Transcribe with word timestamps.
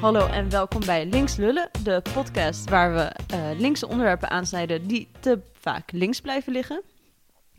hallo 0.00 0.26
en 0.26 0.50
welkom 0.50 0.80
bij 0.86 1.06
Links 1.06 1.36
Lullen, 1.36 1.70
de 1.82 2.02
podcast 2.14 2.70
waar 2.70 2.94
we 2.94 3.34
uh, 3.34 3.58
linkse 3.60 3.88
onderwerpen 3.88 4.30
aansnijden 4.30 4.86
die 4.86 5.08
te 5.20 5.40
vaak 5.52 5.92
links 5.92 6.20
blijven 6.20 6.52
liggen. 6.52 6.82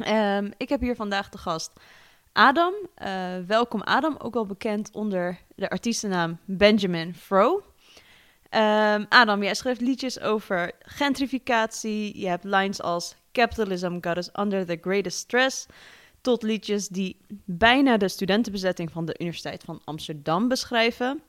Um, 0.08 0.52
ik 0.58 0.70
heb 0.70 0.82
hier 0.82 0.96
vandaag 0.96 1.30
de 1.30 1.38
gast 1.38 1.72
Adam. 2.34 2.74
Uh, 3.04 3.38
welkom 3.48 3.82
Adam, 3.82 4.16
ook 4.18 4.34
wel 4.34 4.46
bekend 4.46 4.90
onder 4.92 5.38
de 5.56 5.70
artiestennaam 5.70 6.38
Benjamin 6.46 7.16
Fro. 7.16 7.64
Um, 8.50 9.06
Adam, 9.10 9.44
jij 9.44 9.54
schrijft 9.56 9.82
liedjes 9.82 10.20
over 10.20 10.72
gentrificatie. 10.80 12.20
Je 12.20 12.28
hebt 12.28 12.44
lines 12.44 12.82
als 12.82 13.16
Capitalism 13.32 13.98
got 14.02 14.18
us 14.18 14.30
under 14.40 14.66
the 14.66 14.78
greatest 14.82 15.18
stress. 15.18 15.66
Tot 16.22 16.44
liedjes 16.44 16.88
die 16.88 17.18
bijna 17.46 17.98
de 17.98 18.10
studentenbezetting 18.10 18.92
van 18.92 19.06
de 19.06 19.16
Universiteit 19.20 19.64
van 19.64 19.82
Amsterdam 19.84 20.48
beschrijven. 20.48 21.22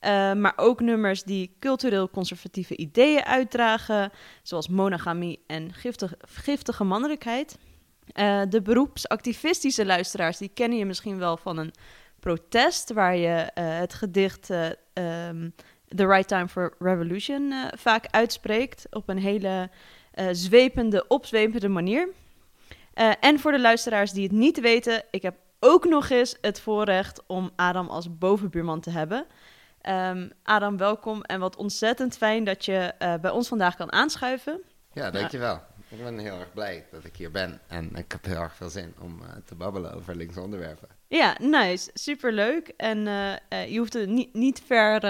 Uh, 0.00 0.32
maar 0.32 0.52
ook 0.56 0.80
nummers 0.80 1.22
die 1.22 1.56
cultureel 1.58 2.10
conservatieve 2.10 2.76
ideeën 2.76 3.24
uitdragen, 3.24 4.10
zoals 4.42 4.68
monogamie 4.68 5.42
en 5.46 5.72
giftige, 6.20 6.84
mannelijkheid. 6.84 7.58
Uh, 8.14 8.42
de 8.48 8.62
beroepsactivistische 8.62 9.86
luisteraars, 9.86 10.38
die 10.38 10.50
kennen 10.54 10.78
je 10.78 10.84
misschien 10.84 11.18
wel 11.18 11.36
van 11.36 11.58
een 11.58 11.72
protest, 12.20 12.92
waar 12.92 13.16
je 13.16 13.28
uh, 13.28 13.78
het 13.78 13.94
gedicht 13.94 14.50
um, 14.50 15.54
The 15.88 16.06
Right 16.06 16.28
Time 16.28 16.48
for 16.48 16.74
Revolution 16.78 17.52
vaak 17.76 18.06
uitspreekt 18.10 18.86
op 18.90 19.08
een 19.08 19.18
hele 19.18 19.70
zwepende, 20.32 21.06
opzwepende 21.08 21.68
manier. 21.68 22.08
en 23.20 23.40
voor 23.40 23.52
de 23.52 23.60
luisteraars 23.60 24.12
die 24.12 24.22
het 24.22 24.32
niet 24.32 24.60
weten, 24.60 25.02
ik 25.10 25.22
heb 25.22 25.36
ook 25.60 25.84
nog 25.84 26.10
eens 26.10 26.36
het 26.40 26.60
voorrecht 26.60 27.22
om 27.26 27.50
Adam 27.56 27.88
als 27.88 28.18
bovenbuurman 28.18 28.80
te 28.80 28.90
hebben. 28.90 29.26
Um, 29.88 30.32
Adam, 30.42 30.76
welkom 30.76 31.22
en 31.22 31.40
wat 31.40 31.56
ontzettend 31.56 32.16
fijn 32.16 32.44
dat 32.44 32.64
je 32.64 32.94
uh, 32.98 33.14
bij 33.14 33.30
ons 33.30 33.48
vandaag 33.48 33.76
kan 33.76 33.92
aanschuiven. 33.92 34.62
Ja, 34.92 35.10
dankjewel. 35.10 35.54
Ja. 35.54 35.66
Ik 35.88 36.02
ben 36.02 36.18
heel 36.18 36.38
erg 36.38 36.52
blij 36.52 36.86
dat 36.90 37.04
ik 37.04 37.16
hier 37.16 37.30
ben 37.30 37.60
en 37.68 37.96
ik 37.96 38.12
heb 38.12 38.24
heel 38.24 38.40
erg 38.40 38.54
veel 38.54 38.68
zin 38.68 38.94
om 39.00 39.20
uh, 39.22 39.28
te 39.44 39.54
babbelen 39.54 39.94
over 39.94 40.16
linkse 40.16 40.40
onderwerpen. 40.40 40.88
Ja, 41.06 41.36
nice. 41.40 41.90
Superleuk. 41.94 42.68
En 42.76 42.98
uh, 42.98 43.70
je 43.70 43.78
hoeft 43.78 43.94
er 43.94 44.06
niet, 44.06 44.34
niet 44.34 44.62
ver 44.66 45.00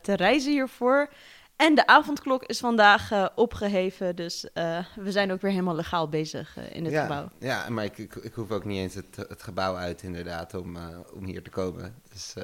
te 0.00 0.14
reizen 0.14 0.50
hiervoor. 0.50 1.12
En 1.56 1.74
de 1.74 1.86
avondklok 1.86 2.44
is 2.44 2.58
vandaag 2.58 3.34
opgeheven, 3.34 4.16
dus 4.16 4.48
we 4.94 5.10
zijn 5.10 5.32
ook 5.32 5.40
weer 5.40 5.50
helemaal 5.50 5.74
legaal 5.74 6.08
bezig 6.08 6.56
in 6.72 6.84
het 6.84 6.92
ja, 6.92 7.02
gebouw. 7.02 7.28
Ja, 7.38 7.68
maar 7.68 7.84
ik, 7.84 7.98
ik, 7.98 8.14
ik, 8.14 8.34
hoef 8.34 8.50
ook 8.50 8.64
niet 8.64 8.78
eens 8.78 8.94
het, 8.94 9.16
het 9.16 9.42
gebouw 9.42 9.76
uit 9.76 10.02
inderdaad 10.02 10.54
om, 10.54 10.76
om 11.14 11.24
hier 11.24 11.42
te 11.42 11.50
komen. 11.50 11.94
Dus 12.12 12.34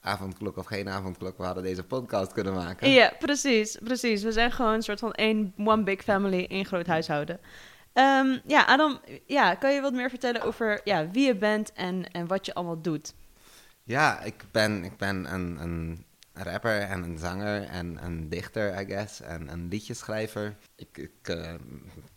avondklok 0.00 0.56
of 0.56 0.66
geen 0.66 0.88
avondklok, 0.88 1.38
we 1.38 1.44
hadden 1.44 1.62
deze 1.62 1.84
podcast 1.84 2.32
kunnen 2.32 2.54
maken. 2.54 2.90
Ja, 2.90 3.12
precies, 3.18 3.78
precies. 3.84 4.22
We 4.22 4.32
zijn 4.32 4.52
gewoon 4.52 4.72
een 4.72 4.82
soort 4.82 5.00
van 5.00 5.12
één 5.12 5.52
one 5.56 5.82
big 5.82 6.02
family, 6.02 6.46
één 6.48 6.64
groot 6.64 6.86
huishouden. 6.86 7.40
Um, 7.94 8.40
ja, 8.46 8.64
Adam, 8.64 9.00
ja, 9.26 9.54
kan 9.54 9.72
je 9.74 9.80
wat 9.80 9.92
meer 9.92 10.10
vertellen 10.10 10.42
over 10.42 10.80
ja, 10.84 11.10
wie 11.10 11.26
je 11.26 11.36
bent 11.36 11.72
en, 11.72 12.10
en 12.10 12.26
wat 12.26 12.46
je 12.46 12.54
allemaal 12.54 12.80
doet? 12.80 13.14
Ja, 13.82 14.20
ik 14.20 14.44
ben, 14.50 14.84
ik 14.84 14.96
ben 14.96 15.34
een, 15.34 15.60
een 15.60 16.04
rapper 16.32 16.80
en 16.80 17.02
een 17.02 17.18
zanger 17.18 17.62
en 17.62 18.04
een 18.04 18.28
dichter, 18.28 18.80
I 18.80 18.84
guess, 18.84 19.20
en 19.20 19.48
een 19.52 19.68
liedjeschrijver. 19.68 20.56
Ik, 20.76 20.98
ik 20.98 21.28
uh, 21.28 21.54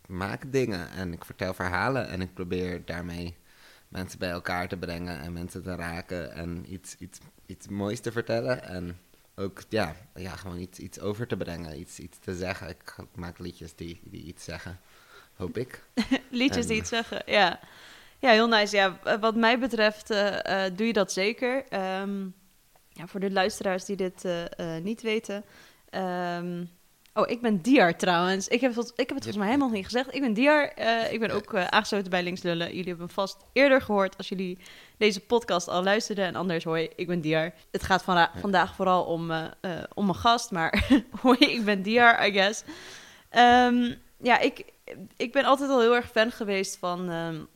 maak 0.06 0.52
dingen 0.52 0.90
en 0.90 1.12
ik 1.12 1.24
vertel 1.24 1.54
verhalen 1.54 2.08
en 2.08 2.20
ik 2.20 2.34
probeer 2.34 2.84
daarmee 2.84 3.36
mensen 3.88 4.18
bij 4.18 4.30
elkaar 4.30 4.68
te 4.68 4.76
brengen 4.76 5.20
en 5.20 5.32
mensen 5.32 5.62
te 5.62 5.74
raken 5.74 6.32
en 6.32 6.72
iets, 6.72 6.96
iets 6.98 7.18
iets 7.48 7.68
moois 7.68 8.00
te 8.00 8.12
vertellen. 8.12 8.64
En 8.64 8.98
ook 9.36 9.62
ja, 9.68 9.96
ja, 10.14 10.30
gewoon 10.30 10.58
iets, 10.58 10.78
iets 10.78 11.00
over 11.00 11.26
te 11.26 11.36
brengen, 11.36 11.80
iets, 11.80 11.98
iets 11.98 12.18
te 12.18 12.34
zeggen. 12.34 12.68
Ik 12.68 12.96
maak 13.14 13.38
liedjes 13.38 13.74
die, 13.74 14.00
die 14.04 14.22
iets 14.22 14.44
zeggen, 14.44 14.80
hoop 15.34 15.56
ik. 15.56 15.84
liedjes 16.30 16.66
die 16.66 16.76
iets 16.76 16.88
zeggen, 16.88 17.22
ja. 17.26 17.60
Ja, 18.20 18.30
heel 18.30 18.48
nice. 18.48 18.76
Ja, 18.76 19.18
wat 19.20 19.36
mij 19.36 19.58
betreft 19.58 20.10
uh, 20.10 20.38
uh, 20.46 20.64
doe 20.72 20.86
je 20.86 20.92
dat 20.92 21.12
zeker. 21.12 21.64
Um, 22.00 22.34
ja, 22.88 23.06
voor 23.06 23.20
de 23.20 23.30
luisteraars 23.30 23.84
die 23.84 23.96
dit 23.96 24.24
uh, 24.24 24.76
niet 24.82 25.02
weten. 25.02 25.44
Um, 25.90 26.70
Oh, 27.18 27.30
ik 27.30 27.40
ben 27.40 27.62
Diar 27.62 27.96
trouwens. 27.96 28.48
Ik 28.48 28.60
heb, 28.60 28.74
het, 28.74 28.92
ik 28.96 29.08
heb 29.08 29.08
het 29.08 29.24
volgens 29.24 29.36
mij 29.36 29.46
helemaal 29.46 29.70
niet 29.70 29.84
gezegd. 29.84 30.14
Ik 30.14 30.20
ben 30.20 30.32
Diar. 30.32 30.72
Uh, 30.78 31.12
ik 31.12 31.20
ben 31.20 31.30
ook 31.30 31.52
uh, 31.52 31.66
aangesloten 31.66 32.10
bij 32.10 32.22
Links 32.22 32.42
Lullen. 32.42 32.66
Jullie 32.66 32.88
hebben 32.88 33.06
me 33.06 33.12
vast 33.12 33.36
eerder 33.52 33.82
gehoord 33.82 34.16
als 34.16 34.28
jullie 34.28 34.58
deze 34.96 35.20
podcast 35.20 35.68
al 35.68 35.82
luisterden. 35.82 36.24
En 36.24 36.34
anders 36.34 36.64
hoi, 36.64 36.88
ik 36.96 37.06
ben 37.06 37.20
Diar. 37.20 37.52
Het 37.70 37.82
gaat 37.82 38.02
van, 38.02 38.28
vandaag 38.40 38.74
vooral 38.74 39.04
om, 39.04 39.30
uh, 39.30 39.46
om 39.94 40.04
mijn 40.04 40.18
gast, 40.18 40.50
maar 40.50 40.88
hoi, 41.22 41.38
ik 41.38 41.64
ben 41.64 41.82
Diar, 41.82 42.26
I 42.26 42.32
guess. 42.32 42.62
Um, 43.36 43.94
ja, 44.22 44.38
ik, 44.38 44.64
ik 45.16 45.32
ben 45.32 45.44
altijd 45.44 45.70
al 45.70 45.80
heel 45.80 45.94
erg 45.94 46.10
fan 46.10 46.30
geweest 46.30 46.76
van, 46.76 47.10
um, 47.10 47.48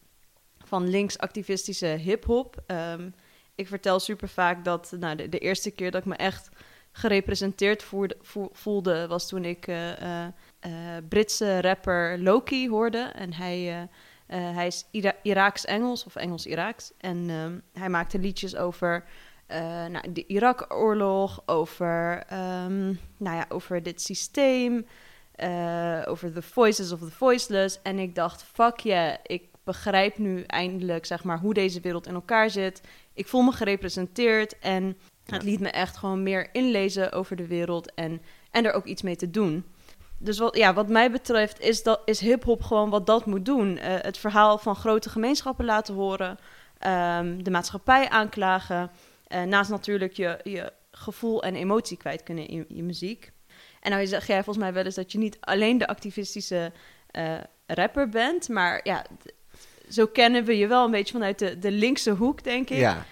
van 0.65 0.89
linksactivistische 0.89 1.87
hip-hop. 1.87 2.62
Um, 2.67 3.15
ik 3.55 3.69
vertel 3.69 4.01
super 4.01 4.28
vaak 4.28 4.65
dat 4.65 4.95
nou, 4.99 5.17
de, 5.17 5.28
de 5.28 5.39
eerste 5.39 5.71
keer 5.71 5.91
dat 5.91 6.01
ik 6.01 6.06
me 6.06 6.17
echt 6.17 6.49
gerepresenteerd 6.92 7.86
voelde, 8.53 9.06
was 9.06 9.28
toen 9.28 9.44
ik 9.44 9.66
uh, 9.66 9.88
uh, 9.91 10.28
Britse 11.08 11.60
rapper 11.60 12.19
Loki 12.19 12.69
hoorde. 12.69 12.98
En 12.98 13.32
hij, 13.32 13.88
hij 14.26 14.66
is 14.66 14.86
Ira 14.91 15.14
Iraaks-Engels 15.22 16.04
of 16.04 16.16
Engels-Iraaks. 16.16 16.92
En 16.98 17.30
ehm, 17.30 17.58
hij 17.72 17.88
maakte 17.88 18.19
liedjes 18.19 18.56
over 18.56 19.04
nou, 19.88 20.12
de 20.12 20.26
Irak-oorlog, 20.26 21.42
over, 21.47 22.25
um, 22.32 22.98
nou 23.16 23.36
ja, 23.36 23.44
over 23.48 23.82
dit 23.82 24.03
systeem, 24.03 24.86
over 26.06 26.32
the 26.32 26.42
voices 26.42 26.92
of 26.92 27.00
the 27.00 27.10
voiceless. 27.10 27.82
En 27.82 27.98
ik 27.98 28.14
dacht, 28.14 28.42
fuck 28.42 28.78
yeah, 28.78 29.14
ik 29.22 29.53
begrijp 29.64 30.19
nu 30.19 30.42
eindelijk 30.42 31.06
zeg 31.06 31.24
maar, 31.24 31.38
hoe 31.38 31.54
deze 31.54 31.80
wereld 31.80 32.06
in 32.06 32.14
elkaar 32.14 32.50
zit. 32.50 32.80
Ik 33.14 33.28
voel 33.28 33.42
me 33.42 33.53
gerepresenteerd 33.53 34.59
en 34.59 34.97
het 35.27 35.43
liet 35.43 35.60
me 35.60 35.71
echt 35.71 35.97
gewoon 35.97 36.22
meer 36.22 36.49
inlezen 36.53 37.12
over 37.12 37.37
de 37.37 37.47
wereld 37.47 37.94
en, 37.94 38.22
en 38.50 38.65
er 38.65 38.72
ook 38.72 38.84
iets 38.84 39.03
mee 39.03 39.16
te 39.16 39.31
doen. 39.31 39.65
Dus 40.19 40.38
wat, 40.38 40.56
ja, 40.56 40.75
wat 40.75 40.88
mij 40.88 41.10
betreft 41.10 41.60
is, 41.60 41.83
dat, 41.83 42.00
is 42.05 42.21
hip-hop 42.21 42.62
gewoon 42.62 42.91
wat 42.91 43.06
dat 43.06 43.27
moet 43.27 43.44
doen. 43.44 43.77
Uh, 43.77 43.83
het 43.84 44.19
verhaal 44.19 44.59
van 44.59 44.77
grote 44.77 45.09
gemeenschappen 45.09 45.65
laten 45.65 45.94
horen, 45.94 46.38
um, 46.87 47.43
de 47.43 47.50
maatschappij 47.50 48.09
aanklagen. 48.09 48.91
Uh, 49.28 49.43
naast 49.43 49.71
natuurlijk 49.71 50.12
je, 50.12 50.38
je 50.43 50.72
gevoel 50.91 51.43
en 51.43 51.54
emotie 51.54 51.97
kwijt 51.97 52.22
kunnen 52.22 52.49
in 52.49 52.65
je 52.69 52.83
muziek. 52.83 53.33
En 53.81 53.91
nou 53.91 54.06
zeg 54.06 54.27
jij 54.27 54.44
volgens 54.44 54.65
mij 54.65 54.72
wel 54.72 54.84
eens 54.84 54.94
dat 54.94 55.12
je 55.12 55.19
niet 55.19 55.37
alleen 55.41 55.78
de 55.78 55.87
activistische 55.87 56.72
uh, 57.12 57.34
rapper 57.66 58.09
bent, 58.09 58.49
maar 58.49 58.81
ja, 58.83 59.06
zo 59.89 60.06
kennen 60.06 60.44
we 60.44 60.59
je 60.59 60.66
wel 60.66 60.84
een 60.84 60.91
beetje 60.91 61.12
vanuit 61.12 61.39
de, 61.39 61.59
de 61.59 61.71
linkse 61.71 62.10
hoek, 62.10 62.44
denk 62.44 62.71
ik. 62.71 62.78
Ja 62.78 63.06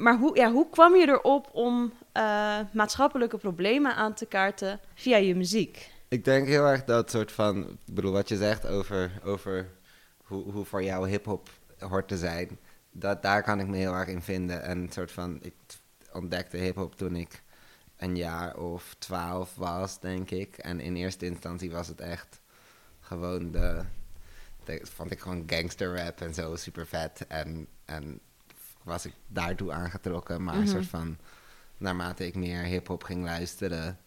maar 0.00 0.18
hoe, 0.18 0.36
ja, 0.36 0.52
hoe 0.52 0.70
kwam 0.70 0.96
je 0.96 1.08
erop 1.08 1.48
om 1.52 1.92
uh, 2.16 2.58
maatschappelijke 2.72 3.36
problemen 3.36 3.94
aan 3.94 4.14
te 4.14 4.26
kaarten 4.26 4.80
via 4.94 5.16
je 5.16 5.34
muziek? 5.34 5.90
Ik 6.08 6.24
denk 6.24 6.46
heel 6.46 6.66
erg 6.66 6.84
dat 6.84 7.10
soort 7.10 7.32
van, 7.32 7.68
ik 7.86 7.94
bedoel 7.94 8.12
wat 8.12 8.28
je 8.28 8.36
zegt 8.36 8.66
over, 8.66 9.20
over 9.24 9.68
hoe, 10.24 10.52
hoe 10.52 10.64
voor 10.64 10.82
jou 10.82 11.08
hip-hop 11.08 11.48
hoort 11.78 12.08
te 12.08 12.16
zijn, 12.16 12.58
dat, 12.92 13.22
daar 13.22 13.42
kan 13.42 13.60
ik 13.60 13.66
me 13.66 13.76
heel 13.76 13.94
erg 13.94 14.08
in 14.08 14.22
vinden. 14.22 14.62
En 14.62 14.88
soort 14.92 15.12
van, 15.12 15.38
ik 15.42 15.54
ontdekte 16.12 16.56
hip-hop 16.56 16.96
toen 16.96 17.16
ik 17.16 17.42
een 17.96 18.16
jaar 18.16 18.56
of 18.56 18.94
twaalf 18.98 19.54
was, 19.54 20.00
denk 20.00 20.30
ik. 20.30 20.58
En 20.58 20.80
in 20.80 20.96
eerste 20.96 21.26
instantie 21.26 21.70
was 21.70 21.88
het 21.88 22.00
echt 22.00 22.40
gewoon 23.00 23.50
de, 23.50 23.82
de 24.64 24.80
vond 24.82 25.10
ik 25.10 25.20
gewoon 25.20 25.42
gangster 25.46 25.96
rap 25.96 26.20
en 26.20 26.34
zo 26.34 26.56
super 26.56 26.86
vet. 26.86 27.26
En, 27.28 27.66
en 27.84 28.20
was 28.90 29.06
ik 29.06 29.14
daartoe 29.26 29.72
aangetrokken. 29.72 30.44
Maar 30.44 30.54
mm 30.54 30.62
-hmm. 30.62 30.70
soort 30.70 30.86
van, 30.86 31.18
naarmate 31.76 32.26
ik 32.26 32.34
meer 32.34 32.62
hip-hop 32.62 33.04
ging 33.04 33.24
luisteren, 33.24 33.98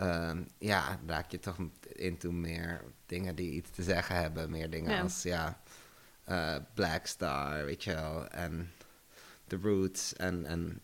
uh, 0.00 0.30
ja, 0.58 0.98
raak 1.06 1.30
je 1.30 1.38
toch 1.38 1.56
into 1.92 2.32
meer 2.32 2.82
dingen 3.06 3.34
die 3.34 3.50
iets 3.50 3.70
te 3.70 3.82
zeggen 3.82 4.16
hebben. 4.16 4.50
Meer 4.50 4.70
dingen 4.70 4.92
ja. 4.92 5.00
als, 5.00 5.22
ja, 5.22 5.60
uh, 6.28 6.56
Black 6.74 7.06
Star, 7.06 7.64
weet 7.64 7.84
je 7.84 7.94
wel, 7.94 8.28
en 8.28 8.72
The 9.46 9.58
Roots 9.62 10.16
en, 10.16 10.44
en 10.44 10.80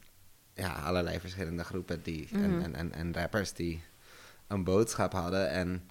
ja, 0.55 0.73
allerlei 0.73 1.21
verschillende 1.21 1.65
groepen 1.65 2.03
die, 2.03 2.29
mm 2.31 2.45
-hmm. 2.45 2.55
en, 2.55 2.63
en, 2.63 2.75
en, 2.75 2.93
en 2.93 3.15
rappers 3.15 3.53
die 3.53 3.83
een 4.47 4.65
boodschap 4.65 5.13
hadden 5.13 5.51
en 5.51 5.91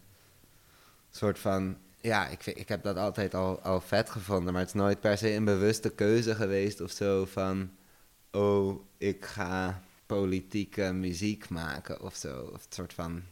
soort 1.10 1.40
van 1.40 1.78
ja, 2.02 2.28
ik, 2.28 2.42
vind, 2.42 2.58
ik 2.58 2.68
heb 2.68 2.84
dat 2.84 2.98
altijd 2.98 3.34
al, 3.34 3.62
al 3.62 3.82
vet 3.82 4.10
gevonden, 4.10 4.54
maar 4.54 4.62
het 4.62 4.76
is 4.76 4.82
nooit 4.82 5.00
per 5.00 5.18
se 5.18 5.34
een 5.34 5.46
bewuste 5.46 5.90
keuze 5.90 6.36
geweest 6.36 6.82
of 6.82 6.92
zo 6.92 7.26
van, 7.26 7.72
oh, 8.32 8.86
ik 8.98 9.26
ga 9.26 9.82
politieke 10.06 10.92
muziek 10.94 11.50
maken 11.50 12.02
of 12.02 12.16
zo. 12.16 12.42
Of 12.54 12.64
het 12.64 12.74
soort 12.74 12.94
van, 12.94 13.24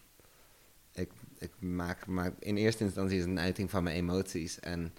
ik, 0.92 1.12
ik 1.38 1.51
maak, 1.60 2.07
maar 2.07 2.31
in 2.39 2.57
eerste 2.57 2.83
instantie 2.83 3.16
is 3.18 3.21
het 3.21 3.31
een 3.31 3.39
uiting 3.39 3.69
van 3.69 3.83
mijn 3.83 3.95
emoties. 3.95 4.60
En 4.60 4.94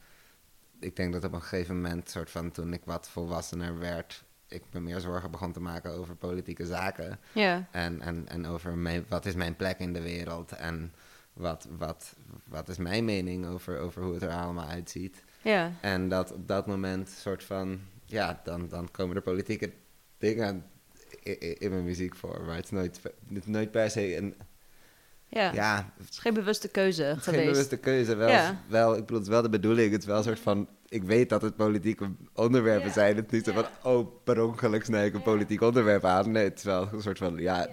ik 0.81 0.97
denk 0.97 1.13
dat 1.13 1.25
op 1.25 1.33
een 1.33 1.43
gegeven 1.43 1.75
moment, 1.75 2.11
soort 2.11 2.31
van 2.31 2.51
toen 2.51 2.73
ik 2.73 2.83
wat 2.85 3.09
volwassener 3.09 3.79
werd, 3.79 4.25
ik 4.49 4.63
me 4.73 4.81
meer 4.81 5.01
zorgen 5.01 5.31
begon 5.31 5.53
te 5.53 5.61
maken 5.61 5.93
over 5.93 6.15
politieke 6.15 6.67
zaken. 6.67 7.19
Ja. 7.33 7.69
En, 7.71 8.01
en, 8.01 8.29
en 8.29 8.47
over 8.47 8.77
mijn, 8.77 9.05
wat 9.09 9.27
is 9.27 9.35
mijn 9.35 9.57
plek 9.57 9.79
in 9.79 9.93
de 9.93 10.03
wereld 10.03 10.53
en 10.53 10.93
wat, 11.33 11.69
wat, 11.79 12.15
wat 12.49 12.69
is 12.69 12.77
mijn 12.79 13.05
mening 13.05 13.47
over, 13.47 13.79
over 13.79 14.03
hoe 14.03 14.15
het 14.15 14.23
er 14.23 14.31
allemaal 14.31 14.67
uitziet. 14.69 15.25
Ja. 15.43 15.73
En 15.81 16.09
dat 16.09 16.33
op 16.33 16.49
dat 16.49 16.67
moment 16.67 17.09
soort 17.09 17.45
van, 17.45 17.81
ja, 18.05 18.41
dan, 18.45 18.69
dan 18.69 18.91
komen 18.91 19.17
er 19.17 19.23
politieke 19.23 19.73
dingen 20.19 20.65
in, 21.59 21.71
mijn 21.71 21.85
muziek 21.85 22.17
voor. 22.17 22.43
Maar 22.47 22.57
het 22.57 22.65
is 22.65 22.71
nooit, 22.71 23.01
het 23.03 23.13
is 23.45 23.47
nooit 23.47 23.71
per 23.71 23.91
se 23.91 24.17
een, 24.17 24.35
Ja. 25.29 25.53
ja, 25.53 25.93
Het 25.99 26.09
is 26.11 26.19
geen 26.19 26.35
bewuste 26.35 26.69
keuze 26.69 27.03
is 27.05 27.09
geen 27.11 27.21
geweest. 27.35 27.51
bewuste 27.51 27.77
keuze. 27.77 28.15
Wel, 28.15 28.29
Ja. 28.29 28.61
wel, 28.69 28.93
ik 28.93 29.01
bedoel, 29.01 29.17
het 29.17 29.27
is 29.27 29.33
wel 29.33 29.43
de 29.43 29.49
bedoeling. 29.49 29.93
Het 29.93 30.01
is 30.01 30.07
wel 30.07 30.17
een 30.17 30.23
soort 30.25 30.39
van, 30.41 30.69
ik 30.89 31.03
weet 31.03 31.29
dat 31.29 31.43
het 31.43 31.57
politieke 31.57 32.11
onderwerpen 32.35 32.87
Ja. 32.87 32.93
zijn. 32.93 33.17
Het 33.17 33.25
is 33.27 33.31
niet 33.33 33.45
zo 33.45 33.53
van, 33.53 33.67
oh, 33.93 34.25
per 34.25 34.43
ongeluk 34.45 34.85
snij 34.85 35.07
ik 35.07 35.15
een 35.15 35.23
politiek 35.23 35.61
onderwerp 35.61 36.05
aan. 36.05 36.31
Nee, 36.31 36.45
het 36.45 36.59
is 36.59 36.65
wel 36.65 36.89
een 36.93 37.03
soort 37.03 37.19
van, 37.19 37.37
ja, 37.37 37.69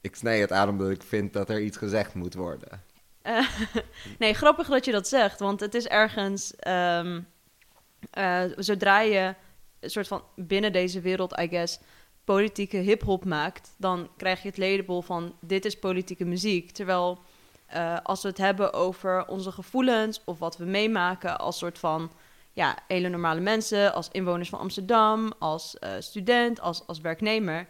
ik 0.00 0.16
snij 0.16 0.40
het 0.40 0.52
aan 0.52 0.68
omdat 0.68 0.90
ik 0.90 1.02
vind 1.02 1.32
dat 1.32 1.48
er 1.50 1.60
iets 1.60 1.76
gezegd 1.76 2.14
moet 2.14 2.34
worden. 2.34 2.82
Eh, 3.22 3.48
nee, 4.18 4.34
grappig 4.34 4.68
dat 4.68 4.84
je 4.84 4.92
dat 4.92 5.08
zegt, 5.08 5.40
want 5.40 5.60
het 5.60 5.74
is 5.74 5.86
ergens. 5.86 6.56
ehm, 6.56 7.20
eh, 8.10 8.42
zodra 8.56 9.00
je 9.00 9.34
een 9.80 9.90
soort 9.90 10.08
van 10.08 10.22
binnen 10.36 10.72
deze 10.72 11.00
wereld, 11.00 11.38
I 11.40 11.48
guess, 11.48 11.78
politieke 12.24 12.76
hip-hop 12.76 13.24
maakt, 13.24 13.74
dan 13.78 14.10
krijg 14.16 14.42
je 14.42 14.48
het 14.48 14.58
label 14.58 15.02
van: 15.02 15.36
dit 15.40 15.64
is 15.64 15.78
politieke 15.78 16.24
muziek. 16.24 16.70
Terwijl 16.70 17.18
eh, 17.66 17.96
als 18.02 18.22
we 18.22 18.28
het 18.28 18.38
hebben 18.38 18.72
over 18.72 19.26
onze 19.26 19.52
gevoelens 19.52 20.20
of 20.24 20.38
wat 20.38 20.56
we 20.56 20.64
meemaken 20.64 21.38
als 21.38 21.58
soort 21.58 21.78
van. 21.78 22.12
Ja, 22.52 22.78
hele 22.86 23.08
normale 23.08 23.40
mensen, 23.40 23.94
als 23.94 24.08
inwoners 24.12 24.48
van 24.48 24.58
Amsterdam, 24.58 25.32
als 25.38 25.76
student, 25.98 26.60
als, 26.60 26.86
als 26.86 27.00
werknemer. 27.00 27.66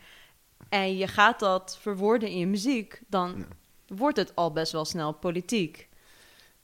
En 0.69 0.97
je 0.97 1.07
gaat 1.07 1.41
dat 1.41 1.79
verwoorden 1.81 2.29
in 2.29 2.39
je 2.39 2.47
muziek, 2.47 3.01
dan 3.09 3.35
Ja. 3.39 3.97
wordt 3.97 4.17
het 4.17 4.37
al 4.37 4.53
best 4.53 4.73
wel 4.73 4.85
snel 4.85 5.13
politiek. 5.13 5.89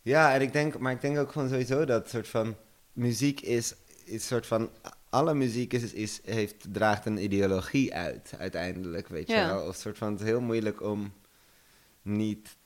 Ja, 0.02 0.34
en 0.34 0.40
ik 0.40 0.52
denk, 0.52 0.78
maar 0.78 0.92
ik 0.92 1.00
denk 1.00 1.18
ook 1.18 1.32
gewoon 1.32 1.48
sowieso 1.48 1.84
dat 1.84 2.08
soort 2.08 2.28
van 2.28 2.56
muziek 2.92 3.40
is, 3.40 3.74
is 4.04 4.26
soort 4.26 4.46
van 4.46 4.70
alle 5.10 5.34
muziek 5.34 5.72
is, 5.72 5.92
is, 5.92 6.20
heeft, 6.24 6.54
draagt 6.72 7.06
een 7.06 7.22
ideologie 7.24 7.94
uit 7.94 8.34
uiteindelijk, 8.38 9.08
weet 9.08 9.28
je 9.28 9.34
wel. 9.34 9.66
Of 9.66 9.76
soort 9.76 9.98
van 9.98 10.10
het 10.12 10.20
is 10.20 10.26
heel 10.26 10.40
moeilijk 10.40 10.82
om 10.82 11.12
niet 12.02 12.56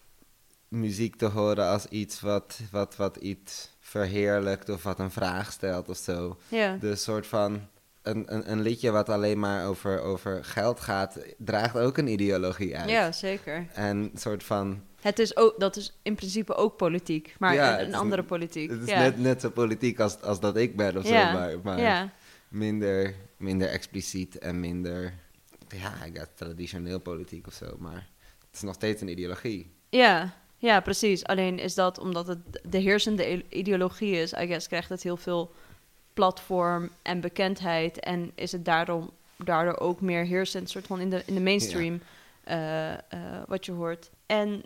muziek 0.68 1.16
te 1.16 1.26
horen 1.26 1.66
als 1.68 1.86
iets 1.86 2.20
wat, 2.20 2.60
wat, 2.70 2.96
wat 2.96 3.16
iets 3.16 3.70
verheerlijkt 3.80 4.68
of 4.68 4.82
wat 4.82 4.98
een 4.98 5.10
vraag 5.10 5.52
stelt 5.52 5.88
of 5.88 5.96
zo. 5.96 6.38
Ja, 6.48 6.76
Dus 6.76 7.02
soort 7.02 7.26
van 7.26 7.60
een, 8.02 8.34
een, 8.34 8.50
een 8.50 8.60
liedje 8.60 8.90
wat 8.90 9.08
alleen 9.08 9.38
maar 9.38 9.66
over, 9.66 10.00
over 10.00 10.44
geld 10.44 10.80
gaat, 10.80 11.18
draagt 11.38 11.76
ook 11.76 11.98
een 11.98 12.06
ideologie 12.08 12.76
uit. 12.76 12.90
ja 12.90 13.12
zeker. 13.12 13.66
En 13.74 14.10
soort 14.14 14.44
van 14.44 14.82
Het 15.00 15.18
is 15.18 15.36
ook, 15.36 15.60
dat 15.60 15.76
is 15.76 15.98
in 16.02 16.14
principe 16.14 16.54
ook 16.54 16.76
politiek, 16.76 17.34
maar 17.38 17.54
Ja, 17.54 17.80
een, 17.80 17.86
een 17.86 17.94
andere 17.94 18.20
een- 18.22 18.28
politiek. 18.28 18.70
Het 18.70 18.82
is 18.82 18.88
ja. 18.88 18.98
net, 18.98 19.18
net 19.18 19.40
zo 19.40 19.50
politiek 19.50 20.00
als, 20.00 20.20
als 20.20 20.40
dat 20.40 20.56
ik 20.56 20.76
ben 20.76 20.96
of 20.96 21.08
Ja, 21.08 21.32
zo, 21.32 21.38
maar, 21.38 21.54
maar 21.62 21.80
ja. 21.80 22.10
minder, 22.48 23.14
minder 23.36 23.68
expliciet 23.68 24.38
en 24.38 24.60
minder, 24.60 25.14
ja, 25.68 26.04
ik 26.04 26.26
traditioneel 26.34 27.00
politiek 27.00 27.46
of 27.46 27.52
zo. 27.54 27.76
Maar 27.78 28.08
het 28.38 28.54
is 28.54 28.60
nog 28.62 28.74
steeds 28.74 29.00
een 29.00 29.08
ideologie. 29.08 29.70
Ja, 29.88 30.34
ja, 30.56 30.80
precies. 30.80 31.24
Alleen 31.24 31.58
is 31.58 31.74
dat 31.74 31.98
omdat 31.98 32.26
het 32.26 32.38
de 32.68 32.78
heersende 32.78 33.48
ideologie 33.48 34.12
is, 34.16 34.32
I 34.32 34.46
guess, 34.46 34.66
krijgt 34.66 34.88
het 34.88 35.02
heel 35.02 35.16
veel 35.16 35.52
platform 36.14 36.90
en 37.02 37.20
bekendheid. 37.20 38.00
En 38.00 38.32
is 38.34 38.52
het 38.52 38.64
daarom, 38.64 39.10
daardoor 39.36 39.78
ook 39.78 40.00
meer 40.00 40.24
heersend, 40.24 40.70
soort 40.70 40.86
van 40.86 41.00
in 41.00 41.10
de, 41.10 41.22
in 41.26 41.34
de 41.34 41.40
mainstream, 41.40 42.00
eh, 42.44 42.92
eh, 42.92 42.98
wat 43.46 43.64
je 43.66 43.72
hoort. 43.72 44.10
En 44.26 44.64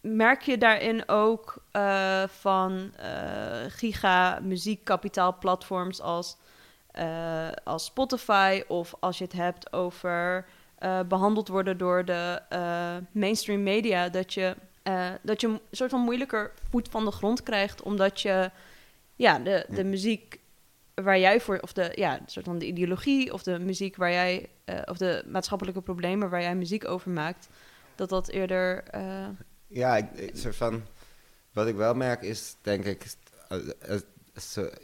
merk 0.00 0.42
je 0.42 0.58
daarin 0.58 1.08
ook 1.08 1.62
eh, 1.70 2.22
van 2.26 2.92
eh 2.96 3.64
giga 3.68 4.38
muziekkapitaalplatforms 4.42 6.00
als, 6.00 6.36
eh, 6.90 7.48
als 7.64 7.84
Spotify 7.84 8.62
of 8.68 8.94
als 9.00 9.18
je 9.18 9.24
het 9.24 9.32
hebt 9.32 9.72
over 9.72 10.46
eh, 10.76 11.00
behandeld 11.08 11.48
worden 11.48 11.78
door 11.78 12.04
de 12.04 12.42
eh, 12.48 12.96
mainstream 13.12 13.62
media, 13.62 14.08
dat 14.08 14.34
je, 14.34 14.56
eh, 14.82 15.10
dat 15.22 15.40
je 15.40 15.46
een 15.46 15.60
soort 15.70 15.90
van 15.90 16.00
moeilijker 16.00 16.52
voet 16.70 16.88
van 16.88 17.04
de 17.04 17.10
grond 17.10 17.42
krijgt, 17.42 17.82
omdat 17.82 18.20
je 18.20 18.50
ja, 19.14 19.38
de, 19.38 19.66
de 19.68 19.84
muziek 19.84 20.40
waar 21.02 21.18
jij 21.18 21.40
voor, 21.40 21.58
of 21.58 21.72
de, 21.72 21.92
ja, 21.94 22.20
soort 22.26 22.44
van 22.44 22.58
de 22.58 22.66
ideologie 22.66 23.32
of 23.32 23.42
de 23.42 23.58
muziek 23.58 23.96
waar 23.96 24.10
jij, 24.10 24.48
eh, 24.64 24.82
of 24.84 24.96
de 24.96 25.24
maatschappelijke 25.26 25.82
problemen 25.82 26.30
waar 26.30 26.40
jij 26.40 26.56
muziek 26.56 26.88
over 26.88 27.10
maakt, 27.10 27.48
dat 27.94 28.08
dat 28.08 28.28
eerder, 28.28 28.82
eh, 28.84 29.28
Ja, 29.66 30.08
soort 30.32 30.56
van, 30.56 30.82
wat 31.52 31.66
ik 31.66 31.74
wel 31.74 31.94
merk 31.94 32.22
is, 32.22 32.56
denk 32.60 32.84
ik, 32.84 33.06
eh, 33.48 33.98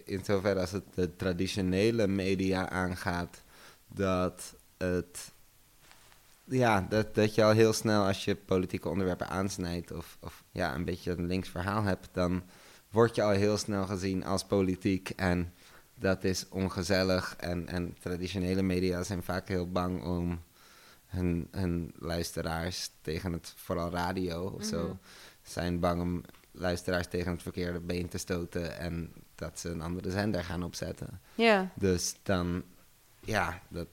in 0.05 0.25
zoverre 0.25 0.61
als 0.61 0.71
het 0.71 0.85
de 0.95 1.17
traditionele 1.17 2.07
media 2.07 2.69
aangaat, 2.69 3.43
dat 3.89 4.55
het, 4.77 5.33
ja, 6.45 6.87
dat, 6.89 7.15
dat 7.15 7.35
je 7.35 7.45
al 7.45 7.53
heel 7.53 7.73
snel 7.73 8.07
als 8.07 8.25
je 8.25 8.37
politieke 8.37 8.89
onderwerpen 8.89 9.29
aansnijdt 9.29 9.93
of, 9.93 10.17
of 10.21 10.45
ja, 10.51 10.75
een 10.75 10.85
beetje 10.85 11.11
een 11.11 11.27
links 11.27 11.49
verhaal 11.49 11.83
hebt, 11.83 12.09
dan 12.13 12.43
word 12.91 13.15
je 13.15 13.23
al 13.23 13.31
heel 13.31 13.57
snel 13.57 13.87
gezien 13.87 14.25
als 14.25 14.45
politiek 14.45 15.11
en 15.11 15.53
dat 16.03 16.25
is 16.25 16.49
ongezellig 16.49 17.35
en, 17.39 17.69
en 17.69 17.97
traditionele 18.01 18.63
media 18.63 19.03
zijn 19.03 19.23
vaak 19.23 19.49
heel 19.49 19.71
bang 19.71 20.05
om 20.05 20.43
hun, 21.07 21.49
hun 21.51 21.93
luisteraars 21.99 22.91
tegen 23.01 23.33
het, 23.33 23.53
vooral 23.57 23.91
radio 23.91 24.45
of 24.47 24.59
Mhm. 24.61 24.69
zo, 24.69 24.99
zijn 25.43 25.81
bang 25.81 26.01
om 26.01 26.23
luisteraars 26.53 27.07
tegen 27.07 27.33
het 27.33 27.43
verkeerde 27.43 27.81
been 27.81 28.09
te 28.09 28.19
stoten 28.19 28.79
en 28.79 29.13
dat 29.35 29.59
ze 29.61 29.69
een 29.69 29.81
andere 29.83 30.11
zender 30.11 30.45
gaan 30.45 30.63
opzetten. 30.63 31.21
ja, 31.35 31.71
Dus 31.75 32.15
dan, 32.23 32.63
ja, 33.21 33.61
dat, 33.69 33.87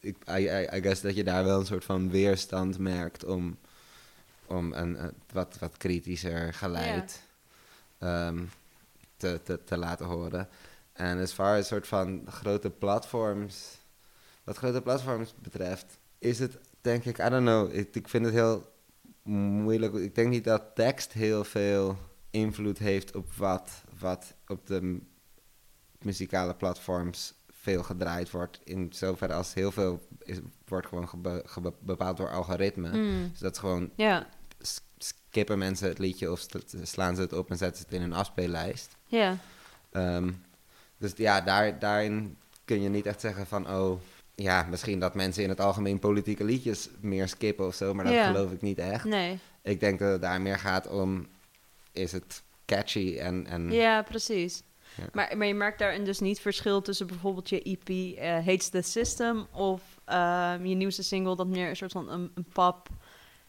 ik, 0.00 0.16
I, 0.28 0.32
I, 0.32 0.68
I 0.76 0.80
guess 0.82 1.00
dat 1.00 1.16
je 1.16 1.24
daar 1.24 1.44
wel 1.44 1.60
een 1.60 1.66
soort 1.66 1.84
van 1.84 2.10
weerstand 2.10 2.78
merkt 2.78 3.24
om, 3.24 3.58
om 4.46 4.72
een, 4.72 4.98
wat, 5.32 5.56
wat 5.58 5.76
kritischer 5.76 6.54
geluid 6.54 7.22
ehm, 7.98 8.44
te, 9.16 9.40
te, 9.44 9.64
te 9.64 9.76
laten 9.76 10.06
horen. 10.06 10.48
En 10.96 11.20
as 11.20 11.32
far 11.32 11.58
as 11.58 11.66
soort 11.66 11.86
van 11.86 12.22
grote 12.28 12.70
platforms, 12.70 13.78
wat 14.44 14.56
grote 14.56 14.82
platforms 14.82 15.34
betreft, 15.42 15.98
is 16.18 16.38
het 16.38 16.58
denk 16.80 17.04
ik, 17.04 17.18
I 17.18 17.28
don't 17.28 17.46
know, 17.46 17.74
ik, 17.74 17.94
ik 17.94 18.08
vind 18.08 18.24
het 18.24 18.34
heel 18.34 18.72
moeilijk. 19.22 19.94
Ik 19.94 20.14
denk 20.14 20.28
niet 20.28 20.44
dat 20.44 20.62
tekst 20.74 21.12
heel 21.12 21.44
veel 21.44 21.98
invloed 22.30 22.78
heeft 22.78 23.16
op 23.16 23.32
wat, 23.32 23.70
wat 23.98 24.34
op 24.46 24.66
de 24.66 24.98
muzikale 26.02 26.54
platforms 26.54 27.34
veel 27.50 27.82
gedraaid 27.82 28.30
wordt. 28.30 28.60
In 28.64 28.92
zoverre 28.92 29.34
als 29.34 29.54
heel 29.54 29.72
veel 29.72 30.00
is, 30.18 30.38
wordt 30.68 30.86
gewoon 30.86 31.08
gebe- 31.08 31.42
gebe- 31.46 31.72
bepaald 31.80 32.16
door 32.16 32.30
algoritme. 32.30 32.96
Mm. 32.96 33.28
Dus 33.30 33.38
dat 33.40 33.52
is 33.52 33.58
gewoon 33.58 33.90
ja, 33.96 34.26
s- 34.60 34.80
skippen 34.98 35.58
mensen 35.58 35.88
het 35.88 35.98
liedje 35.98 36.30
of 36.32 36.46
slaan 36.82 37.14
ze 37.14 37.20
het 37.20 37.32
op 37.32 37.50
en 37.50 37.56
zetten 37.56 37.78
ze 37.78 37.84
het 37.84 37.94
in 37.94 38.02
een 38.02 38.12
afspeellijst. 38.12 38.96
ja, 39.06 39.36
Ehm, 39.90 40.32
dus 40.98 41.12
ja, 41.16 41.40
daar, 41.40 41.78
daarin 41.78 42.36
kun 42.64 42.82
je 42.82 42.88
niet 42.88 43.06
echt 43.06 43.20
zeggen 43.20 43.46
van, 43.46 43.70
oh, 43.70 44.00
ja, 44.34 44.66
misschien 44.70 45.00
dat 45.00 45.14
mensen 45.14 45.42
in 45.42 45.48
het 45.48 45.60
algemeen 45.60 45.98
politieke 45.98 46.44
liedjes 46.44 46.88
meer 47.00 47.28
skippen 47.28 47.66
of 47.66 47.74
zo, 47.74 47.94
maar 47.94 48.04
dat 48.04 48.14
Ja. 48.14 48.26
geloof 48.26 48.52
ik 48.52 48.60
niet 48.62 48.78
echt. 48.78 49.04
nee, 49.04 49.38
Ik 49.62 49.80
denk 49.80 49.98
dat 49.98 50.12
het 50.12 50.22
daar 50.22 50.40
meer 50.40 50.58
gaat 50.58 50.88
om, 50.88 51.26
is 51.92 52.12
het 52.12 52.42
catchy 52.66 53.16
en, 53.18 53.46
en 53.46 53.72
ja, 53.72 54.02
precies. 54.02 54.62
Ja. 54.96 55.04
Maar, 55.12 55.36
maar 55.36 55.46
je 55.46 55.54
merkt 55.54 55.78
daarin 55.78 56.04
dus 56.04 56.18
niet 56.20 56.40
verschil 56.40 56.82
tussen 56.82 57.06
bijvoorbeeld 57.06 57.48
je 57.48 57.62
EP 57.62 57.88
eh, 58.18 58.32
Hates 58.34 58.68
the 58.68 58.82
System 58.82 59.46
of 59.52 59.82
ehm, 60.04 60.64
je 60.66 60.74
nieuwste 60.74 61.02
single 61.02 61.36
dat 61.36 61.46
meer 61.46 61.68
een 61.68 61.76
soort 61.76 61.92
van 61.92 62.10
een, 62.10 62.30
een 62.34 62.46
pop 62.52 62.88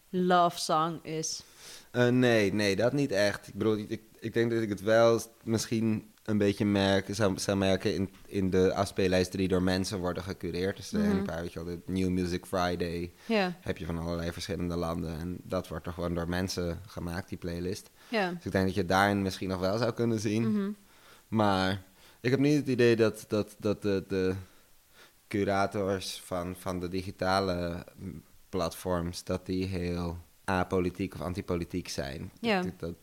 love 0.10 0.60
song 0.60 1.00
is. 1.04 1.44
Eh, 1.92 2.08
nee, 2.08 2.54
nee, 2.54 2.76
dat 2.76 2.94
niet 2.94 3.12
echt. 3.12 3.48
Ik 3.48 3.54
bedoel, 3.54 3.78
ik, 3.78 4.02
ik 4.20 4.34
denk 4.34 4.52
dat 4.52 4.62
ik 4.62 4.70
het 4.70 4.82
wel 4.82 5.22
misschien 5.44 6.12
een 6.28 6.38
beetje 6.38 6.66
merk, 6.66 7.08
zou, 7.16 7.40
zou 7.40 7.58
merken 7.58 7.94
in, 7.94 8.10
in 8.26 8.50
de 8.50 8.74
afspeellijsten 8.74 9.40
die 9.40 9.48
door 9.48 9.62
mensen 9.62 10.00
worden 10.00 10.24
gecureerd. 10.24 10.78
Dus 10.78 10.92
Mhm. 10.92 11.04
een 11.10 11.24
paar, 11.24 11.42
weet 11.42 11.54
je 11.54 11.64
wel, 11.64 11.76
de 11.76 11.92
New 11.92 12.10
Music 12.10 12.46
Friday 12.46 13.12
heb 13.62 13.78
je 13.78 13.86
van 13.86 13.98
allerlei 13.98 14.32
verschillende 14.32 14.76
landen. 14.76 15.20
En 15.20 15.38
dat 15.44 15.68
wordt 15.68 15.86
er 15.86 15.94
gewoon 15.94 16.14
door 16.14 16.30
mensen 16.30 16.80
gemaakt, 16.88 17.30
die 17.30 17.38
playlist. 17.38 17.90
Dus 18.10 18.46
ik 18.46 18.52
denk 18.52 18.66
dat 18.66 18.76
je 18.76 18.86
daarin 18.86 19.22
misschien 19.22 19.50
nog 19.50 19.60
wel 19.60 19.78
zou 19.78 19.94
kunnen 19.94 20.20
zien. 20.20 20.52
Mhm. 20.52 20.70
Maar 21.28 21.82
ik 22.22 22.32
heb 22.32 22.40
niet 22.40 22.58
het 22.58 22.68
idee 22.68 22.96
dat, 22.96 23.26
dat, 23.28 23.56
dat 23.60 23.82
de, 23.82 24.04
de 24.08 24.34
curators 25.28 26.22
van, 26.26 26.56
van 26.56 26.80
de 26.80 26.88
digitale 26.88 27.86
platforms, 28.50 29.24
dat 29.24 29.46
die 29.46 29.66
heel 29.66 30.18
apolitiek 30.46 31.14
of 31.14 31.22
antipolitiek 31.22 31.88
zijn. 31.90 32.32
Ja. 32.40 32.62
Dat, 32.62 32.80
dat, 32.80 32.96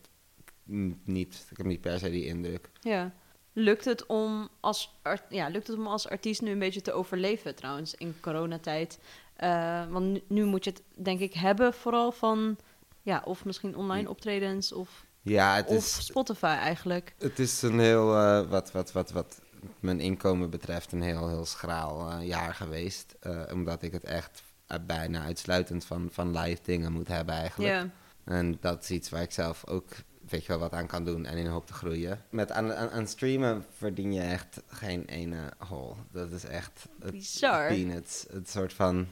niet, 1.03 1.47
ik 1.49 1.57
heb 1.57 1.65
niet 1.65 1.81
per 1.81 1.99
se 1.99 2.09
die 2.09 2.25
indruk. 2.25 2.69
Ja. 2.79 3.13
lukt 3.53 3.85
het 3.85 4.05
om 4.05 4.49
als, 4.59 4.95
ja, 5.29 5.47
lukt 5.47 5.67
het 5.67 5.77
om 5.77 5.87
als 5.87 6.09
artiest 6.09 6.41
nu 6.41 6.51
een 6.51 6.59
beetje 6.59 6.81
te 6.81 6.93
overleven 6.93 7.55
trouwens 7.55 7.95
in 7.95 8.15
coronatijd? 8.21 8.99
Eh, 9.35 9.87
want 9.89 10.05
nu, 10.11 10.21
nu 10.27 10.45
moet 10.45 10.63
je 10.63 10.69
het 10.69 10.81
denk 10.93 11.19
ik 11.19 11.33
hebben 11.33 11.73
vooral 11.73 12.11
van, 12.11 12.57
ja, 13.01 13.21
of 13.25 13.45
misschien 13.45 13.75
online 13.75 14.09
optredens 14.09 14.71
of, 14.71 15.05
Ja, 15.21 15.55
het 15.55 15.67
of 15.67 15.75
is, 15.75 16.05
Spotify 16.05 16.45
eigenlijk. 16.45 17.15
het 17.17 17.39
is 17.39 17.61
een 17.61 17.79
heel, 17.79 18.15
eh, 18.15 18.49
wat, 18.49 18.71
wat, 18.71 18.91
wat, 18.91 19.11
wat 19.11 19.41
mijn 19.79 19.99
inkomen 19.99 20.49
betreft, 20.49 20.91
een 20.91 21.01
heel, 21.01 21.27
heel 21.27 21.45
schraal 21.45 22.09
eh, 22.11 22.27
jaar 22.27 22.53
geweest. 22.53 23.15
Omdat 23.51 23.81
ik 23.81 23.91
het 23.91 24.03
echt 24.03 24.43
bijna 24.85 25.23
uitsluitend 25.23 25.85
van, 25.85 26.09
van 26.11 26.37
live 26.37 26.61
dingen 26.63 26.91
moet 26.91 27.07
hebben 27.07 27.35
eigenlijk. 27.35 27.71
Ja, 27.73 27.89
En 28.23 28.57
dat 28.59 28.83
is 28.83 28.89
iets 28.89 29.09
waar 29.09 29.21
ik 29.21 29.31
zelf 29.31 29.67
ook, 29.67 29.89
weet 30.29 30.41
je 30.41 30.47
wel, 30.47 30.59
wat 30.59 30.73
aan 30.73 30.87
kan 30.87 31.05
doen 31.05 31.25
en 31.25 31.37
in 31.37 31.45
hoop 31.47 31.67
te 31.67 31.73
groeien. 31.73 32.21
Met 32.29 32.51
aan, 32.51 32.73
aan, 32.73 32.89
aan 32.89 33.07
streamen 33.07 33.65
verdien 33.77 34.13
je 34.13 34.21
echt 34.21 34.61
geen 34.67 35.05
ene 35.05 35.51
hol. 35.57 35.95
Dat 36.11 36.31
is 36.31 36.43
echt 36.43 36.85
het 36.99 37.11
Bizar. 37.11 37.67
peanuts. 37.67 38.25
Het 38.31 38.49
soort 38.49 38.73
van, 38.73 39.07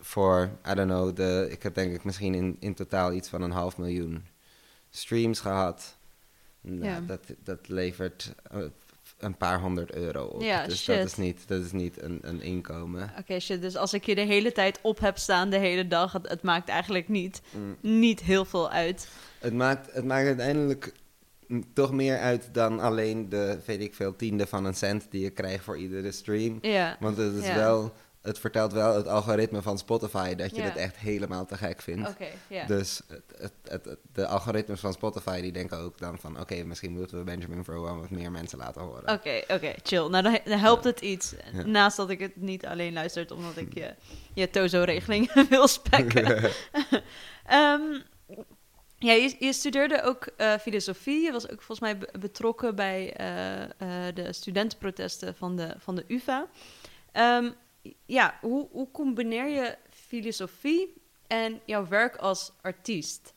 voor, 0.00 0.50
I 0.70 0.74
don't 0.74 0.90
know, 0.90 1.16
de, 1.16 1.46
ik 1.50 1.62
heb 1.62 1.74
denk 1.74 1.94
ik 1.94 2.04
misschien 2.04 2.34
in, 2.34 2.56
in 2.60 2.74
totaal 2.74 3.12
iets 3.12 3.28
van 3.28 3.42
een 3.42 3.50
half 3.50 3.78
miljoen 3.78 4.24
streams 4.90 5.40
gehad. 5.40 5.96
Nou, 6.60 6.84
Ja. 6.84 7.00
dat, 7.00 7.20
dat 7.44 7.68
levert 7.68 8.34
eh, 8.50 8.58
een 9.24 9.36
paar 9.36 9.60
honderd 9.60 9.94
euro 9.94 10.24
op. 10.24 10.42
Ja, 10.42 10.66
dus 10.66 10.82
shit. 10.82 10.96
dat 10.96 11.06
is 11.06 11.16
niet, 11.16 11.48
dat 11.48 11.64
is 11.64 11.72
niet 11.72 12.02
een, 12.02 12.18
een 12.22 12.40
inkomen. 12.40 13.12
oké, 13.18 13.40
shit. 13.40 13.60
Dus 13.62 13.76
als 13.76 13.94
ik 13.94 14.04
je 14.06 14.14
de 14.14 14.20
hele 14.20 14.52
tijd 14.52 14.78
op 14.82 14.98
heb 15.00 15.18
staan, 15.18 15.50
de 15.50 15.58
hele 15.58 15.86
dag, 15.88 16.12
het, 16.12 16.28
het 16.28 16.42
maakt 16.42 16.68
eigenlijk 16.68 17.08
niet, 17.08 17.42
Mm. 17.50 17.76
niet 18.00 18.20
heel 18.22 18.44
veel 18.44 18.70
uit. 18.70 19.08
Het 19.38 19.52
maakt, 19.54 19.92
het 19.92 20.04
maakt 20.04 20.26
uiteindelijk 20.26 20.92
toch 21.72 21.92
meer 21.92 22.18
uit 22.18 22.48
dan 22.52 22.80
alleen 22.80 23.28
de, 23.28 23.58
weet 23.66 23.80
ik 23.80 23.94
veel, 23.94 24.16
tiende 24.16 24.46
van 24.46 24.64
een 24.64 24.74
cent 24.74 25.06
die 25.10 25.22
je 25.22 25.30
krijgt 25.30 25.64
voor 25.64 25.78
iedere 25.78 26.12
stream. 26.12 26.58
Ja, 26.60 26.96
Want 27.00 27.16
het 27.16 27.34
is 27.34 27.46
Ja. 27.46 27.54
wel, 27.54 27.92
het 28.24 28.38
vertelt 28.38 28.72
wel 28.72 28.96
het 28.96 29.06
algoritme 29.08 29.62
van 29.62 29.78
Spotify 29.78 30.34
dat 30.34 30.56
je 30.56 30.62
het 30.62 30.76
echt 30.76 30.96
helemaal 30.96 31.46
te 31.46 31.56
gek 31.56 31.82
vindt. 31.82 32.08
Dus 32.66 33.00
het, 33.08 33.22
het, 33.38 33.52
het, 33.84 33.98
de 34.12 34.26
algoritmes 34.26 34.80
van 34.80 34.92
Spotify 34.92 35.40
die 35.40 35.52
denken 35.52 35.78
ook 35.78 35.98
dan 35.98 36.18
van 36.18 36.40
oké, 36.40 36.62
misschien 36.64 36.92
moeten 36.92 37.18
we 37.18 37.24
Benjamin 37.24 37.64
Frowan 37.64 38.00
wat 38.00 38.10
meer 38.10 38.30
mensen 38.30 38.58
laten 38.58 38.82
horen. 38.82 39.12
Oké, 39.12 39.40
oké, 39.48 39.72
chill. 39.82 40.08
Nou, 40.08 40.22
dan, 40.22 40.32
he- 40.32 40.40
dan 40.50 40.58
helpt 40.58 40.84
het 40.84 41.00
iets. 41.00 41.34
Ja. 41.52 41.66
Naast 41.66 41.96
dat 41.96 42.10
ik 42.10 42.18
het 42.20 42.36
niet 42.36 42.66
alleen 42.66 42.92
luister, 42.92 43.34
omdat 43.34 43.56
ik 43.56 43.74
je, 43.74 43.94
je 44.34 44.50
Tozo-regeling 44.50 45.32
wil 45.48 45.68
spekken. 45.68 46.42
Ehm, 47.46 47.82
ja, 48.98 49.12
je, 49.12 49.36
je 49.38 49.52
studeerde 49.52 50.02
ook 50.02 50.26
eh, 50.36 50.54
filosofie. 50.58 51.20
Je 51.24 51.32
was 51.32 51.44
ook 51.44 51.62
volgens 51.62 51.80
mij 51.80 51.98
be- 51.98 52.18
betrokken 52.18 52.74
bij 52.74 53.12
eh, 53.16 53.62
eh, 53.62 54.14
de 54.14 54.32
studentenprotesten 54.32 55.34
van 55.36 55.56
de, 55.56 55.74
van 55.78 55.94
de 55.94 56.04
UvA. 56.08 56.46
Ehm, 57.12 57.50
ja, 58.06 58.38
hoe, 58.40 58.68
hoe 58.70 58.90
combineer 58.90 59.48
je 59.48 59.76
filosofie 59.90 60.94
en 61.26 61.60
jouw 61.64 61.88
werk 61.88 62.16
als 62.16 62.52
artiest? 62.60 63.32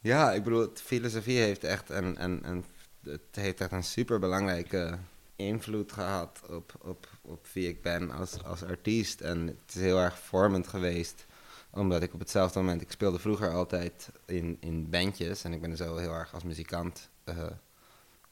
Ja, 0.00 0.32
ik 0.32 0.42
bedoel, 0.42 0.68
filosofie 0.74 1.38
heeft 1.38 1.64
echt 1.64 1.90
een, 1.90 2.22
een, 2.24 2.48
een, 2.48 2.64
het 3.02 3.20
heeft 3.30 3.60
echt 3.60 3.72
een 3.72 3.84
super 3.84 4.18
belangrijke 4.18 4.98
invloed 5.36 5.92
gehad 5.92 6.40
op, 6.50 6.74
op, 6.82 7.08
op 7.22 7.46
wie 7.52 7.68
ik 7.68 7.82
ben 7.82 8.10
als, 8.10 8.42
als 8.42 8.62
artiest. 8.62 9.20
En 9.20 9.46
het 9.46 9.74
is 9.74 9.80
heel 9.80 9.98
erg 9.98 10.18
vormend 10.18 10.68
geweest, 10.68 11.26
omdat 11.70 12.02
ik 12.02 12.14
op 12.14 12.20
hetzelfde 12.20 12.58
moment, 12.58 12.82
ik 12.82 12.90
speelde 12.90 13.18
vroeger 13.18 13.50
altijd 13.50 14.08
in, 14.26 14.56
in 14.60 14.90
bandjes 14.90 15.44
en 15.44 15.52
ik 15.52 15.60
ben 15.60 15.70
er 15.70 15.76
zo 15.76 15.96
heel 15.96 16.12
erg 16.12 16.34
als 16.34 16.42
muzikant 16.42 17.08
eh, 17.24 17.46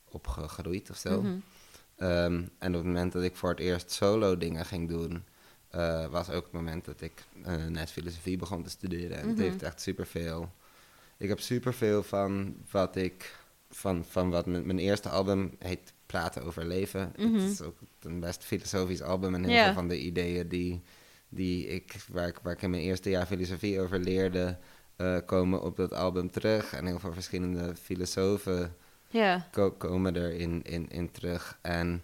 opgegroeid 0.09 0.91
of 0.91 0.97
zo. 0.97 1.23
Mhm. 1.23 1.37
Ehm, 1.97 2.43
en 2.59 2.69
op 2.69 2.75
het 2.75 2.85
moment 2.85 3.13
dat 3.13 3.23
ik 3.23 3.37
voor 3.37 3.51
het 3.51 3.61
eerst 3.61 3.91
solo 3.91 4.39
dingen 4.39 4.65
ging 4.65 4.89
doen, 4.89 5.25
eh, 5.73 6.07
was 6.07 6.31
ook 6.31 6.43
het 6.43 6.53
moment 6.53 6.85
dat 6.85 7.01
ik 7.01 7.13
eh, 7.45 7.65
net 7.67 7.91
filosofie 7.91 8.37
begon 8.37 8.63
te 8.63 8.71
studeren. 8.71 9.17
En 9.19 9.27
het 9.29 9.37
Mhm. 9.37 9.45
heeft 9.47 9.63
echt 9.63 9.81
superveel. 9.81 10.53
Ik 11.17 11.29
heb 11.29 11.41
superveel 11.41 12.03
van 12.03 12.57
wat 12.71 12.97
ik. 12.97 13.41
Van, 13.75 14.05
van 14.05 14.31
wat 14.31 14.47
mijn, 14.47 14.79
eerste 14.79 15.09
album 15.09 15.55
heet 15.59 15.93
Praten 16.07 16.43
over 16.43 16.65
Leven. 16.65 17.13
Mhm. 17.17 17.35
Het 17.35 17.51
is 17.51 17.61
ook 17.63 17.77
een 18.01 18.21
best 18.21 18.45
filosofisch 18.45 19.03
album. 19.03 19.35
En 19.35 19.45
heel 19.45 19.53
veel 19.65 19.73
van 19.73 19.89
de 19.89 20.01
ideeën 20.01 20.49
die, 20.49 20.83
die 21.29 21.67
ik, 21.67 21.97
waar, 22.11 22.29
ik, 22.29 22.39
waar 22.43 22.53
ik 22.53 22.63
in 22.63 22.71
mijn 22.71 22.83
eerste 22.83 23.11
jaar 23.11 23.27
filosofie 23.27 23.81
over 23.81 23.99
leerde, 23.99 24.59
eh, 24.97 25.17
komen 25.27 25.63
op 25.63 25.77
dat 25.77 25.93
album 25.93 26.31
terug. 26.31 26.73
En 26.73 26.87
heel 26.87 26.99
veel 26.99 27.13
verschillende 27.13 27.77
filosofen 27.77 28.77
ko- 29.51 29.71
komen 29.73 30.17
er 30.17 30.33
in, 30.33 30.63
in, 30.63 30.89
in 30.89 31.11
terug. 31.11 31.59
En 31.63 32.03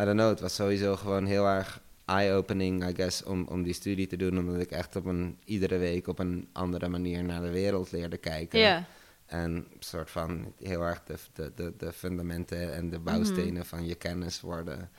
I 0.00 0.04
don't 0.04 0.16
know, 0.16 0.28
het 0.28 0.40
was 0.40 0.54
sowieso 0.54 0.96
gewoon 0.96 1.24
heel 1.26 1.46
erg 1.46 1.80
eye-opening, 2.08 2.88
I 2.88 2.94
guess, 2.94 3.22
om, 3.24 3.46
om 3.48 3.62
die 3.62 3.72
studie 3.72 4.06
te 4.06 4.16
doen. 4.16 4.38
Omdat 4.38 4.60
ik 4.60 4.70
echt 4.70 4.96
op 4.96 5.04
een, 5.04 5.38
iedere 5.44 5.76
week 5.78 6.06
op 6.06 6.18
een 6.18 6.48
andere 6.52 6.88
manier 6.88 7.24
naar 7.24 7.40
de 7.42 7.50
wereld 7.50 7.92
leerde 7.92 8.16
kijken. 8.16 8.58
ja, 8.58 8.86
En 9.26 9.66
soort 9.78 10.10
van 10.10 10.52
heel 10.62 10.82
erg 10.82 11.02
de, 11.04 11.14
de, 11.32 11.52
de, 11.54 11.72
de 11.78 11.92
fundamenten 11.92 12.74
en 12.74 12.90
de 12.90 12.98
bouwstenen 12.98 13.52
Mhm. 13.52 13.64
van 13.64 13.86
je 13.86 13.94
kennis 13.94 14.40
worden 14.40 14.90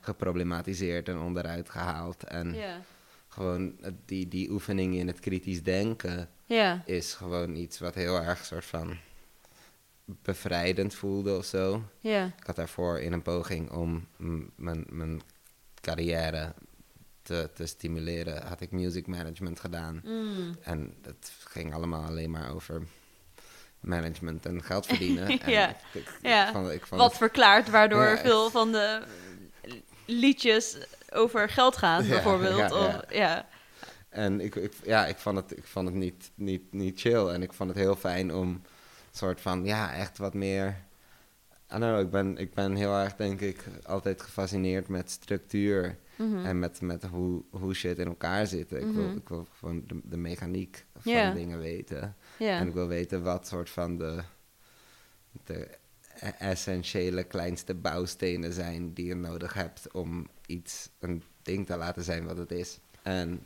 geproblematiseerd 0.00 1.08
en 1.08 1.18
onderuit 1.18 1.70
gehaald. 1.70 2.24
En 2.24 2.54
ja, 2.54 2.80
gewoon 3.28 3.76
die, 4.04 4.28
die 4.28 4.50
oefening 4.50 4.94
in 4.94 5.06
het 5.06 5.20
kritisch 5.20 5.62
denken 5.62 6.28
ja, 6.44 6.82
is 6.86 7.14
gewoon 7.14 7.54
iets 7.56 7.78
wat 7.78 7.94
heel 7.94 8.22
erg 8.22 8.44
soort 8.44 8.64
van 8.64 8.96
bevrijdend 10.04 10.94
voelde 10.94 11.36
of 11.36 11.44
zo. 11.44 11.82
ja. 12.00 12.24
Ik 12.38 12.46
had 12.46 12.56
daarvoor 12.56 13.00
in 13.00 13.12
een 13.12 13.22
poging 13.22 13.70
om 13.70 14.06
mijn 14.56 15.22
carrière 15.86 16.54
te, 17.22 17.50
te 17.54 17.66
stimuleren, 17.66 18.46
had 18.46 18.60
ik 18.60 18.70
music 18.70 19.06
management 19.06 19.60
gedaan. 19.60 20.00
Mm. 20.04 20.56
En 20.62 20.94
dat 21.02 21.30
ging 21.44 21.74
allemaal 21.74 22.04
alleen 22.04 22.30
maar 22.30 22.54
over 22.54 22.82
management 23.80 24.46
en 24.46 24.62
geld 24.62 24.86
verdienen. 24.86 25.26
En 25.40 25.50
Ja, 25.50 25.68
ik, 25.68 25.76
ik, 25.92 26.18
ja. 26.22 26.46
ik 26.46 26.52
vond, 26.52 26.70
ik 26.70 26.86
vond 26.86 27.00
Wat 27.00 27.08
het- 27.10 27.18
verklaart 27.18 27.70
waardoor 27.70 28.04
Ja, 28.04 28.18
veel 28.18 28.50
van 28.50 28.72
de 28.72 29.02
liedjes 30.06 30.76
over 31.12 31.48
geld 31.48 31.76
gaan, 31.76 32.02
Ja, 32.04 32.08
bijvoorbeeld. 32.08 32.56
ja, 32.56 32.86
Of, 32.86 33.00
ja. 33.12 33.46
En 34.08 34.40
ik, 34.40 34.54
ik, 34.54 34.72
ja, 34.84 35.06
ik 35.06 35.16
vond 35.16 35.36
het, 35.36 35.56
ik 35.58 35.64
vond 35.64 35.86
het 35.86 35.94
niet, 35.96 36.30
niet, 36.34 36.72
niet 36.72 37.00
chill. 37.00 37.26
En 37.28 37.42
ik 37.42 37.52
vond 37.52 37.68
het 37.70 37.78
heel 37.78 37.96
fijn 37.96 38.34
om 38.34 38.62
soort 39.12 39.40
van, 39.40 39.64
ja, 39.64 39.92
echt 39.94 40.18
wat 40.18 40.34
meer... 40.34 40.84
I 41.72 41.76
know, 41.76 42.00
ik 42.00 42.10
ben, 42.10 42.36
ik 42.38 42.54
ben 42.54 42.74
heel 42.74 42.94
erg, 42.94 43.16
denk 43.16 43.40
ik, 43.40 43.64
altijd 43.84 44.22
gefascineerd 44.22 44.88
met 44.88 45.10
structuur. 45.10 45.96
Mhm. 46.16 46.44
En 46.44 46.58
met, 46.58 46.80
met 46.80 47.04
hoe, 47.04 47.42
hoe 47.50 47.74
shit 47.74 47.98
in 47.98 48.06
elkaar 48.06 48.46
zit. 48.46 48.72
Ik, 48.72 48.92
wil, 48.92 49.02
Mhm. 49.08 49.16
ik 49.16 49.28
wil 49.28 49.46
gewoon 49.58 49.82
de, 49.86 50.00
de 50.04 50.16
mechaniek 50.16 50.84
van 50.98 51.12
dingen 51.34 51.58
weten. 51.58 52.16
En 52.58 52.66
ik 52.66 52.74
wil 52.74 52.86
weten 52.88 53.22
wat 53.22 53.46
soort 53.46 53.70
van 53.70 53.98
de, 53.98 54.20
de 55.44 55.68
essentiële 56.38 57.22
kleinste 57.24 57.74
bouwstenen 57.74 58.52
zijn 58.52 58.92
die 58.92 59.06
je 59.06 59.14
nodig 59.14 59.54
hebt 59.54 59.92
om 59.92 60.26
iets, 60.46 60.90
een 60.98 61.22
ding 61.42 61.66
te 61.66 61.76
laten 61.76 62.02
zijn 62.02 62.26
wat 62.26 62.36
het 62.36 62.50
is. 62.50 62.78
En 63.02 63.40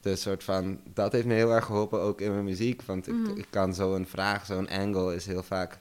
de 0.00 0.16
soort 0.16 0.44
van, 0.44 0.80
dat 0.94 1.12
heeft 1.12 1.26
me 1.26 1.34
heel 1.34 1.52
erg 1.54 1.64
geholpen 1.64 2.00
ook 2.00 2.20
in 2.20 2.30
mijn 2.32 2.44
muziek. 2.44 2.82
Want 2.82 3.06
ik, 3.08 3.14
Mhm. 3.14 3.36
ik 3.36 3.46
kan 3.50 3.74
zo'n 3.74 4.06
vraag, 4.06 4.46
zo'n 4.46 4.68
angle 4.68 5.14
is 5.14 5.26
heel 5.26 5.42
vaak 5.42 5.78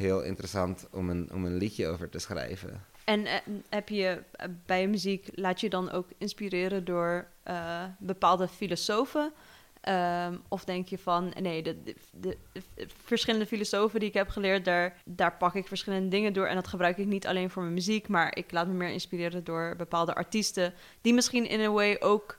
heel 0.00 0.22
interessant 0.22 0.86
om 0.92 1.10
een, 1.10 1.28
om 1.32 1.44
een 1.44 1.56
liedje 1.56 1.86
over 1.86 2.08
te 2.08 2.18
schrijven. 2.18 2.84
En 3.04 3.26
eh, 3.26 3.34
heb 3.68 3.88
je 3.88 4.22
eh, 4.32 4.46
bij 4.66 4.86
muziek, 4.88 5.28
laat 5.34 5.60
je 5.60 5.70
dan 5.70 5.90
ook 5.90 6.08
inspireren 6.18 6.84
door 6.84 7.26
eh, 7.42 7.84
bepaalde 7.98 8.48
filosofen? 8.48 9.32
Ehm, 9.80 10.36
of 10.48 10.64
denk 10.64 10.88
je 10.88 10.98
van, 10.98 11.32
nee, 11.40 11.62
de, 11.62 11.82
de, 11.82 11.96
de- 12.10 12.36
de 12.74 12.86
verschillende 13.04 13.46
filosofen 13.46 14.00
die 14.00 14.08
ik 14.08 14.14
heb 14.14 14.28
geleerd, 14.28 14.64
daar, 14.64 14.96
daar 15.04 15.36
pak 15.36 15.54
ik 15.54 15.66
verschillende 15.66 16.08
dingen 16.08 16.32
door. 16.32 16.46
En 16.46 16.54
dat 16.54 16.68
gebruik 16.68 16.98
ik 16.98 17.06
niet 17.06 17.26
alleen 17.26 17.50
voor 17.50 17.62
mijn 17.62 17.74
muziek, 17.74 18.08
maar 18.08 18.36
ik 18.36 18.52
laat 18.52 18.66
me 18.66 18.72
meer 18.72 18.88
inspireren 18.92 19.44
door 19.44 19.74
bepaalde 19.76 20.14
artiesten, 20.14 20.74
die 21.00 21.14
misschien 21.14 21.48
in 21.48 21.60
een 21.60 21.72
way 21.72 21.96
ook 22.00 22.38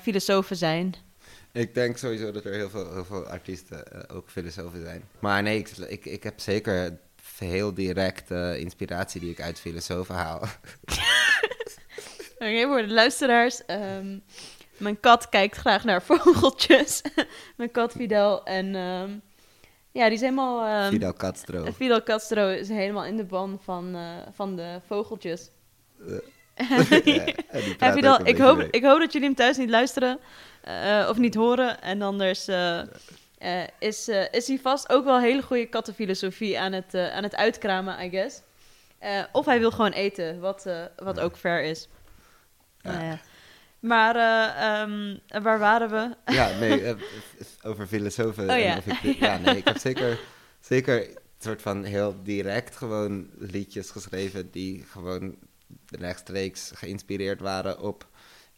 filosofen 0.00 0.56
zijn. 0.56 0.94
Ik 1.52 1.74
denk 1.74 1.96
sowieso 1.96 2.30
dat 2.30 2.44
er 2.44 2.52
heel 2.52 2.70
veel, 2.70 2.92
heel 2.92 3.04
veel 3.04 3.26
artiesten 3.26 3.92
eh, 3.92 4.16
ook 4.16 4.30
filosofen 4.30 4.82
zijn. 4.84 5.04
Maar 5.18 5.42
nee, 5.42 5.58
ik, 5.58 5.68
ik, 5.68 6.04
ik 6.04 6.22
heb 6.22 6.40
zeker 6.40 6.98
heel 7.38 7.74
direct 7.74 8.30
eh, 8.30 8.58
inspiratie 8.58 9.20
die 9.20 9.30
ik 9.30 9.40
uit 9.40 9.60
filosofen 9.60 10.14
haal. 10.14 10.40
Oké, 12.38 12.62
voor 12.66 12.82
de 12.82 12.92
luisteraars. 12.92 13.64
ehm, 13.66 14.18
mijn 14.76 15.00
kat 15.00 15.28
kijkt 15.28 15.56
graag 15.56 15.84
naar 15.84 16.02
vogeltjes. 16.02 17.02
mijn 17.56 17.70
kat 17.70 17.92
Fidel. 17.92 18.44
En 18.44 18.74
ehm, 18.74 19.10
ja, 19.92 20.04
die 20.04 20.14
is 20.14 20.20
helemaal... 20.20 20.66
ehm, 20.82 20.90
Fidel 20.90 21.12
Castro. 21.12 21.64
eh, 21.64 21.72
Fidel 21.72 22.02
Castro 22.02 22.48
is 22.48 22.68
helemaal 22.68 23.04
in 23.04 23.16
de 23.16 23.24
ban 23.24 23.60
van, 23.62 23.94
eh, 23.94 24.16
van 24.32 24.56
de 24.56 24.80
vogeltjes. 24.86 25.50
Ook 27.80 28.20
een 28.20 28.26
ik, 28.26 28.38
hoop, 28.38 28.56
mee. 28.56 28.68
ik 28.70 28.84
hoop 28.84 28.98
dat 28.98 29.12
jullie 29.12 29.26
hem 29.28 29.36
thuis 29.36 29.56
niet 29.56 29.70
luisteren. 29.70 30.18
eh, 30.62 31.06
of 31.10 31.18
niet 31.18 31.34
horen. 31.34 31.82
En 31.82 32.02
anders 32.02 32.48
eh, 32.48 32.78
eh, 33.38 33.66
is, 33.78 34.08
eh, 34.08 34.24
is 34.30 34.46
hij 34.46 34.58
vast 34.58 34.88
ook 34.88 35.04
wel 35.04 35.20
hele 35.20 35.42
goede 35.42 35.66
kattenfilosofie 35.66 36.60
aan 36.60 36.72
het, 36.72 36.94
aan 36.94 37.22
het 37.22 37.36
uitkramen, 37.36 38.04
I 38.04 38.10
guess. 38.10 38.40
Of 39.32 39.46
hij 39.46 39.58
wil 39.58 39.70
gewoon 39.70 39.92
eten, 39.92 40.40
wat, 40.40 40.66
wat 40.96 41.20
ook 41.20 41.36
fair 41.36 41.62
is. 41.64 41.88
Ja. 42.80 42.92
Nou. 43.02 43.16
Maar 43.80 44.16
eh, 44.16 44.80
ehm, 44.80 45.16
waar 45.42 45.58
waren 45.58 45.90
we? 45.90 46.32
Ja, 46.32 46.50
nee, 46.60 46.94
over 47.62 47.86
filosofen. 47.86 48.44
Oh 48.44 48.50
en 48.54 48.60
ja. 48.60 48.76
of 48.76 48.86
ik- 48.86 49.18
ja, 49.18 49.38
nee, 49.38 49.56
ik 49.56 49.64
heb 49.64 49.78
zeker, 49.78 50.18
zeker 50.60 51.08
een 51.08 51.16
soort 51.38 51.62
van 51.62 51.84
heel 51.84 52.16
direct 52.22 52.76
gewoon 52.76 53.30
liedjes 53.38 53.90
geschreven 53.90 54.50
die 54.50 54.84
gewoon 54.90 55.36
rechtstreeks 56.00 56.70
geïnspireerd 56.74 57.40
waren 57.40 57.80
op 57.80 58.06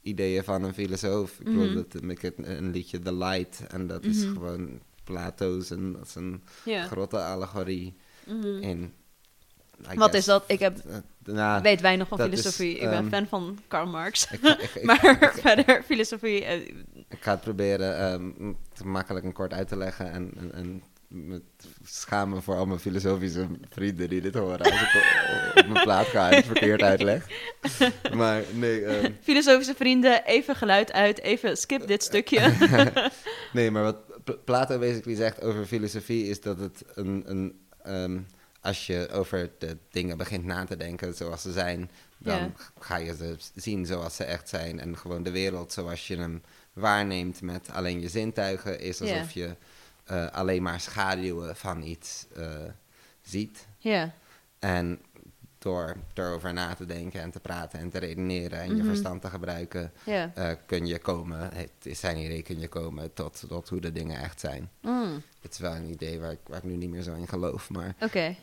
ideeën 0.03 0.45
van 0.45 0.63
een 0.63 0.75
filosoof. 0.75 1.39
Ik 1.39 1.45
bedoel, 1.45 1.65
Mhm. 1.67 1.75
dat, 1.75 2.03
ik 2.11 2.23
heb 2.23 2.35
een 2.39 2.71
liedje 2.71 2.99
The 2.99 3.15
Light 3.15 3.67
en 3.67 3.87
dat 3.87 4.05
is 4.05 4.25
Mhm. 4.25 4.33
gewoon 4.33 4.81
Plato 5.05 5.61
zijn, 5.61 5.97
zijn 6.07 6.43
Ja. 6.65 6.87
grotte-allegorie 6.87 7.97
Mhm. 8.27 8.47
in... 8.63 8.93
I 9.93 9.95
Wat 9.95 10.11
guess, 10.11 10.15
is 10.19 10.25
dat? 10.25 10.45
Ik 10.47 10.59
heb, 10.59 10.79
eh, 10.79 10.97
nou, 11.25 11.63
weet 11.63 11.81
weinig 11.81 12.09
van 12.09 12.19
is, 12.19 12.25
filosofie. 12.25 12.75
ik 12.75 12.81
ben 12.89 12.93
ehm, 12.93 13.09
fan 13.09 13.27
van 13.27 13.59
Karl 13.69 13.87
Marx. 13.87 14.27
ik, 14.31 14.43
ik, 14.43 14.83
maar 14.89 15.33
verder, 15.43 15.83
filosofie... 15.83 16.45
eh, 16.45 16.61
Ik 17.09 17.17
ga 17.21 17.31
het 17.31 17.41
proberen 17.41 17.99
ehm, 17.99 18.53
te 18.73 18.87
makkelijk 18.87 19.25
en 19.25 19.33
kort 19.33 19.53
uit 19.53 19.69
te 19.69 19.77
leggen 19.77 20.11
en, 20.11 20.33
en, 20.37 20.53
en 20.53 20.83
me 21.15 21.43
te 21.57 21.69
schamen 21.85 22.43
voor 22.43 22.55
al 22.57 22.67
mijn 22.67 22.79
filosofische 22.79 23.47
vrienden 23.71 24.09
die 24.09 24.21
dit 24.21 24.35
horen 24.35 24.59
als 24.59 24.69
ik 24.83 25.03
op, 25.55 25.67
mijn 25.67 25.85
plaat 25.85 26.07
ga 26.07 26.31
en 26.31 26.37
het 26.37 26.47
verkeerd 26.47 26.83
uitleg. 26.83 27.27
Maar 28.15 28.43
nee, 28.53 28.85
ehm, 28.85 29.13
filosofische 29.23 29.75
vrienden, 29.75 30.25
even 30.25 30.57
geluid 30.57 30.93
uit. 30.93 31.21
Even 31.21 31.57
skip 31.57 31.87
dit 31.87 32.03
stukje. 32.03 32.53
nee, 33.53 33.71
maar 33.71 33.83
wat 33.83 34.25
Pl- 34.25 34.33
Plato 34.45 34.79
basically 34.79 35.17
zegt 35.17 35.43
over 35.43 35.67
filosofie 35.67 36.29
is 36.29 36.41
dat 36.41 36.59
het 36.59 36.83
een, 36.95 37.23
een 37.27 37.59
ehm, 37.83 38.19
als 38.61 38.87
je 38.87 39.09
over 39.13 39.51
de 39.59 39.77
dingen 39.91 40.17
begint 40.17 40.45
na 40.45 40.65
te 40.65 40.77
denken 40.77 41.15
zoals 41.15 41.43
ze 41.43 41.53
zijn, 41.53 41.91
dan 42.19 42.55
ga 42.79 42.97
je 42.97 43.15
ze 43.17 43.37
zien 43.55 43.87
zoals 43.87 44.17
ze 44.17 44.25
echt 44.25 44.49
zijn 44.49 44.81
en 44.81 44.97
gewoon 44.99 45.23
de 45.23 45.31
wereld 45.31 45.73
zoals 45.73 46.07
je 46.07 46.17
hem 46.17 46.43
waarneemt 46.73 47.43
met 47.43 47.69
alleen 47.73 48.01
je 48.01 48.09
zintuigen 48.09 48.81
is 48.81 49.01
alsof 49.01 49.31
je 49.31 49.57
eh, 50.05 50.27
alleen 50.31 50.63
maar 50.63 50.81
schaduwen 50.81 51.57
van 51.57 51.83
iets 51.83 52.27
eh, 52.37 52.47
ziet. 53.23 53.67
ja. 53.79 54.13
En 54.59 55.01
door 55.59 55.97
erover 56.15 56.53
na 56.53 56.75
te 56.75 56.87
denken 56.87 57.21
en 57.21 57.31
te 57.31 57.41
praten 57.41 57.79
en 57.79 57.91
te 57.91 57.99
redeneren 57.99 58.59
en 58.61 58.69
je 58.69 58.75
Mhm. 58.75 58.87
verstand 58.87 59.21
te 59.23 59.29
gebruiken, 59.31 59.93
eh, 60.05 60.51
kun 60.67 60.87
je 60.87 60.99
komen, 60.99 61.51
het 61.55 61.71
is 61.83 62.01
zijn 62.01 62.17
idee, 62.17 62.43
kun 62.43 62.61
je 62.61 62.69
komen 62.69 63.13
tot, 63.13 63.45
tot 63.49 63.69
hoe 63.69 63.81
de 63.81 63.93
dingen 63.93 64.21
echt 64.21 64.41
zijn. 64.41 64.71
Mm, 64.81 65.23
Het 65.41 65.53
is 65.53 65.59
wel 65.59 65.75
een 65.75 65.89
idee 65.91 66.21
waar 66.21 66.31
ik, 66.33 66.39
waar 66.47 66.59
ik 66.59 66.65
nu 66.65 66.77
niet 66.77 66.91
meer 66.91 67.03
zo 67.03 67.15
in 67.15 67.29
geloof, 67.29 67.71
maar... 67.71 67.95
Oké. 68.01 68.37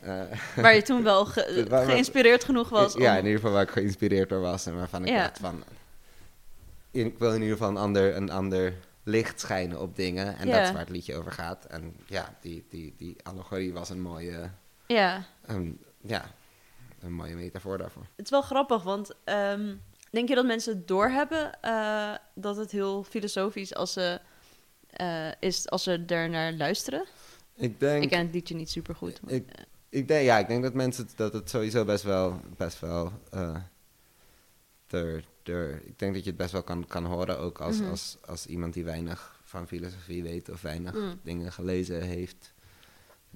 Waar 0.56 0.74
je 0.74 0.82
toen 0.82 1.02
wel 1.02 1.26
ge- 1.26 1.66
geïnspireerd 1.90 2.44
genoeg 2.44 2.68
was 2.68 2.94
om... 2.94 3.02
ja, 3.02 3.12
in 3.16 3.24
ieder 3.24 3.38
geval 3.40 3.52
waar 3.52 3.62
ik 3.62 3.70
geïnspireerd 3.70 4.28
door 4.28 4.40
was 4.40 4.66
en 4.66 4.76
waarvan 4.76 5.02
ik 5.04 5.08
Ja. 5.12 5.22
dacht 5.22 5.38
van... 5.38 5.64
Ik 6.90 7.18
wil 7.18 7.28
in 7.34 7.40
ieder 7.40 7.56
geval 7.56 7.70
een 7.70 7.76
ander, 7.76 8.16
een 8.16 8.30
ander 8.30 8.74
licht 9.02 9.40
schijnen 9.40 9.80
op 9.80 9.96
dingen 9.96 10.36
en 10.36 10.50
dat 10.50 10.60
is 10.62 10.70
waar 10.70 10.78
het 10.80 10.88
liedje 10.88 11.16
over 11.16 11.32
gaat. 11.32 11.64
En 11.64 11.96
ja, 12.06 12.36
die, 12.40 12.66
die, 12.68 12.94
die 12.96 13.16
allegorie 13.22 13.72
was 13.72 13.90
een 13.90 14.00
mooie, 14.00 14.50
Ja, 14.86 15.24
ja, 16.00 16.24
een 17.00 17.12
mooie 17.12 17.34
metafoor 17.34 17.78
daarvoor. 17.78 18.06
het 18.16 18.24
is 18.24 18.30
wel 18.30 18.42
grappig, 18.42 18.82
want 18.82 19.10
ehm, 19.24 19.74
denk 20.10 20.28
je 20.28 20.34
dat 20.34 20.46
mensen 20.46 20.86
doorhebben 20.86 21.60
eh 21.60 22.14
dat 22.34 22.56
het 22.56 22.70
heel 22.70 23.02
filosofisch 23.04 23.74
als 23.74 23.92
ze, 23.92 24.20
eh, 24.90 25.28
is 25.40 25.68
als 25.70 25.82
ze 25.82 26.04
er 26.06 26.28
naar 26.30 26.52
luisteren? 26.52 27.04
Ik 27.56 27.80
denk... 27.80 28.02
Ik 28.02 28.08
ken 28.10 28.20
het 28.24 28.34
liedje 28.34 28.54
niet 28.54 28.70
super 28.70 28.94
goed. 28.94 29.20
Ik- 29.26 29.50
Ik 29.88 30.08
denk, 30.08 30.24
ja, 30.24 30.38
ik 30.38 30.48
denk 30.48 30.62
dat 30.62 30.74
mensen 30.74 31.06
het- 31.06 31.16
dat 31.16 31.32
het 31.32 31.50
sowieso 31.50 31.84
best 31.84 32.04
wel, 32.04 32.40
best 32.56 32.80
wel, 32.80 33.12
eh, 33.30 33.56
er, 35.48 35.82
ik 35.84 35.98
denk 35.98 36.14
dat 36.14 36.22
je 36.24 36.28
het 36.28 36.38
best 36.38 36.52
wel 36.52 36.62
kan, 36.62 36.86
kan 36.86 37.04
horen, 37.04 37.38
ook 37.38 37.60
als, 37.60 37.78
Mhm. 37.78 37.90
als, 37.90 38.16
als 38.26 38.46
iemand 38.46 38.74
die 38.74 38.84
weinig 38.84 39.40
van 39.44 39.66
filosofie 39.68 40.22
weet 40.22 40.48
of 40.50 40.60
weinig 40.62 40.94
Mm. 40.94 41.20
dingen 41.22 41.52
gelezen 41.52 42.02
heeft 42.02 42.52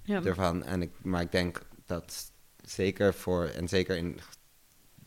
ja. 0.02 0.22
ervan. 0.24 0.64
En 0.64 0.82
ik, 0.82 0.90
maar 1.02 1.20
ik 1.22 1.32
denk 1.32 1.62
dat 1.86 2.30
zeker 2.64 3.14
voor, 3.14 3.44
en 3.44 3.68
zeker 3.68 3.96
in, 3.96 4.20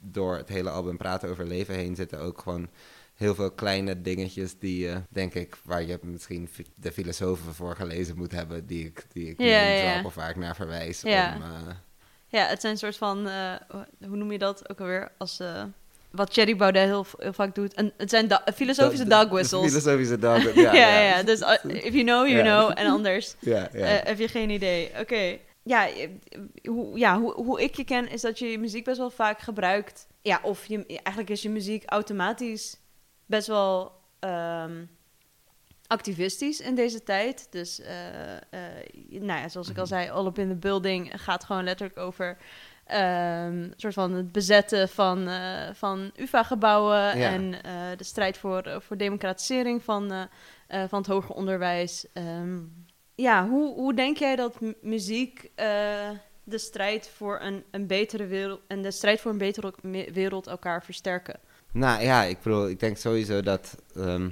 door 0.02 0.38
het 0.38 0.50
hele 0.50 0.70
album 0.70 0.98
Praten 0.98 1.30
over 1.30 1.48
Leven 1.48 1.76
heen 1.76 1.96
zitten 1.96 2.20
ook 2.20 2.42
gewoon 2.42 2.70
heel 3.14 3.36
veel 3.36 3.52
kleine 3.52 4.02
dingetjes 4.02 4.60
die, 4.60 4.80
je 4.80 5.02
denk 5.10 5.34
ik, 5.34 5.58
waar 5.64 5.84
je 5.84 6.00
misschien 6.02 6.50
de 6.76 6.92
filosofen 6.92 7.54
voor 7.54 7.76
gelezen 7.76 8.18
moet 8.18 8.32
hebben, 8.32 8.66
die 8.66 8.86
ik, 8.86 9.06
die 9.12 9.30
ik 9.30 9.40
Ja, 9.40 9.46
ja, 9.46 10.30
ik 10.30 10.36
naar 10.36 10.56
verwijs. 10.56 11.02
Ja. 11.02 11.36
Om, 11.36 11.42
eh, 11.42 11.76
ja, 12.28 12.46
het 12.48 12.62
zijn 12.62 12.74
een 12.74 12.80
soort 12.80 12.98
van, 12.98 13.28
eh, 13.28 13.56
hoe 14.08 14.18
noem 14.18 14.32
je 14.32 14.38
dat 14.38 14.70
ook 14.70 14.80
alweer? 14.80 15.12
Als, 15.18 15.40
eh, 15.40 15.64
wat 16.12 16.34
Thierry 16.34 16.56
Baudet 16.56 16.84
heel, 16.86 17.06
heel 17.18 17.34
vaak 17.34 17.56
doet. 17.56 17.74
En 17.74 17.94
het 17.98 18.10
zijn 18.10 18.28
da- 18.28 18.44
filosofische 18.56 19.04
de- 19.04 19.10
dog 19.10 19.30
whistles. 19.30 19.68
Filosofische 19.68 20.18
dog 20.20 20.44
whistles, 20.44 20.72
ja, 20.80 21.00
ja. 21.02 21.24
Dus 21.24 21.40
uh, 21.42 21.54
if 21.64 21.94
you 21.94 22.04
know, 22.04 22.28
you 22.28 22.42
know. 22.42 22.72
En 22.76 22.88
anders 22.92 23.36
Ja, 23.40 23.70
ja. 23.74 23.80
eh, 23.86 24.06
heb 24.08 24.20
je 24.20 24.28
geen 24.28 24.50
idee. 24.50 24.92
Oké. 25.00 25.38
Ja, 25.64 25.88
eh, 25.90 26.10
hoe, 26.64 26.98
ja 26.98 27.20
hoe, 27.20 27.34
hoe 27.34 27.62
ik 27.64 27.76
je 27.76 27.84
ken 27.84 28.10
is 28.10 28.22
dat 28.22 28.40
je 28.40 28.46
je 28.52 28.60
muziek 28.60 28.84
best 28.84 28.98
wel 28.98 29.10
vaak 29.10 29.40
gebruikt. 29.40 30.08
Ja, 30.22 30.40
of 30.44 30.66
je, 30.66 30.86
eigenlijk 30.86 31.30
is 31.30 31.42
je 31.42 31.50
muziek 31.50 31.84
automatisch 31.86 32.78
best 33.26 33.48
wel 33.48 33.92
ehm, 34.20 34.84
activistisch 35.88 36.60
in 36.62 36.76
deze 36.76 37.04
tijd. 37.04 37.48
Dus, 37.50 37.80
eh, 37.82 38.36
eh, 38.36 38.42
nou 39.10 39.40
ja, 39.42 39.50
zoals 39.50 39.70
ik 39.70 39.78
al 39.78 39.84
Mhm. 39.84 39.94
zei, 39.94 40.10
All 40.10 40.26
Up 40.26 40.38
in 40.40 40.48
the 40.50 40.56
Building 40.56 41.12
gaat 41.16 41.44
gewoon 41.44 41.64
letterlijk 41.64 42.00
over... 42.00 42.38
ehm, 42.90 43.54
een 43.62 43.74
soort 43.76 43.94
van 43.94 44.12
het 44.14 44.32
bezetten 44.32 44.90
van, 44.90 45.28
eh, 45.28 45.70
van 45.74 46.12
UvA-gebouwen 46.16 47.18
Ja. 47.18 47.32
en 47.32 47.64
eh, 47.64 47.72
de 47.98 48.04
strijd 48.04 48.38
voor, 48.38 48.62
eh, 48.62 48.80
voor 48.80 48.98
democratisering 48.98 49.84
van, 49.84 50.28
van 50.88 50.98
het 51.00 51.08
hoger 51.08 51.36
onderwijs. 51.36 52.06
Ehm, 52.14 52.58
ja, 53.16 53.48
hoe, 53.48 53.74
hoe 53.74 53.94
denk 53.94 54.18
jij 54.18 54.36
dat 54.36 54.60
mu- 54.60 54.76
muziek 54.82 55.52
de 56.44 56.58
strijd 56.58 57.10
voor 57.16 57.40
een, 57.42 57.64
een 57.72 57.88
betere 57.88 58.26
wereld 58.26 58.62
en 58.68 58.82
de 58.82 58.92
strijd 58.92 59.22
voor 59.22 59.32
een 59.32 59.38
betere 59.38 59.74
wereld 60.14 60.48
elkaar 60.48 60.84
versterken? 60.84 61.40
Nou 61.74 62.02
ja, 62.04 62.24
ik 62.24 62.42
bedoel, 62.42 62.70
ik 62.70 62.80
denk 62.80 62.98
sowieso 62.98 63.42
dat, 63.42 63.76
ehm, 63.96 64.26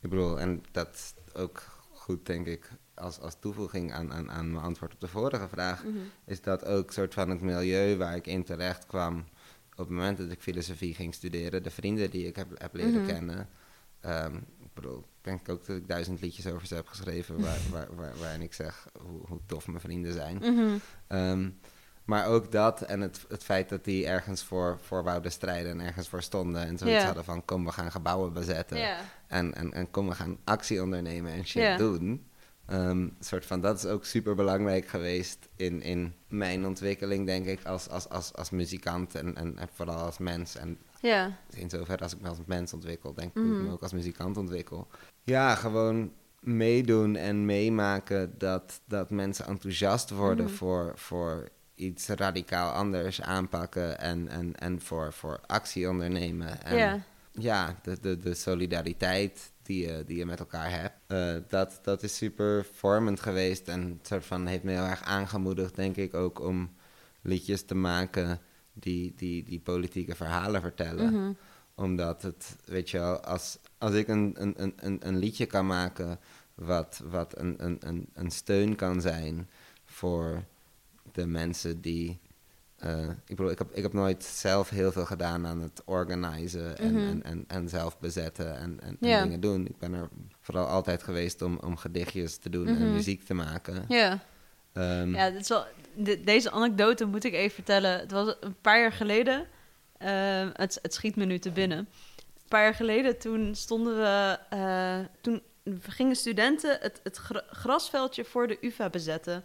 ik 0.00 0.10
bedoel, 0.10 0.40
en 0.40 0.62
dat 0.72 0.88
is 0.94 1.14
ook 1.34 1.62
goed 1.92 2.26
denk 2.26 2.46
ik 2.46 2.70
als, 2.96 3.20
als 3.20 3.36
toevoeging 3.40 3.92
aan, 3.92 4.12
aan, 4.12 4.30
aan 4.30 4.50
mijn 4.52 4.64
antwoord 4.64 4.92
op 4.94 5.00
de 5.00 5.08
vorige 5.08 5.48
vraag, 5.48 5.82
is 6.24 6.40
dat 6.42 6.64
ook 6.64 6.92
soort 6.92 7.14
van 7.14 7.30
het 7.30 7.40
milieu 7.40 7.96
waar 7.96 8.16
ik 8.16 8.26
in 8.26 8.44
terecht 8.44 8.86
kwam 8.86 9.18
op 9.70 9.78
het 9.88 9.88
moment 9.88 10.18
dat 10.18 10.30
ik 10.30 10.40
filosofie 10.40 10.94
ging 10.94 11.14
studeren, 11.14 11.62
de 11.62 11.70
vrienden 11.70 12.10
die 12.10 12.26
ik 12.26 12.36
heb, 12.36 12.46
heb 12.60 12.74
leren 12.74 12.92
Mhm. 13.02 13.06
kennen. 13.06 13.48
ehm, 14.00 14.34
ik 14.36 14.74
bedoel, 14.74 14.98
ik 14.98 15.04
denk 15.20 15.48
ook 15.48 15.66
dat 15.66 15.76
ik 15.76 15.88
duizend 15.88 16.20
liedjes 16.20 16.46
over 16.46 16.66
ze 16.66 16.74
heb 16.74 16.86
geschreven 16.86 17.40
waar, 17.40 17.58
waar, 17.72 17.94
waar, 17.94 18.16
waarin 18.18 18.42
ik 18.42 18.52
zeg 18.54 18.86
hoe, 19.02 19.20
hoe 19.26 19.40
tof 19.46 19.66
mijn 19.66 19.80
vrienden 19.80 20.12
zijn. 20.12 20.36
Mhm. 20.36 20.76
Ehm, 21.06 21.50
maar 22.04 22.26
ook 22.26 22.52
dat 22.52 22.80
en 22.82 23.00
het, 23.00 23.24
het 23.28 23.44
feit 23.44 23.68
dat 23.68 23.84
die 23.84 24.06
ergens 24.06 24.42
voor, 24.42 24.78
voor 24.82 25.02
wouden 25.04 25.32
strijden 25.32 25.70
en 25.80 25.86
ergens 25.86 26.08
voor 26.08 26.22
stonden 26.22 26.62
en 26.66 26.78
zoiets 26.78 26.96
hadden 27.04 27.24
van 27.24 27.44
kom 27.44 27.64
we 27.64 27.72
gaan 27.72 27.90
gebouwen 27.90 28.32
bezetten 28.32 28.78
en, 29.26 29.54
en, 29.54 29.72
en 29.72 29.90
kom 29.90 30.08
we 30.08 30.14
gaan 30.14 30.38
actie 30.44 30.82
ondernemen 30.82 31.32
en 31.32 31.46
shit 31.46 31.78
doen. 31.78 32.26
Ehm, 32.66 33.08
soort 33.20 33.46
van, 33.46 33.60
dat 33.60 33.76
is 33.78 33.84
ook 33.86 34.04
super 34.04 34.34
belangrijk 34.34 34.86
geweest 34.88 35.38
in, 35.56 35.82
in 35.82 36.14
mijn 36.28 36.66
ontwikkeling, 36.66 37.26
denk 37.26 37.46
ik, 37.46 37.64
als, 37.64 37.88
als, 37.88 38.08
als, 38.08 38.32
als 38.34 38.50
muzikant 38.50 39.14
en, 39.14 39.36
en, 39.36 39.58
en 39.58 39.68
vooral 39.72 39.98
als 39.98 40.18
mens. 40.18 40.56
En 40.56 40.78
Ja. 41.00 41.36
in 41.50 41.70
zoverre 41.70 42.02
als 42.02 42.12
ik 42.14 42.20
me 42.20 42.28
als 42.28 42.38
mens 42.46 42.72
ontwikkel, 42.72 43.14
denk 43.14 43.28
ik 43.36 43.42
Mhm. 43.42 43.64
me 43.64 43.70
ook 43.72 43.82
als 43.82 43.92
muzikant 43.92 44.36
ontwikkel. 44.36 44.86
Ja, 45.24 45.54
gewoon 45.54 46.12
meedoen 46.40 47.16
en 47.16 47.44
meemaken 47.44 48.34
dat, 48.38 48.80
dat 48.84 49.10
mensen 49.10 49.46
enthousiast 49.46 50.10
worden 50.10 50.44
Mhm. 50.44 50.54
voor, 50.54 50.92
voor 50.96 51.48
iets 51.74 52.08
radicaal 52.08 52.72
anders 52.72 53.22
aanpakken 53.22 53.98
en, 53.98 54.28
en, 54.28 54.54
en 54.56 54.80
voor, 54.80 55.12
voor 55.12 55.40
actie 55.46 55.88
ondernemen. 55.88 56.62
En 56.64 56.76
Ja. 56.76 57.00
ja, 57.32 57.74
de, 57.82 58.00
de, 58.00 58.18
de 58.18 58.34
solidariteit 58.34 59.52
die 59.66 59.86
je, 59.86 60.04
die 60.06 60.16
je 60.16 60.26
met 60.26 60.38
elkaar 60.38 60.70
hebt, 60.80 60.94
eh, 61.06 61.34
dat, 61.48 61.78
dat 61.82 62.02
is 62.02 62.16
super 62.16 62.66
vormend 62.72 63.20
geweest 63.20 63.68
en 63.68 63.98
soort 64.02 64.24
van 64.26 64.46
heeft 64.46 64.62
me 64.62 64.72
heel 64.72 64.84
erg 64.84 65.02
aangemoedigd, 65.02 65.74
denk 65.74 65.96
ik, 65.96 66.14
ook 66.14 66.40
om 66.40 66.70
liedjes 67.22 67.62
te 67.62 67.74
maken 67.74 68.38
die, 68.72 69.12
die, 69.16 69.42
die 69.44 69.60
politieke 69.60 70.14
verhalen 70.14 70.60
vertellen 70.60 71.12
Mhm. 71.12 71.32
omdat 71.74 72.22
het, 72.22 72.56
weet 72.64 72.90
je 72.90 72.98
wel, 72.98 73.20
als, 73.20 73.58
als 73.78 73.94
ik 73.94 74.08
een, 74.08 74.34
een, 74.38 74.54
een- 74.62 74.74
een, 74.76 75.06
een 75.06 75.16
liedje 75.18 75.46
kan 75.46 75.66
maken 75.66 76.18
wat, 76.54 77.00
wat 77.10 77.38
een, 77.38 77.54
een, 77.64 77.76
een, 77.80 78.06
een 78.14 78.30
steun 78.30 78.76
kan 78.76 79.00
zijn 79.00 79.48
voor 79.84 80.44
de 81.12 81.26
mensen 81.26 81.80
die. 81.80 82.18
Eh, 82.86 83.08
ik 83.08 83.36
bedoel, 83.36 83.50
ik 83.50 83.58
heb, 83.58 83.70
ik 83.72 83.82
heb 83.82 83.92
nooit 83.92 84.24
zelf 84.24 84.68
heel 84.68 84.92
veel 84.92 85.04
gedaan 85.04 85.46
aan 85.46 85.60
het 85.60 85.82
organiseren 85.84 86.78
en, 86.78 86.92
Mhm. 86.94 87.04
en, 87.08 87.22
en, 87.22 87.44
en 87.48 87.68
zelf 87.68 87.98
bezetten 87.98 88.56
en, 88.58 88.80
en, 88.82 88.96
dingen 89.00 89.40
doen. 89.40 89.66
Ik 89.66 89.78
ben 89.78 89.92
er 89.94 90.08
vooral 90.40 90.66
altijd 90.66 91.02
geweest 91.02 91.42
om, 91.42 91.58
om 91.58 91.76
gedichtjes 91.76 92.36
te 92.36 92.50
doen 92.50 92.66
en 92.66 92.74
Mhm. 92.82 92.92
muziek 92.92 93.24
te 93.24 93.34
maken. 93.34 93.84
Ja. 93.88 94.18
Ehm, 94.72 95.14
Ja, 95.14 95.30
dat 95.30 95.40
is 95.40 95.48
wel, 95.48 95.64
de- 95.94 96.20
deze 96.24 96.50
anekdote 96.50 97.04
moet 97.04 97.24
ik 97.24 97.32
even 97.32 97.54
vertellen. 97.54 97.98
Het 97.98 98.10
was 98.10 98.34
een 98.40 98.56
paar 98.60 98.80
jaar 98.80 98.92
geleden. 98.92 99.46
eh, 99.98 100.48
het, 100.52 100.78
het 100.82 100.94
schiet 100.94 101.16
me 101.16 101.24
nu 101.24 101.38
te 101.38 101.50
binnen. 101.50 101.78
Een 101.78 102.48
paar 102.48 102.62
jaar 102.62 102.74
geleden, 102.74 103.18
toen 103.18 103.54
stonden 103.54 103.96
we... 103.96 104.38
eh, 104.50 104.98
toen 105.20 105.42
gingen 105.80 106.16
studenten 106.16 106.78
het, 106.80 107.00
het 107.02 107.16
gra- 107.16 107.44
grasveldje 107.50 108.24
voor 108.24 108.46
de 108.48 108.58
UvA 108.60 108.90
bezetten. 108.90 109.44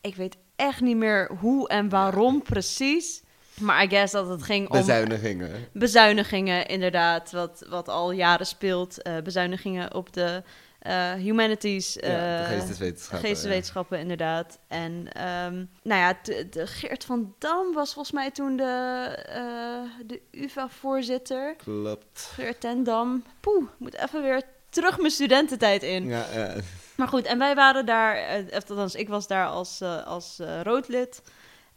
Ik 0.00 0.14
weet 0.16 0.36
echt 0.60 0.80
niet 0.80 0.96
meer 0.96 1.30
hoe 1.38 1.68
en 1.68 1.88
waarom 1.88 2.42
precies. 2.42 3.22
Maar 3.60 3.84
I 3.84 3.88
guess 3.88 4.12
dat 4.12 4.28
het 4.28 4.42
ging 4.42 4.68
om 4.70 4.78
Bezuinigingen. 4.78 5.68
bezuinigingen, 5.72 6.66
inderdaad, 6.66 7.30
wat, 7.30 7.64
wat 7.68 7.88
al 7.88 8.12
jaren 8.12 8.46
speelt. 8.46 9.02
Eh, 9.02 9.18
bezuinigingen 9.18 9.94
op 9.94 10.12
de 10.12 10.42
eh, 10.78 11.12
humanities, 11.12 11.94
ja, 11.94 12.00
de 12.00 12.06
eh, 12.06 12.48
geesteswetenschappen. 12.48 13.28
geesteswetenschappen, 13.28 13.98
inderdaad. 13.98 14.58
En 14.68 15.12
ehm, 15.12 15.54
nou 15.82 16.00
ja, 16.00 16.18
de, 16.22 16.48
de 16.48 16.66
Geert 16.66 17.04
van 17.04 17.34
Dam 17.38 17.72
was 17.72 17.92
volgens 17.92 18.14
mij 18.14 18.30
toen 18.30 18.56
de, 18.56 19.88
de 20.06 20.20
UvA-voorzitter. 20.30 21.56
Klopt. 21.56 22.30
Geert 22.34 22.60
ten 22.60 22.84
Dam. 22.84 23.24
Poeh, 23.40 23.64
moet 23.78 23.94
even 23.94 24.22
weer 24.22 24.42
terug 24.68 24.98
mijn 24.98 25.10
studententijd 25.10 25.82
in. 25.82 26.08
Ja, 26.08 26.26
ja. 26.34 26.54
Maar 27.00 27.08
goed, 27.08 27.24
en 27.26 27.38
wij 27.38 27.54
waren 27.54 27.86
daar, 27.86 28.16
eh, 28.16 28.56
of 28.56 28.70
althans, 28.70 28.94
ik 28.94 29.08
was 29.08 29.26
daar 29.26 29.46
als, 29.46 29.80
eh, 29.80 30.06
als 30.06 30.38
eh, 30.40 30.60
roodlid. 30.62 31.22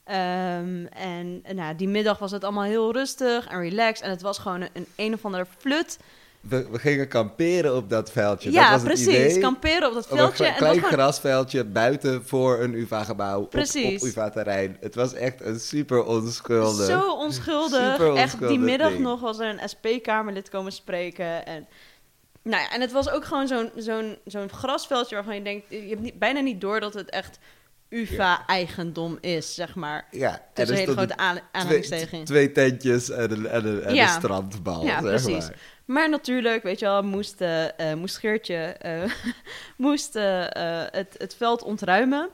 Ehm, 0.03 0.85
en 0.85 1.43
nou, 1.55 1.75
die 1.75 1.87
middag 1.87 2.19
was 2.19 2.31
het 2.31 2.43
allemaal 2.43 2.63
heel 2.63 2.91
rustig 2.93 3.47
en 3.47 3.59
relaxed. 3.61 4.01
En 4.05 4.09
het 4.09 4.21
was 4.21 4.37
gewoon 4.37 4.61
een, 4.61 4.69
een, 4.73 4.87
een 4.95 5.13
of 5.13 5.25
andere 5.25 5.45
flut. 5.57 5.97
We, 6.41 6.67
we 6.71 6.79
gingen 6.79 7.07
kamperen 7.07 7.75
op 7.75 7.89
dat 7.89 8.11
veldje. 8.11 8.51
ja, 8.51 8.61
dat 8.61 8.69
was 8.71 8.81
het 8.81 9.03
precies. 9.03 9.25
idee. 9.31 9.39
Kamperen 9.39 9.87
op 9.87 9.93
dat 9.93 10.03
Op 10.05 10.11
een 10.11 10.17
veldje. 10.17 10.35
kle- 10.35 10.45
En 10.45 10.51
het 10.51 10.59
klein 10.61 10.75
gewoon, 10.79 10.91
grasveldje 10.91 11.63
buiten 11.63 12.25
voor 12.25 12.59
een 12.59 12.73
UvA-gebouw 12.73 13.37
op, 13.37 13.43
op 13.43 13.49
Precies. 13.49 14.03
UvA-terrein. 14.03 14.77
Het 14.79 14.95
was 14.95 15.13
echt 15.13 15.41
een 15.41 15.59
super 15.59 16.03
onschuldig. 16.05 16.85
Zo 16.85 17.11
onschuldig. 17.13 17.91
Super 17.91 18.15
Echt, 18.15 18.31
die 18.31 18.41
onschuldig 18.41 18.57
middag 18.59 18.89
ding. 18.89 19.01
nog 19.01 19.19
was 19.19 19.39
er 19.39 19.47
een 19.49 19.69
SP-kamerlid 19.69 20.49
komen 20.49 20.71
spreken. 20.71 21.45
En, 21.45 21.67
nou 22.43 22.61
ja, 22.61 22.71
en 22.71 22.81
het 22.81 22.91
was 22.91 23.09
ook 23.09 23.25
gewoon 23.25 23.47
zo'n 23.47 23.69
zo'n 23.75 24.17
zo'n 24.25 24.49
grasveldje 24.49 25.15
waarvan 25.15 25.35
je 25.35 25.41
denkt... 25.41 25.65
Je 25.69 25.87
hebt 25.87 26.01
niet, 26.01 26.19
bijna 26.19 26.39
niet 26.39 26.61
door 26.61 26.79
dat 26.79 26.93
het 26.93 27.09
echt 27.09 27.39
UvA-eigendom 27.89 29.17
is, 29.21 29.53
zeg 29.53 29.75
maar. 29.75 30.07
Ja, 30.11 30.41
Tussen 30.53 30.75
er 30.75 30.81
hele 30.81 30.93
grote 30.93 31.17
aan, 31.17 31.39
twee, 32.23 32.51
tentjes 32.51 33.09
en 33.09 33.31
een, 33.31 33.47
en 33.47 33.65
een, 33.65 33.83
en 33.83 33.93
Ja. 33.95 34.03
een 34.03 34.21
strandbal. 34.21 34.83
Ja, 34.85 35.01
zeg 35.01 35.09
precies. 35.09 35.47
maar. 35.47 35.55
Maar 35.85 36.09
natuurlijk, 36.09 36.63
weet 36.63 36.79
je 36.79 36.85
wel, 36.85 37.03
moest, 37.03 37.41
eh, 37.41 37.93
moest 37.93 38.17
Geertje 38.17 38.55
eh, 38.55 39.03
moest, 39.77 40.13
het, 40.13 41.15
het 41.17 41.35
veld 41.37 41.63
ontruimen. 41.63 42.29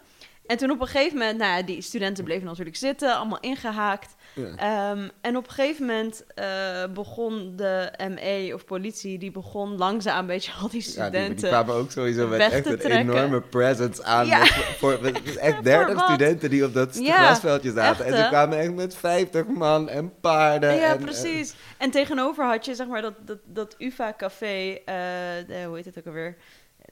En 0.49 0.57
toen 0.57 0.71
op 0.71 0.81
een 0.81 0.88
gegeven 0.88 1.17
moment, 1.17 1.38
nou 1.38 1.57
ja, 1.57 1.63
die 1.63 1.81
studenten 1.81 2.23
bleven 2.23 2.45
natuurlijk 2.47 2.75
zitten, 2.75 3.15
allemaal 3.15 3.39
ingehaakt. 3.39 4.15
Ja. 4.33 4.45
Ehm, 4.91 5.07
en 5.21 5.38
op 5.38 5.47
een 5.47 5.53
gegeven 5.53 5.85
moment 5.85 6.23
eh, 6.35 6.45
begon 6.93 7.53
de 7.55 7.91
ME 8.09 8.51
of 8.53 8.65
politie, 8.65 9.17
die 9.17 9.31
begon 9.31 9.77
langzaam 9.77 10.19
een 10.19 10.25
beetje 10.25 10.51
al 10.62 10.69
die 10.69 10.81
Ja, 10.83 10.89
studenten... 10.89 11.25
die, 11.25 11.35
die 11.35 11.47
kwamen 11.49 11.75
ook 11.75 11.91
sowieso 11.91 12.27
met 12.27 12.39
echt 12.39 12.53
een 12.65 12.77
trekken. 12.77 12.89
enorme 12.99 13.41
presence 13.41 14.03
aan. 14.03 14.25
Ja. 14.27 14.39
Met, 14.39 14.49
voor, 14.77 14.97
met 15.01 15.35
echt 15.38 15.53
Voor 15.55 15.63
30 15.63 15.93
wat? 15.95 16.03
studenten 16.03 16.49
die 16.49 16.65
op 16.65 16.73
dat 16.73 16.97
Ja, 16.99 17.15
grasveldje 17.25 17.71
zaten. 17.71 18.05
echt, 18.05 18.13
en 18.15 18.23
ze 18.23 18.27
kwamen 18.29 18.57
echt 18.59 18.73
met 18.73 18.95
50 18.95 19.45
man 19.47 19.89
en 19.89 20.13
paarden. 20.21 20.75
Ja, 20.75 20.93
en, 20.93 20.99
precies. 20.99 21.55
En 21.77 21.91
tegenover 21.91 22.45
had 22.45 22.65
je 22.65 22.75
zeg 22.75 22.88
maar 22.88 23.01
dat, 23.01 23.13
dat, 23.25 23.38
dat 23.45 23.75
UvA-café, 23.77 24.77
eh, 24.85 24.95
de- 25.47 25.63
hoe 25.67 25.75
heet 25.75 25.85
het 25.85 25.97
ook 25.97 26.05
alweer? 26.05 26.35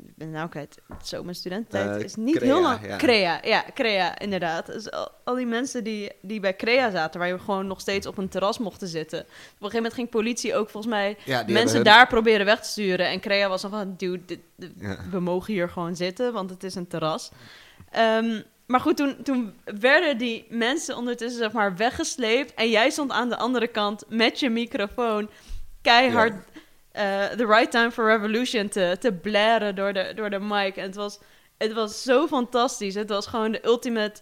Ik 0.06 0.16
ben 0.16 0.32
nou 0.32 0.50
kwijt. 0.50 0.78
Zo, 1.04 1.24
mijn 1.24 1.36
studententijd 1.36 1.98
Eh, 2.00 2.04
is 2.04 2.16
niet 2.16 2.36
Crea, 2.36 2.54
heel 2.54 2.62
lang. 2.62 2.86
ja. 2.88 2.98
Crea, 2.98 3.40
ja, 3.44 3.66
Crea, 3.74 4.20
inderdaad. 4.20 4.66
Dus 4.66 4.92
al, 4.92 5.12
al 5.24 5.36
die 5.36 5.46
mensen 5.46 5.84
die, 5.84 6.12
die 6.22 6.40
bij 6.40 6.56
Crea 6.56 6.90
zaten, 6.92 7.20
waar 7.20 7.30
je 7.30 7.40
gewoon 7.40 7.68
nog 7.68 7.80
steeds 7.82 8.08
op 8.08 8.18
een 8.18 8.30
terras 8.30 8.58
mochten 8.58 8.88
zitten. 8.88 9.20
Op 9.20 9.26
een 9.28 9.36
gegeven 9.56 9.76
moment 9.76 9.94
ging 9.94 10.10
politie 10.10 10.56
ook 10.56 10.70
volgens 10.70 10.94
mij 10.94 11.08
Ja, 11.10 11.16
die 11.26 11.34
hebben 11.36 11.54
mensen 11.54 11.84
daar 11.84 12.08
proberen 12.08 12.46
weg 12.46 12.60
te 12.62 12.70
sturen. 12.70 13.08
En 13.08 13.20
Crea 13.20 13.50
was 13.50 13.62
dan 13.62 13.72
van, 13.72 13.94
dude, 13.98 14.26
dit- 14.26 14.40
dit- 14.56 14.72
Ja. 14.80 14.98
we 15.12 15.20
mogen 15.20 15.54
hier 15.54 15.70
gewoon 15.70 15.96
zitten, 15.96 16.34
want 16.34 16.50
het 16.50 16.64
is 16.64 16.76
een 16.76 16.88
terras. 16.88 17.32
Ehm, 17.92 18.42
maar 18.66 18.80
goed, 18.80 18.98
toen, 18.98 19.16
toen 19.24 19.54
werden 19.66 20.18
die 20.18 20.46
mensen 20.50 20.98
ondertussen 20.98 21.40
zeg 21.40 21.52
maar 21.52 21.76
weggesleept. 21.76 22.54
En 22.54 22.70
jij 22.70 22.90
stond 22.90 23.12
aan 23.12 23.30
de 23.30 23.38
andere 23.38 23.68
kant 23.68 24.04
met 24.10 24.40
je 24.40 24.50
microfoon 24.50 25.30
keihard 25.82 26.34
eh, 26.98 27.26
The 27.38 27.46
Right 27.46 27.72
Time 27.72 27.92
for 27.92 28.06
Revolution 28.08 28.70
te, 28.70 28.96
te 29.00 29.14
blaren 29.14 29.76
door 29.76 29.94
de, 29.94 30.12
door 30.16 30.30
de 30.30 30.40
mic. 30.40 30.76
En 30.76 30.84
het 30.84 30.96
was, 30.96 31.20
het 31.58 31.74
was 31.74 32.02
zo 32.04 32.28
fantastisch. 32.28 32.96
Het 32.96 33.10
was 33.10 33.28
gewoon 33.28 33.52
de 33.52 33.66
ultimate... 33.66 34.22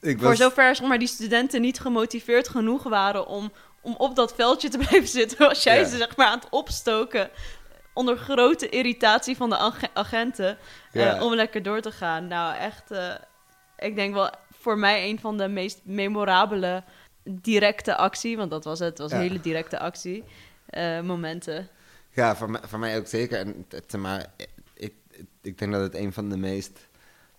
Ik 0.00 0.18
Voor 0.18 0.28
was, 0.28 0.38
zover 0.38 0.76
zeg 0.76 0.86
maar, 0.88 0.98
die 0.98 1.08
studenten 1.08 1.60
niet 1.60 1.80
gemotiveerd 1.80 2.48
genoeg 2.48 2.82
waren 2.82 3.26
om, 3.26 3.52
om 3.80 3.94
op 3.98 4.16
dat 4.16 4.34
veldje 4.34 4.68
te 4.68 4.78
blijven 4.88 5.08
zitten... 5.08 5.38
was 5.38 5.62
jij 5.62 5.84
ze 5.84 5.96
zeg 5.96 6.16
maar 6.16 6.26
aan 6.26 6.38
het 6.38 6.48
opstoken 6.50 7.30
onder 7.94 8.16
grote 8.16 8.68
irritatie 8.68 9.36
van 9.36 9.48
de 9.50 9.56
ag- 9.56 9.92
agenten... 9.92 10.58
eh, 10.92 11.22
om 11.22 11.34
lekker 11.34 11.62
door 11.62 11.80
te 11.80 11.92
gaan. 11.92 12.26
Nou, 12.26 12.56
echt... 12.56 12.90
eh, 12.90 13.14
ik 13.78 13.96
denk 13.96 14.14
wel 14.14 14.30
voor 14.58 14.78
mij 14.78 15.08
een 15.08 15.20
van 15.20 15.36
de 15.36 15.48
meest 15.48 15.80
memorabele 15.84 16.82
directe 17.24 17.96
actie... 17.96 18.36
want 18.36 18.50
dat 18.50 18.64
was 18.64 18.78
het, 18.78 18.88
het 18.88 18.98
was 18.98 19.10
een 19.12 19.22
Ja. 19.22 19.28
hele 19.28 19.40
directe 19.40 19.78
actie... 19.78 20.24
momenten. 21.02 21.68
Ja, 22.16 22.36
voor 22.36 22.50
mij, 22.50 22.60
voor 22.64 22.78
mij 22.78 22.98
ook 22.98 23.06
zeker. 23.06 23.38
En, 23.38 24.00
maar 24.00 24.32
ik, 24.74 24.92
ik 25.42 25.58
denk 25.58 25.72
dat 25.72 25.82
het 25.82 25.94
een 25.94 26.12
van 26.12 26.28
de 26.28 26.36
meest... 26.36 26.88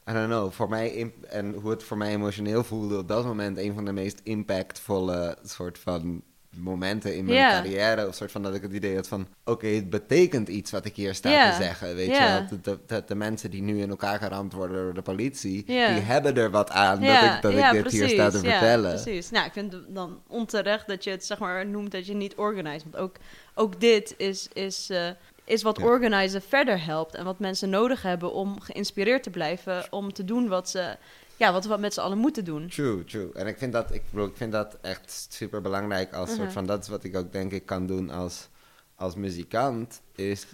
I 0.09 0.13
don't 0.13 0.27
know, 0.27 0.51
voor 0.51 0.69
mij... 0.69 1.13
en 1.27 1.53
hoe 1.53 1.69
het 1.69 1.83
voor 1.83 1.97
mij 1.97 2.11
emotioneel 2.13 2.63
voelde 2.63 2.97
op 2.97 3.07
dat 3.07 3.25
moment... 3.25 3.57
een 3.57 3.73
van 3.73 3.85
de 3.85 3.91
meest 3.91 4.19
impactvolle 4.23 5.37
soort 5.43 5.79
van 5.79 6.23
momenten 6.59 7.15
in 7.15 7.25
mijn 7.25 7.51
carrière. 7.51 8.07
Of 8.07 8.15
soort 8.15 8.31
van 8.31 8.43
dat 8.43 8.55
ik 8.55 8.61
het 8.61 8.73
idee 8.73 8.95
had 8.95 9.07
van... 9.07 9.27
Oké, 9.45 9.67
het 9.67 9.89
betekent 9.89 10.47
iets 10.47 10.71
wat 10.71 10.85
ik 10.85 10.95
hier 10.95 11.15
sta 11.15 11.49
te 11.51 11.63
zeggen. 11.63 11.95
Weet 11.95 12.15
je 12.15 12.47
wel? 12.49 12.59
De, 12.61 12.79
de, 12.85 13.03
de 13.07 13.15
mensen 13.15 13.51
die 13.51 13.61
nu 13.61 13.81
in 13.81 13.89
elkaar 13.89 14.19
geramd 14.19 14.53
worden 14.53 14.83
door 14.83 14.93
de 14.93 15.01
politie... 15.01 15.63
Die 15.65 15.75
hebben 15.77 16.37
er 16.37 16.51
wat 16.51 16.69
aan 16.71 17.01
dat 17.01 17.23
ik, 17.23 17.41
dat 17.41 17.51
ik 17.51 17.83
dit 17.83 17.91
hier 17.91 18.09
sta 18.09 18.29
te 18.29 18.37
ja, 18.41 18.49
vertellen. 18.49 19.01
precies. 19.01 19.29
Nou, 19.29 19.45
ik 19.45 19.53
vind 19.53 19.73
het 19.73 19.95
dan 19.95 20.21
onterecht 20.27 20.87
dat 20.87 21.03
je 21.03 21.09
het 21.09 21.25
zeg 21.25 21.39
maar 21.39 21.65
noemt 21.65 21.91
dat 21.91 22.05
je 22.05 22.13
niet 22.13 22.35
organiseert. 22.35 22.83
Want 22.83 22.95
ook, 22.95 23.15
ook 23.55 23.79
dit 23.79 24.13
is, 24.17 24.47
is, 24.53 24.89
eh, 24.89 25.09
is 25.45 25.61
wat 25.61 25.77
Ja. 25.77 25.85
organiseren 25.85 26.47
verder 26.47 26.85
helpt. 26.85 27.15
En 27.15 27.25
wat 27.25 27.39
mensen 27.39 27.69
nodig 27.69 28.01
hebben 28.01 28.33
om 28.33 28.61
geïnspireerd 28.61 29.23
te 29.23 29.29
blijven. 29.29 29.85
Om 29.89 30.13
te 30.13 30.25
doen 30.25 30.47
wat 30.47 30.69
ze, 30.69 30.97
ja, 31.37 31.51
wat 31.51 31.65
we 31.65 31.77
met 31.77 31.93
z'n 31.93 31.99
allen 31.99 32.17
moeten 32.17 32.45
doen. 32.45 32.67
True, 32.67 33.03
true. 33.03 33.31
En 33.33 33.47
ik 33.47 33.57
vind 33.57 33.73
dat, 33.73 33.93
ik, 33.93 34.01
bedoel, 34.09 34.27
ik 34.27 34.37
vind 34.37 34.51
dat 34.51 34.77
echt 34.81 35.27
super 35.29 35.61
belangrijk 35.61 36.13
als 36.13 36.29
soort 36.29 36.41
Mhm. 36.41 36.51
van, 36.51 36.65
dat 36.65 36.83
is 36.83 36.89
wat 36.89 37.03
ik 37.03 37.15
ook 37.17 37.31
denk 37.31 37.51
ik 37.51 37.65
kan 37.65 37.87
doen 37.87 38.09
als, 38.09 38.47
als 38.95 39.15
muzikant, 39.15 40.01
is, 40.15 40.45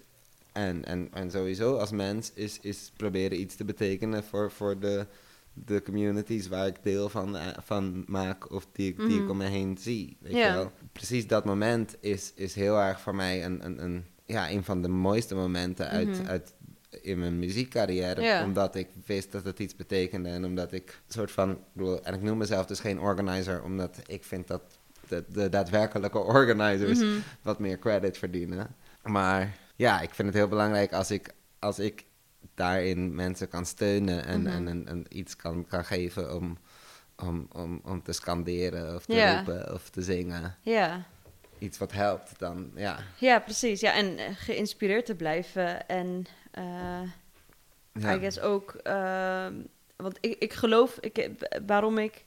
en, 0.52 0.86
en, 0.86 1.08
en 1.14 1.32
sowieso 1.32 1.78
als 1.78 1.92
mens, 1.92 2.32
is, 2.34 2.60
is 2.60 2.92
proberen 2.98 3.40
iets 3.40 3.56
te 3.56 3.66
betekenen 3.66 4.24
voor, 4.24 4.52
voor 4.52 4.80
de, 4.80 5.06
de 5.54 5.82
communities 5.84 6.48
waar 6.48 6.68
ik 6.68 6.76
deel 6.84 7.10
van, 7.10 7.38
eh, 7.38 7.48
van 7.64 8.04
maak 8.08 8.52
of 8.52 8.68
die, 8.72 8.90
ik- 8.90 8.98
die 8.98 9.16
ik 9.16 9.22
Mhm. 9.22 9.32
om 9.32 9.38
me 9.38 9.46
heen 9.48 9.78
zie. 9.80 10.18
Weet 10.20 10.32
je 10.32 10.52
wel? 10.52 10.72
Precies 10.92 11.28
dat 11.28 11.46
moment 11.46 11.96
is, 12.00 12.32
is 12.36 12.56
heel 12.56 12.78
erg 12.80 13.00
voor 13.00 13.16
mij 13.16 13.46
een, 13.46 13.66
een, 13.66 13.84
een, 13.84 14.06
ja, 14.26 14.50
een 14.52 14.64
van 14.64 14.82
de 14.82 14.88
mooiste 14.88 15.36
momenten 15.36 15.88
uit, 15.90 16.08
Mhm. 16.08 16.26
uit 16.28 16.54
in 17.02 17.20
mijn 17.20 17.40
muziekcarrière. 17.40 18.22
Ja. 18.22 18.44
Omdat 18.44 18.76
ik 18.76 18.88
wist 19.06 19.32
dat 19.32 19.44
het 19.44 19.60
iets 19.60 19.76
betekende. 19.76 20.30
En 20.30 20.46
omdat 20.46 20.72
ik 20.72 20.90
een 21.08 21.14
soort 21.14 21.32
van. 21.32 21.52
ik 21.52 21.58
bedoel, 21.74 22.04
en 22.04 22.14
ik 22.14 22.22
noem 22.22 22.38
mezelf 22.38 22.66
dus 22.66 22.80
geen 22.80 23.00
organizer, 23.00 23.64
omdat 23.64 23.98
ik 24.06 24.24
vind 24.24 24.48
dat 24.48 24.62
de, 25.08 25.24
de 25.30 25.50
daadwerkelijke 25.50 26.20
organizers 26.20 27.00
Mhm. 27.00 27.20
wat 27.42 27.60
meer 27.60 27.80
credit 27.80 28.18
verdienen. 28.18 28.76
Maar 29.04 29.58
ja, 29.76 30.02
ik 30.02 30.14
vind 30.14 30.28
het 30.28 30.38
heel 30.38 30.48
belangrijk 30.48 30.94
als 30.94 31.12
ik, 31.12 31.34
als 31.60 31.80
ik 31.80 32.06
daarin 32.56 33.16
mensen 33.16 33.48
kan 33.48 33.66
steunen 33.66 34.26
en, 34.26 34.42
Mhm. 34.42 34.52
en, 34.52 34.68
en, 34.68 34.88
en 34.88 35.06
iets 35.10 35.36
kan, 35.36 35.66
kan 35.68 35.86
geven 35.86 36.36
om, 36.36 36.58
om, 37.18 37.48
om, 37.52 37.82
om 37.84 38.04
te 38.04 38.12
scanderen 38.12 38.96
of 38.96 39.06
te 39.06 39.14
Ja. 39.14 39.36
roepen 39.36 39.74
of 39.74 39.90
te 39.90 40.02
zingen. 40.02 40.56
Ja. 40.62 41.04
Iets 41.60 41.78
wat 41.78 41.92
helpt, 41.92 42.40
dan 42.40 42.72
ja. 42.76 43.00
ja, 43.20 43.40
precies. 43.40 43.80
Ja, 43.80 43.94
en 43.94 44.18
eh, 44.18 44.26
geïnspireerd 44.36 45.06
te 45.06 45.16
blijven. 45.16 45.88
En 45.88 46.26
ja. 47.94 48.14
I 48.16 48.20
guess 48.20 48.40
ook, 48.40 48.72
ehm, 48.74 49.54
want 49.96 50.18
ik, 50.22 50.36
ik 50.40 50.54
geloof, 50.54 50.98
ik, 51.00 51.30
waarom 51.66 51.98
ik, 51.98 52.26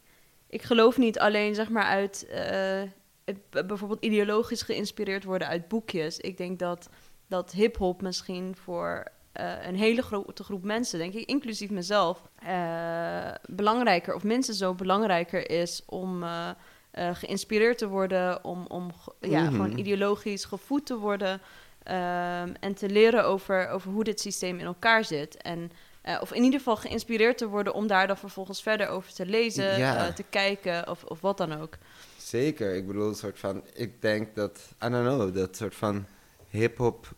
ik 0.49 0.63
geloof 0.63 0.97
niet 0.97 1.19
alleen 1.19 1.55
zeg 1.55 1.69
maar 1.69 1.85
uit, 1.85 2.27
eh, 2.27 2.83
het- 3.25 3.67
bijvoorbeeld 3.67 4.05
ideologisch 4.05 4.63
geïnspireerd 4.63 5.25
worden 5.25 5.49
uit 5.49 5.69
boekjes. 5.69 6.19
Ik 6.19 6.37
denk 6.37 6.59
dat, 6.59 6.89
dat 7.27 7.53
hip-hop 7.53 8.03
misschien 8.03 8.57
voor 8.57 9.05
eh, 9.33 9.67
een 9.67 9.77
hele 9.77 10.03
grote 10.03 10.45
groep 10.45 10.65
mensen, 10.65 10.99
denk 10.99 11.15
ik, 11.15 11.27
inclusief 11.29 11.71
mezelf, 11.71 12.23
eh, 12.43 13.31
belangrijker 13.47 14.15
of 14.15 14.23
minstens 14.25 14.59
zo 14.59 14.75
belangrijker 14.75 15.51
is 15.51 15.83
om 15.87 16.23
eh, 16.23 16.49
eh, 16.91 17.15
geïnspireerd 17.15 17.79
te 17.79 17.89
worden, 17.89 18.45
om, 18.45 18.65
om 18.67 18.91
ja, 19.21 19.41
Mhm. 19.43 19.51
gewoon 19.51 19.79
ideologisch 19.79 20.45
gevoed 20.45 20.87
te 20.87 20.97
worden. 20.99 21.41
Ehm, 21.87 22.55
en 22.61 22.75
te 22.75 22.89
leren 22.89 23.25
over, 23.25 23.69
over 23.69 23.91
hoe 23.91 24.05
dit 24.05 24.21
systeem 24.21 24.59
in 24.59 24.67
elkaar 24.67 25.05
zit. 25.05 25.37
En 25.43 25.71
eh, 26.03 26.19
of 26.21 26.33
in 26.33 26.43
ieder 26.43 26.59
geval 26.59 26.77
geïnspireerd 26.77 27.39
te 27.39 27.47
worden 27.49 27.75
om 27.75 27.87
daar 27.87 28.07
dan 28.07 28.17
vervolgens 28.17 28.63
verder 28.63 28.89
over 28.89 29.13
te 29.13 29.27
lezen, 29.27 29.79
Ja. 29.79 30.07
eh, 30.07 30.15
te 30.15 30.23
kijken 30.31 30.89
of, 30.89 31.05
of 31.05 31.21
wat 31.21 31.37
dan 31.39 31.61
ook. 31.61 31.75
Zeker, 32.19 32.75
ik 32.75 32.87
bedoel, 32.87 33.09
een 33.09 33.15
soort 33.15 33.39
van, 33.39 33.63
ik 33.75 34.03
denk 34.03 34.35
dat, 34.35 34.59
I 34.85 34.89
don't 34.89 35.07
know, 35.07 35.35
dat 35.35 35.57
soort 35.57 35.75
van 35.75 36.07
hip-hop, 36.51 37.09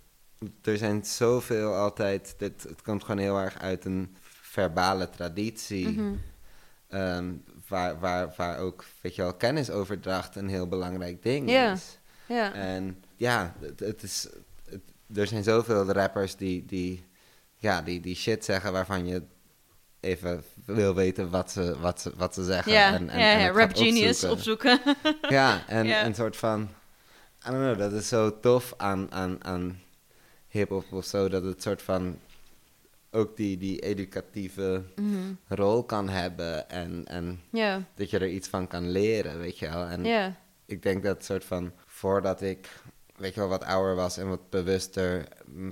er 0.62 0.76
zijn 0.76 1.04
zoveel 1.04 1.74
altijd, 1.74 2.35
dit, 2.38 2.62
het 2.62 2.83
komt 2.83 3.04
gewoon 3.04 3.20
heel 3.20 3.38
erg 3.38 3.59
uit 3.59 3.85
een 3.85 4.16
verbale 4.40 5.11
traditie, 5.11 5.88
Mhm. 5.88 6.14
ehm, 6.88 7.33
waar, 7.68 7.98
waar, 8.00 8.35
waar 8.37 8.59
ook, 8.59 8.85
weet 9.00 9.14
je 9.14 9.22
wel, 9.22 9.35
kennisoverdracht 9.35 10.37
een 10.37 10.48
heel 10.48 10.68
belangrijk 10.68 11.22
ding 11.22 11.50
is. 11.50 11.98
Ja, 12.26 12.52
En 12.54 13.04
ja, 13.16 13.54
het, 13.61 13.81
het 13.81 14.02
is, 14.02 14.28
er 15.14 15.26
zijn 15.26 15.42
zoveel 15.44 15.84
rappers 15.92 16.36
die, 16.36 16.64
die, 16.64 17.04
ja, 17.56 17.82
die, 17.82 18.00
die 18.00 18.14
shit 18.16 18.44
zeggen 18.44 18.72
waarvan 18.72 19.06
je 19.06 19.22
even 20.00 20.42
wil 20.64 20.94
weten 20.94 21.30
wat 21.30 21.50
ze, 21.50 21.78
wat 21.80 22.00
ze, 22.00 22.12
wat 22.16 22.34
ze 22.34 22.44
zeggen. 22.44 22.72
ja, 22.72 22.94
en, 22.94 23.08
en, 23.08 23.20
ja, 23.40 23.50
Rap 23.50 23.76
Genius 23.76 24.24
opzoeken. 24.24 24.72
opzoeken. 24.72 24.96
Ja, 25.36 25.64
en 25.66 25.86
Ja. 25.86 26.04
een 26.06 26.14
soort 26.14 26.36
van... 26.36 26.60
I 27.46 27.50
don't 27.50 27.62
know, 27.62 27.78
dat 27.78 27.92
is 27.92 28.08
zo 28.08 28.40
tof 28.40 28.74
aan, 28.76 29.12
aan, 29.12 29.44
aan 29.44 29.80
hip-hop 30.48 30.92
of 30.92 31.04
zo, 31.04 31.28
dat 31.28 31.42
het 31.42 31.62
soort 31.62 31.82
van 31.82 32.18
ook 33.10 33.36
die, 33.36 33.58
die 33.58 33.78
educatieve 33.80 34.82
Mhm. 34.96 35.32
rol 35.48 35.84
kan 35.84 36.08
hebben 36.08 36.70
en, 36.70 37.02
en 37.06 37.40
dat 37.94 38.10
je 38.10 38.18
er 38.18 38.28
iets 38.28 38.48
van 38.48 38.66
kan 38.66 38.90
leren, 38.90 39.38
weet 39.38 39.58
je 39.58 39.68
wel. 39.68 39.84
En 39.84 40.04
ik 40.66 40.82
denk 40.82 41.02
dat 41.02 41.24
soort 41.24 41.44
van, 41.44 41.72
voordat 41.86 42.42
ik, 42.42 42.68
weet 43.18 43.35
je 43.35 43.40
wel, 43.40 43.48
wat 43.48 43.64
ouder 43.64 43.94
was 43.94 44.16
en 44.16 44.28
wat 44.28 44.50
bewuster 44.50 45.24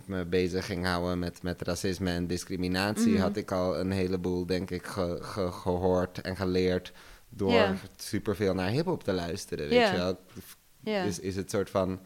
me 0.07 0.25
bezig 0.25 0.67
ging 0.67 0.85
houden 0.85 1.19
met, 1.19 1.43
met 1.43 1.63
racisme 1.63 2.11
en 2.11 2.27
discriminatie, 2.27 3.13
Mhm. 3.13 3.21
had 3.23 3.37
ik 3.37 3.53
al 3.53 3.79
een 3.79 3.91
heleboel, 3.91 4.47
denk 4.47 4.71
ik, 4.71 4.87
ge- 4.87 5.19
ge- 5.21 5.53
gehoord 5.53 6.21
en 6.21 6.37
geleerd 6.37 6.93
door 7.29 7.53
Ja. 7.53 7.75
superveel 7.97 8.55
naar 8.55 8.69
hip-hop 8.69 9.03
te 9.05 9.13
luisteren, 9.13 9.69
weet 9.69 9.89
je 9.89 9.97
wel. 9.97 10.19
ja. 10.81 11.03
Is, 11.03 11.19
is 11.21 11.37
het 11.37 11.51
soort 11.51 11.71
van 11.71 12.01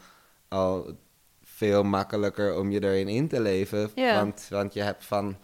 al 0.48 0.96
veel 1.42 1.82
makkelijker 1.82 2.56
om 2.58 2.70
je 2.70 2.82
erin 2.84 3.08
in 3.08 3.28
te 3.28 3.40
leven, 3.40 3.90
want, 3.94 4.46
want 4.50 4.72
je 4.74 4.82
hebt 4.82 5.04
van 5.04 5.36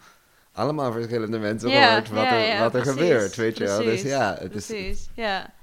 allemaal 0.52 0.92
verschillende 0.92 1.38
mensen 1.38 1.70
gehoord 1.70 2.08
wat, 2.08 2.24
er, 2.24 2.58
wat 2.58 2.74
er 2.74 2.80
precies, 2.80 3.00
gebeurt, 3.00 3.36
weet 3.36 3.58
je 3.58 3.64
wel. 3.64 3.82
Dus 3.82 4.02
ja, 4.02 4.36
het 4.40 4.54
is... 4.54 4.66
Precies, 4.66 5.08
ja. 5.14 5.54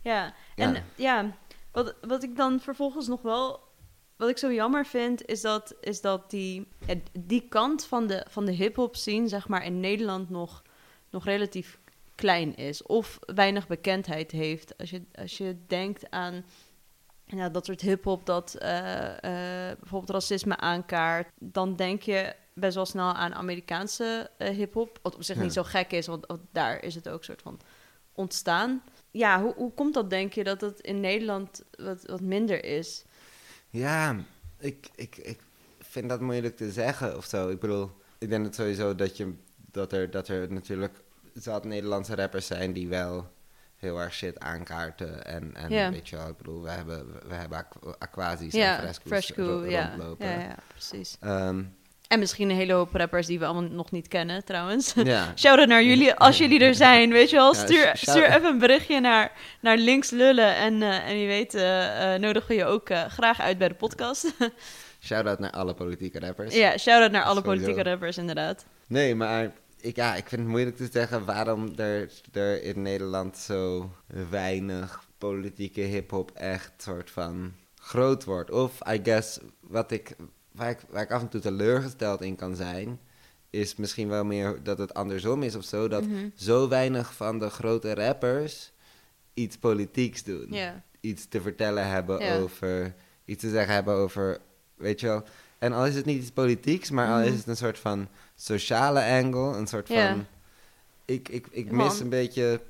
Ja, 0.00 0.34
en 0.56 0.72
Ja. 0.72 0.82
ja, 0.94 1.36
wat, 1.72 1.94
wat 2.00 2.22
ik 2.22 2.36
dan 2.36 2.60
vervolgens 2.60 3.06
nog 3.08 3.22
wel... 3.22 3.66
Wat 4.18 4.28
ik 4.28 4.38
zo 4.38 4.52
jammer 4.52 4.86
vind, 4.86 5.26
is 5.26 5.40
dat, 5.40 5.74
is 5.80 6.00
dat 6.00 6.30
die, 6.30 6.68
ja, 6.86 6.94
die 7.20 7.48
kant 7.48 7.84
van 7.84 8.06
de, 8.06 8.26
van 8.28 8.44
de 8.44 8.52
hip-hop 8.52 8.96
scene, 8.96 9.28
zeg 9.28 9.48
maar, 9.48 9.64
in 9.64 9.80
Nederland 9.80 10.30
nog, 10.30 10.62
nog 11.10 11.24
relatief 11.24 11.78
klein 12.14 12.56
is. 12.56 12.82
Of 12.82 13.18
weinig 13.34 13.66
bekendheid 13.66 14.30
heeft. 14.30 14.78
Als 14.78 14.90
je, 14.90 15.02
als 15.14 15.38
je 15.38 15.56
denkt 15.66 16.10
aan 16.10 16.44
ja, 17.24 17.48
dat 17.48 17.64
soort 17.64 17.80
hip-hop 17.80 18.26
dat 18.26 18.54
eh, 18.54 19.70
eh, 19.70 19.78
bijvoorbeeld 19.78 20.10
racisme 20.10 20.56
aankaart, 20.56 21.28
dan 21.38 21.76
denk 21.76 22.02
je 22.02 22.34
best 22.54 22.74
wel 22.74 22.86
snel 22.86 23.12
aan 23.12 23.34
Amerikaanse 23.34 24.30
eh, 24.36 24.48
hip-hop. 24.56 24.98
Wat 25.02 25.14
op 25.14 25.22
zich 25.22 25.36
Ja. 25.36 25.42
niet 25.42 25.52
zo 25.52 25.62
gek 25.62 25.92
is, 25.92 26.06
want, 26.06 26.26
want 26.26 26.40
daar 26.52 26.82
is 26.82 26.94
het 26.94 27.08
ook 27.08 27.24
soort 27.24 27.42
van 27.42 27.60
ontstaan. 28.12 28.82
Ja, 29.10 29.42
hoe, 29.42 29.54
hoe 29.56 29.72
komt 29.72 29.94
dat, 29.94 30.10
denk 30.10 30.32
je, 30.32 30.44
dat 30.44 30.60
het 30.60 30.80
in 30.80 31.00
Nederland 31.00 31.62
wat, 31.70 32.02
wat 32.06 32.20
minder 32.20 32.64
is? 32.64 33.04
Ja, 33.78 34.16
ik, 34.58 34.88
ik, 34.94 35.16
ik 35.16 35.40
vind 35.80 36.08
dat 36.08 36.20
moeilijk 36.20 36.56
te 36.56 36.70
zeggen 36.72 37.16
of 37.16 37.24
zo. 37.24 37.48
Ik 37.48 37.60
bedoel, 37.60 37.90
ik 38.18 38.28
denk 38.28 38.44
het 38.44 38.54
sowieso 38.54 38.94
dat, 38.94 39.16
je, 39.16 39.34
dat, 39.56 39.92
er, 39.92 40.10
dat 40.10 40.28
er 40.28 40.52
natuurlijk 40.52 41.02
zat 41.34 41.64
Nederlandse 41.64 42.14
rappers 42.14 42.46
zijn 42.46 42.72
die 42.72 42.88
wel 42.88 43.32
heel 43.76 44.00
erg 44.00 44.14
shit 44.14 44.38
aankaarten. 44.40 45.24
En, 45.24 45.54
en 45.56 45.70
Ja. 45.70 45.90
weet 45.90 46.08
je 46.08 46.16
wel, 46.16 46.28
ik 46.28 46.36
bedoel, 46.36 46.62
we 46.62 46.70
hebben, 46.70 47.06
we 47.28 47.34
hebben 47.34 47.58
aqu- 47.58 47.94
aquasi's 47.98 48.52
ja, 48.54 48.76
en 48.76 48.82
fresco's 48.82 49.08
Fresco, 49.08 49.42
ro- 49.42 49.64
ja. 49.64 49.88
rondlopen. 49.88 50.26
ja. 50.28 50.38
Ja, 50.40 50.56
precies. 50.68 51.16
Ehm, 51.20 51.64
En 52.08 52.18
misschien 52.18 52.50
een 52.50 52.56
hele 52.56 52.72
hoop 52.72 52.94
rappers 52.94 53.26
die 53.26 53.38
we 53.38 53.44
allemaal 53.44 53.70
nog 53.70 53.90
niet 53.90 54.08
kennen, 54.08 54.44
trouwens. 54.44 54.92
ja. 55.04 55.32
Shout-out 55.36 55.68
naar 55.68 55.84
jullie, 55.84 56.14
als 56.14 56.38
jullie 56.38 56.60
er 56.60 56.74
zijn, 56.74 57.10
weet 57.12 57.30
je 57.30 57.36
wel. 57.36 57.54
Stuur, 57.54 57.82
shout- 57.82 57.98
stuur 57.98 58.24
even 58.24 58.44
een 58.44 58.58
berichtje 58.58 59.00
naar, 59.00 59.32
naar 59.60 59.76
Links 59.76 60.10
Lullen. 60.10 60.56
En, 60.56 60.82
eh, 60.82 61.08
en 61.08 61.14
wie 61.16 61.26
weet 61.26 61.54
eh, 61.54 62.14
eh, 62.14 62.20
nodigen 62.20 62.48
we 62.48 62.54
je 62.54 62.64
ook 62.64 62.88
graag 63.08 63.40
uit 63.40 63.58
bij 63.58 63.68
de 63.68 63.74
podcast. 63.74 64.32
Shout-out 65.06 65.38
naar 65.38 65.50
alle 65.50 65.74
politieke 65.74 66.18
rappers. 66.20 66.54
ja, 66.54 66.78
shout-out 66.78 67.10
naar 67.10 67.22
alle 67.22 67.40
Sowieso. 67.40 67.60
politieke 67.64 67.90
rappers, 67.90 68.18
inderdaad. 68.18 68.64
Nee, 68.86 69.14
maar 69.14 69.50
ik, 69.80 69.96
ja, 69.96 70.14
ik 70.14 70.28
vind 70.28 70.40
het 70.40 70.50
moeilijk 70.50 70.76
te 70.76 70.88
zeggen 70.92 71.24
waarom 71.24 71.72
er, 71.76 72.10
er 72.32 72.62
in 72.62 72.82
Nederland 72.82 73.36
zo 73.38 73.90
weinig 74.30 75.04
politieke 75.18 75.80
hip-hop 75.80 76.30
echt 76.34 76.72
soort 76.76 77.10
van 77.10 77.52
groot 77.74 78.24
wordt. 78.24 78.50
Of, 78.50 78.72
I 78.92 79.00
guess, 79.02 79.38
wat 79.60 79.90
ik, 79.90 80.16
waar, 80.58 80.70
ik, 80.70 80.78
waar 80.90 81.02
ik 81.02 81.10
af 81.12 81.20
en 81.20 81.28
toe 81.28 81.40
teleurgesteld 81.40 82.20
in 82.22 82.36
kan 82.36 82.56
zijn, 82.56 82.98
is 83.50 83.76
misschien 83.76 84.08
wel 84.08 84.24
meer 84.24 84.62
dat 84.62 84.78
het 84.78 84.94
andersom 84.94 85.42
is 85.42 85.54
of 85.54 85.64
zo. 85.64 85.88
Dat 85.88 86.04
Mhm. 86.06 86.28
zo 86.34 86.68
weinig 86.68 87.14
van 87.14 87.38
de 87.38 87.50
grote 87.50 87.94
rappers 87.94 88.72
iets 89.34 89.56
politieks 89.56 90.22
doen. 90.24 90.46
Iets 91.00 91.26
te 91.28 91.40
vertellen 91.40 91.86
hebben 91.88 92.20
over, 92.42 92.94
iets 93.24 93.40
te 93.42 93.50
zeggen 93.50 93.74
hebben 93.74 93.94
over, 93.94 94.38
weet 94.74 95.00
je 95.00 95.06
wel. 95.06 95.24
En 95.58 95.72
al 95.72 95.86
is 95.86 95.94
het 95.94 96.04
niet 96.04 96.20
iets 96.22 96.30
politieks, 96.30 96.90
maar 96.90 97.08
al 97.12 97.18
Mhm. 97.18 97.28
is 97.32 97.38
het 97.38 97.46
een 97.46 97.56
soort 97.56 97.78
van 97.78 98.08
sociale 98.36 99.04
angle, 99.04 99.56
een 99.56 99.66
soort 99.66 99.86
van... 99.86 100.26
Ik, 101.04 101.28
ik, 101.28 101.46
ik 101.50 101.70
Man. 101.70 101.86
mis 101.86 102.00
een 102.00 102.08
beetje 102.08 102.60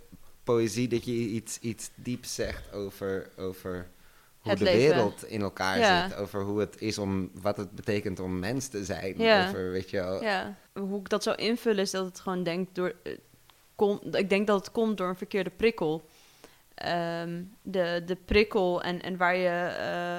poëzie, 0.45 0.89
dat 0.89 1.05
je 1.05 1.13
iets, 1.13 1.59
iets 1.61 1.91
dieps 1.95 2.35
zegt 2.35 2.73
over, 2.73 3.29
over 3.37 3.87
hoe 4.49 4.59
Het 4.59 4.59
de 4.59 4.65
leven. 4.65 4.95
wereld 4.95 5.25
in 5.25 5.41
elkaar 5.43 5.79
Ja. 5.79 6.09
zit. 6.09 6.17
Over 6.19 6.43
hoe 6.43 6.61
het 6.61 6.81
is 6.81 6.99
om, 6.99 7.31
wat 7.35 7.57
het 7.57 7.71
betekent 7.71 8.21
om 8.21 8.39
mens 8.39 8.69
te 8.69 8.85
zijn. 8.85 9.15
Ja. 9.19 9.49
Over, 9.49 9.71
weet 9.71 9.91
je 9.91 9.97
wel... 9.97 10.23
ja. 10.23 10.57
Hoe 10.73 11.01
ik 11.01 11.09
dat 11.09 11.23
zou 11.23 11.37
invullen 11.37 11.83
is 11.83 11.91
dat 11.91 12.05
het 12.05 12.21
gewoon 12.21 12.43
denkt 12.43 12.75
door... 12.75 12.95
eh, 13.03 13.13
kom, 13.77 14.01
ik 14.13 14.29
denk 14.29 14.47
dat 14.47 14.59
het 14.61 14.71
komt 14.73 14.97
door 14.97 15.09
een 15.09 15.17
verkeerde 15.17 15.51
prikkel. 15.51 16.03
Ehm, 16.75 17.43
de, 17.63 18.03
de 18.07 18.17
prikkel 18.25 18.83
en, 18.83 19.03
en 19.03 19.17
waar 19.17 19.37
je... 19.37 19.49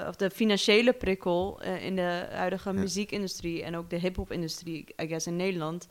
eh, 0.02 0.08
of 0.10 0.16
de 0.16 0.30
financiële 0.30 0.94
prikkel 0.94 1.62
eh, 1.62 1.86
in 1.86 1.96
de 1.96 2.28
huidige 2.32 2.74
Ja. 2.74 2.80
muziekindustrie... 2.80 3.64
en 3.64 3.76
ook 3.78 3.90
de 3.90 3.96
hip-hop-industrie, 4.00 4.86
I 5.02 5.08
guess 5.08 5.28
in 5.28 5.36
Nederland... 5.36 5.88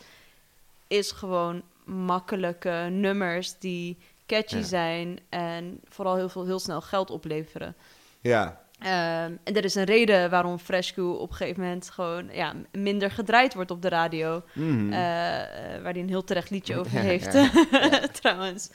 is 0.87 1.11
gewoon 1.13 1.63
makkelijke 1.85 2.89
nummers 2.91 3.59
die 3.59 3.97
catchy 4.27 4.57
Ja. 4.57 4.63
zijn... 4.63 5.19
en 5.29 5.81
vooral 5.89 6.17
heel, 6.17 6.29
veel, 6.29 6.45
heel 6.47 6.59
snel 6.59 6.81
geld 6.81 7.11
opleveren. 7.11 7.75
Ja, 8.21 8.67
Ehm, 8.79 9.33
en 9.45 9.55
er 9.57 9.65
is 9.65 9.75
een 9.75 9.85
reden 9.85 10.31
waarom 10.31 10.59
Fresco 10.59 11.11
op 11.13 11.31
een 11.31 11.37
gegeven 11.37 11.63
moment 11.63 11.91
gewoon 11.91 12.29
ja, 12.33 12.55
minder 12.73 13.11
gedraaid 13.11 13.55
wordt 13.55 13.71
op 13.71 13.83
de 13.83 13.89
radio. 13.89 14.43
Mhm. 14.55 14.93
Eh, 14.93 15.75
eh, 15.75 15.83
waar 15.83 15.93
hij 15.93 16.03
een 16.03 16.09
heel 16.09 16.25
terecht 16.25 16.51
liedje 16.51 16.77
over 16.81 16.99
heeft, 16.99 17.33
ja, 17.33 17.51
ja. 17.71 18.07
trouwens. 18.09 18.71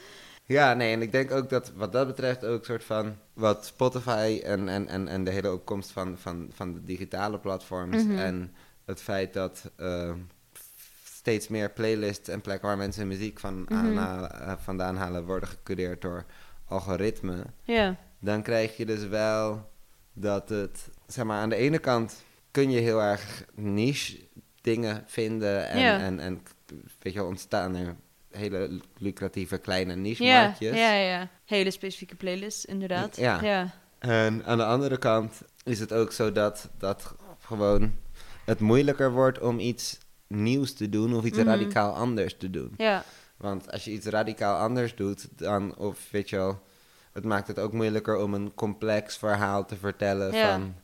Ja, 0.46 0.74
nee, 0.74 0.94
en 0.94 1.02
ik 1.02 1.12
denk 1.12 1.32
ook 1.32 1.50
dat 1.50 1.72
wat 1.76 1.92
dat 1.92 2.08
betreft 2.08 2.46
ook 2.46 2.66
soort 2.66 2.84
van 2.84 3.16
wat 3.34 3.66
Spotify 3.66 4.42
en, 4.44 4.70
en, 4.70 4.88
en, 4.88 5.08
en 5.08 5.24
de 5.24 5.32
hele 5.32 5.54
opkomst 5.54 5.92
van, 5.92 6.18
van, 6.18 6.50
van 6.54 6.74
de 6.74 6.84
digitale 6.84 7.40
platforms 7.40 8.04
Mhm. 8.04 8.18
en 8.18 8.56
het 8.86 9.02
feit 9.02 9.34
dat 9.34 9.72
eh, 9.76 10.12
steeds 11.04 11.48
meer 11.48 11.70
playlists 11.72 12.30
en 12.30 12.42
plekken 12.42 12.68
waar 12.68 12.78
mensen 12.78 13.08
muziek 13.08 13.40
van 13.40 13.66
aanhalen- 13.70 14.42
eh, 14.42 14.54
vandaan 14.58 14.96
halen 14.96 15.26
worden 15.26 15.50
gecureerd 15.50 16.02
door 16.02 16.26
algoritme, 16.68 17.44
Ja, 17.64 17.96
dan 18.24 18.42
krijg 18.42 18.78
je 18.78 18.86
dus 18.86 19.08
wel 19.08 19.70
dat 20.14 20.50
het, 20.50 20.90
zeg 21.08 21.26
maar, 21.26 21.40
aan 21.42 21.50
de 21.50 21.56
ene 21.56 21.80
kant 21.80 22.24
kun 22.52 22.72
je 22.72 22.80
heel 22.80 23.02
erg 23.02 23.46
niche 23.56 24.18
dingen 24.62 25.04
vinden 25.08 25.68
en, 25.70 25.80
Ja. 25.80 26.00
en, 26.00 26.20
en 26.20 26.42
weet 27.00 27.14
je 27.14 27.20
wel, 27.20 27.28
ontstaan 27.28 27.76
er 27.76 27.96
hele 28.32 28.82
lucratieve 28.98 29.58
kleine 29.58 29.96
niche 29.96 30.24
ja, 30.24 30.56
ja, 30.60 30.94
ja. 30.94 31.30
Hele 31.46 31.72
specifieke 31.72 32.16
playlist, 32.16 32.64
inderdaad. 32.64 33.16
Ja. 33.18 33.42
ja. 33.42 33.74
En 34.00 34.46
aan 34.46 34.58
de 34.58 34.66
andere 34.66 34.98
kant 34.98 35.42
is 35.64 35.80
het 35.80 35.94
ook 35.94 36.12
zo 36.12 36.32
dat, 36.32 36.70
dat 36.78 37.16
gewoon 37.40 37.94
het 38.46 38.60
moeilijker 38.60 39.12
wordt 39.12 39.40
om 39.40 39.60
iets 39.60 39.98
nieuws 40.28 40.74
te 40.74 40.90
doen 40.90 41.16
of 41.16 41.24
iets 41.26 41.38
Mhm. 41.38 41.48
radicaal 41.48 41.94
anders 41.96 42.36
te 42.38 42.50
doen. 42.50 42.74
ja. 42.78 43.04
Want 43.38 43.72
als 43.72 43.84
je 43.84 43.92
iets 43.92 44.06
radicaal 44.06 44.58
anders 44.60 44.96
doet, 44.96 45.28
dan, 45.38 45.78
of 45.78 46.08
weet 46.12 46.30
je 46.30 46.36
wel, 46.36 46.62
het 47.14 47.24
maakt 47.24 47.48
het 47.48 47.60
ook 47.60 47.74
moeilijker 47.74 48.18
om 48.18 48.34
een 48.34 48.54
complex 48.56 49.18
verhaal 49.18 49.66
te 49.66 49.76
vertellen 49.76 50.34
Ja. 50.36 50.52
van 50.52 50.76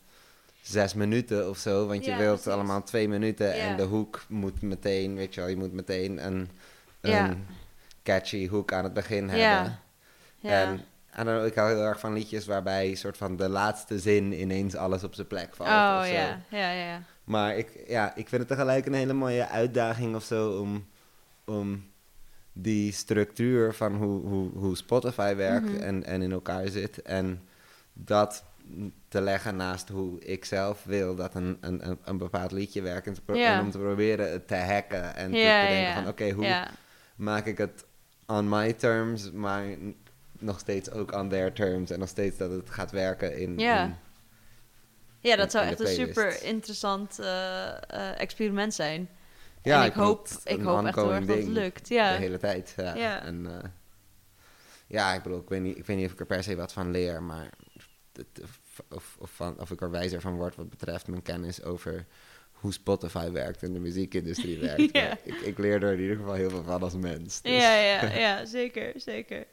zes 0.62 0.94
minuten 0.94 1.50
of 1.50 1.58
zo. 1.58 1.88
Want 1.88 2.06
je 2.06 2.12
Ja, 2.12 2.18
wilt 2.18 2.34
precies. 2.42 2.52
allemaal 2.52 2.84
twee 2.84 3.08
minuten 3.08 3.48
Ja. 3.48 3.54
en 3.54 3.78
de 3.78 3.84
hoek 3.84 4.22
moet 4.28 4.62
meteen, 4.62 5.16
weet 5.16 5.34
je 5.34 5.40
wel, 5.42 5.50
je 5.50 5.58
moet 5.58 5.74
meteen 5.74 6.26
een, 6.26 6.50
een 7.02 7.46
catchy 8.04 8.48
hoek 8.48 8.74
aan 8.74 8.84
het 8.84 8.94
begin 8.94 9.24
hebben. 9.30 9.40
Ja. 9.40 9.80
ja. 10.40 10.62
En 10.62 11.26
don't 11.26 11.38
know, 11.38 11.46
ik 11.46 11.56
hou 11.56 11.70
heel 11.74 11.84
erg 11.84 12.00
van 12.00 12.14
liedjes 12.14 12.46
waarbij 12.46 12.96
soort 12.96 13.18
van 13.18 13.36
de 13.36 13.50
laatste 13.50 14.00
zin 14.00 14.42
ineens 14.42 14.76
alles 14.76 15.04
op 15.04 15.14
zijn 15.16 15.28
plek 15.28 15.56
valt. 15.56 15.70
oh, 15.70 16.12
ja. 16.12 16.42
Ja, 16.50 16.72
ja. 16.72 17.02
Maar 17.24 17.58
ik, 17.58 17.84
ja, 17.88 18.16
ik 18.16 18.30
vind 18.30 18.42
het 18.42 18.48
tegelijk 18.48 18.86
een 18.86 18.94
hele 18.94 19.14
mooie 19.14 19.48
uitdaging 19.48 20.16
of 20.16 20.24
zo 20.24 20.60
om, 20.60 20.88
om 21.46 21.89
die 22.62 22.92
structuur 22.92 23.74
van 23.74 23.96
hoe, 23.96 24.22
hoe, 24.28 24.50
hoe 24.54 24.78
Spotify 24.78 25.36
werkt 25.36 25.72
Mhm. 25.72 25.82
en, 25.82 26.04
en 26.04 26.22
in 26.22 26.32
elkaar 26.32 26.68
zit. 26.68 27.02
En 27.02 27.42
dat 27.94 28.44
te 29.08 29.22
leggen 29.22 29.56
naast 29.56 29.90
hoe 29.90 30.20
ik 30.20 30.46
zelf 30.46 30.84
wil 30.84 31.16
dat 31.16 31.36
een, 31.36 31.58
een, 31.62 31.98
een, 32.04 32.18
bepaald 32.18 32.52
liedje 32.52 32.82
werkt. 32.82 33.08
En, 33.08 33.14
te 33.14 33.22
om 33.62 33.72
te 33.72 33.78
proberen 33.78 34.32
het 34.32 34.48
te 34.48 34.56
hacken 34.56 35.16
en 35.16 35.32
te, 35.32 35.66
denken 35.68 35.94
van 35.94 36.08
oké, 36.08 36.30
hoe 36.32 36.68
maak 37.16 37.46
ik 37.46 37.58
het 37.58 37.86
on 38.28 38.50
my 38.50 38.74
terms, 38.74 39.32
maar 39.32 39.64
nog 40.40 40.60
steeds 40.60 40.92
ook 40.92 41.14
on 41.14 41.30
their 41.30 41.54
terms. 41.54 41.92
En 41.92 42.00
nog 42.00 42.10
steeds 42.10 42.38
dat 42.38 42.52
het 42.52 42.70
gaat 42.70 42.92
werken 42.92 43.38
in... 43.38 43.58
Ja. 43.60 43.98
ja 45.20 45.32
in- 45.32 45.38
dat 45.38 45.52
zou 45.52 45.64
in 45.66 45.70
echt 45.72 45.80
een 45.80 45.88
super 45.88 46.44
interessant 46.44 47.20
eh, 47.20 47.68
eh, 47.68 48.20
experiment 48.20 48.74
zijn. 48.74 49.10
Ja, 49.64 49.82
en 49.82 49.88
ik, 49.88 49.94
hoop, 49.94 50.28
ik 50.44 50.62
hoop 50.62 50.86
echt 50.86 50.96
heel 50.96 51.14
erg 51.14 51.26
dat 51.26 51.38
het 51.38 51.48
lukt. 51.48 51.90
Ja. 51.90 52.12
De 52.12 52.18
hele 52.18 52.38
tijd, 52.38 52.74
ja. 52.78 52.96
Ja. 52.96 53.22
En, 53.24 53.58
eh, 53.62 53.70
ja, 54.88 55.14
ik 55.14 55.24
bedoel, 55.24 55.40
ik 55.40 55.50
weet, 55.50 55.62
niet, 55.62 55.78
ik 55.78 55.86
weet 55.86 55.98
niet 55.98 56.06
of 56.06 56.12
ik 56.12 56.20
er 56.20 56.26
per 56.26 56.44
se 56.44 56.56
wat 56.56 56.74
van 56.74 56.92
leer, 56.92 57.24
maar 57.24 57.50
het- 58.14 58.42
of, 58.90 59.16
of, 59.20 59.30
van, 59.32 59.60
of 59.60 59.72
ik 59.72 59.82
er 59.82 59.92
wijzer 59.92 60.22
van 60.22 60.36
word 60.36 60.56
wat 60.56 60.70
betreft 60.70 61.08
mijn 61.08 61.22
kennis 61.22 61.64
over 61.64 62.06
hoe 62.52 62.74
Spotify 62.74 63.32
werkt 63.32 63.64
en 63.64 63.74
de 63.74 63.80
muziekindustrie 63.80 64.60
werkt. 64.70 64.90
Ja. 64.98 65.18
Ik, 65.24 65.34
ik 65.36 65.58
leer 65.58 65.84
er 65.84 65.94
in 65.94 66.00
ieder 66.00 66.16
geval 66.16 66.34
heel 66.34 66.50
veel 66.50 66.64
van 66.64 66.82
als 66.82 66.94
mens. 66.96 67.42
dus- 67.42 67.52
Ja, 67.62 67.74
ja, 67.80 68.04
ja, 68.28 68.46
zeker, 68.46 68.92
zeker. 68.96 69.46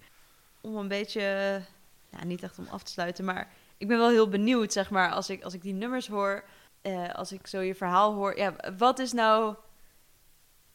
Om 0.60 0.76
een 0.76 0.88
beetje, 0.88 1.20
ja, 2.10 2.24
niet 2.24 2.42
echt 2.42 2.58
om 2.58 2.66
af 2.70 2.82
te 2.82 2.90
sluiten, 2.92 3.24
maar 3.24 3.48
ik 3.76 3.88
ben 3.88 3.98
wel 3.98 4.10
heel 4.10 4.28
benieuwd, 4.28 4.72
zeg 4.72 4.90
maar, 4.90 5.10
als 5.10 5.30
ik, 5.30 5.42
als 5.42 5.54
ik 5.54 5.62
die 5.62 5.72
nummers 5.74 6.08
hoor, 6.08 6.44
eh, 6.82 7.14
als 7.14 7.32
ik 7.32 7.46
zo 7.46 7.60
je 7.60 7.74
verhaal 7.74 8.14
hoor. 8.14 8.36
Ja, 8.38 8.54
wat 8.78 8.98
is 8.98 9.12
nou, 9.12 9.54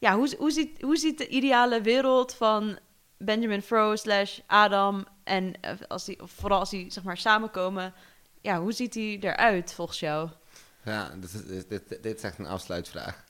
ja, 0.02 0.16
hoe, 0.16 0.34
hoe, 0.38 0.50
ziet, 0.50 0.80
hoe 0.82 0.96
ziet 0.96 1.18
de 1.18 1.28
ideale 1.28 1.80
wereld 1.80 2.34
van 2.34 2.78
Benjamin 3.18 3.62
Fro 3.62 3.96
slash 3.96 4.38
Adam 4.46 5.04
en 5.24 5.54
eh, 5.60 5.72
als 5.88 6.04
die, 6.04 6.18
vooral 6.24 6.58
als 6.58 6.70
die, 6.70 6.90
zeg 6.92 7.04
maar, 7.04 7.16
samenkomen, 7.16 7.94
ja, 8.40 8.60
hoe 8.60 8.72
ziet 8.72 8.92
die 8.92 9.18
eruit 9.24 9.72
volgens 9.72 10.00
jou? 10.00 10.28
Ja, 10.84 11.10
dit, 11.20 11.32
is- 11.34 11.66
dit, 11.66 12.02
dit, 12.02 12.16
is 12.16 12.22
echt 12.22 12.38
een 12.38 12.46
afsluitvraag. 12.46 13.24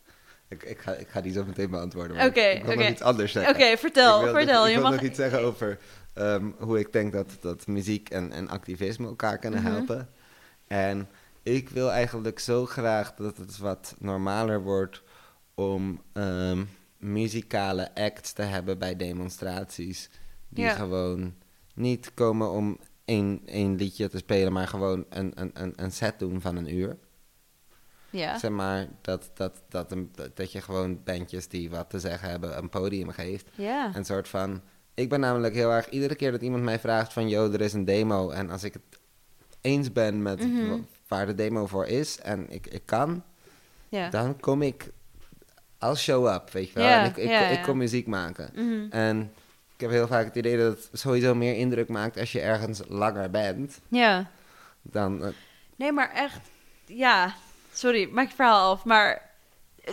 Ik, 0.48 0.62
ik, 0.62 0.78
ga, 0.78 0.92
ik 0.92 1.08
ga 1.08 1.20
die 1.20 1.32
zo 1.32 1.44
meteen 1.44 1.70
beantwoorden. 1.70 2.26
Oké, 2.26 2.40
ik 2.40 2.62
wil 2.64 2.72
oké. 2.72 2.82
nog 2.82 2.90
iets 2.92 3.02
anders 3.02 3.36
Oké, 3.36 3.44
zeggen. 3.46 3.78
vertel, 3.78 4.18
ik 4.18 4.24
wil, 4.24 4.34
vertel. 4.34 4.62
Ik, 4.66 4.68
je 4.68 4.74
wil 4.80 4.82
mag... 4.90 4.92
nog 4.92 5.02
iets 5.02 5.16
zeggen 5.18 5.40
over 5.40 5.78
ehm, 6.14 6.50
hoe 6.58 6.78
ik 6.78 6.92
denk 6.92 7.12
dat, 7.12 7.26
dat 7.40 7.66
muziek 7.66 8.08
en, 8.10 8.32
en 8.32 8.48
activisme 8.48 9.06
elkaar 9.06 9.38
kunnen 9.38 9.62
Mhm. 9.62 9.72
helpen. 9.72 10.08
En 10.66 11.08
ik 11.42 11.68
wil 11.68 11.90
eigenlijk 11.90 12.38
zo 12.38 12.66
graag 12.66 13.14
dat 13.14 13.36
het 13.36 13.58
wat 13.58 13.94
normaler 13.98 14.62
wordt 14.62 15.02
om 15.54 16.02
ehm, 16.12 16.64
muzikale 16.96 17.94
acts 17.94 18.32
te 18.32 18.42
hebben 18.42 18.78
bij 18.78 18.96
demonstraties. 18.96 20.10
Die 20.48 20.64
Ja. 20.64 20.74
gewoon 20.74 21.34
niet 21.74 22.14
komen 22.14 22.50
om 22.50 22.78
één, 23.04 23.42
één 23.46 23.74
liedje 23.76 24.08
te 24.08 24.18
spelen, 24.18 24.52
maar 24.52 24.68
gewoon 24.68 25.04
een, 25.08 25.32
een, 25.34 25.50
een, 25.54 25.72
een 25.76 25.92
set 25.92 26.18
doen 26.18 26.40
van 26.40 26.56
een 26.56 26.74
uur. 26.74 26.96
Ja, 28.10 28.38
Zeg 28.38 28.50
maar 28.50 28.88
dat, 29.00 29.30
dat, 29.34 29.62
dat, 29.68 29.92
een, 29.92 30.10
dat, 30.34 30.52
je 30.52 30.60
gewoon 30.60 31.02
bandjes 31.04 31.48
die 31.48 31.70
wat 31.70 31.90
te 31.90 31.98
zeggen 31.98 32.30
hebben 32.30 32.58
een 32.58 32.68
podium 32.68 33.08
geeft. 33.10 33.48
ja, 33.54 33.96
Een 33.96 34.04
soort 34.04 34.28
van. 34.28 34.60
Ik 34.94 35.08
ben 35.08 35.20
namelijk 35.20 35.54
heel 35.54 35.70
erg. 35.70 35.88
Iedere 35.88 36.14
keer 36.14 36.30
dat 36.30 36.42
iemand 36.42 36.62
mij 36.62 36.78
vraagt 36.78 37.12
van. 37.12 37.28
Yo, 37.28 37.50
er 37.52 37.60
is 37.60 37.72
een 37.72 37.84
demo. 37.84 38.30
En 38.30 38.50
als 38.50 38.64
ik 38.64 38.72
het 38.72 38.82
eens 39.60 39.92
ben 39.92 40.22
met 40.22 40.40
Mhm. 40.46 40.68
wa- 40.68 40.78
waar 41.08 41.26
de 41.26 41.34
demo 41.34 41.66
voor 41.66 41.86
is. 41.86 42.18
En 42.18 42.50
ik, 42.50 42.66
ik 42.66 42.82
kan. 42.84 43.22
ja. 43.88 44.10
Dan 44.10 44.40
kom 44.40 44.62
ik. 44.62 44.90
I'll 45.82 45.94
show 45.94 46.26
up, 46.34 46.50
weet 46.50 46.66
je 46.68 46.74
wel. 46.74 46.84
Ja, 46.88 47.00
en 47.02 47.10
ik, 47.10 47.16
ik, 47.16 47.28
ja, 47.28 47.40
ik 47.46 47.58
ja. 47.58 47.64
kom 47.64 47.76
muziek 47.76 48.06
maken. 48.06 48.50
Mhm. 48.54 48.90
En 48.90 49.32
ik 49.74 49.80
heb 49.80 49.90
heel 49.90 50.06
vaak 50.06 50.24
het 50.24 50.36
idee 50.36 50.56
dat 50.58 50.76
het 50.76 51.00
sowieso 51.00 51.34
meer 51.34 51.54
indruk 51.54 51.88
maakt 51.88 52.18
als 52.18 52.32
je 52.32 52.40
ergens 52.40 52.80
langer 52.88 53.30
bent. 53.30 53.80
ja. 53.88 54.26
Dan. 54.84 55.32
Nee, 55.76 55.92
maar 55.92 56.10
echt, 56.12 56.40
ja. 56.86 57.34
Sorry, 57.72 58.08
maak 58.12 58.28
je 58.28 58.34
verhaal 58.34 58.70
af, 58.72 58.84
maar. 58.84 59.30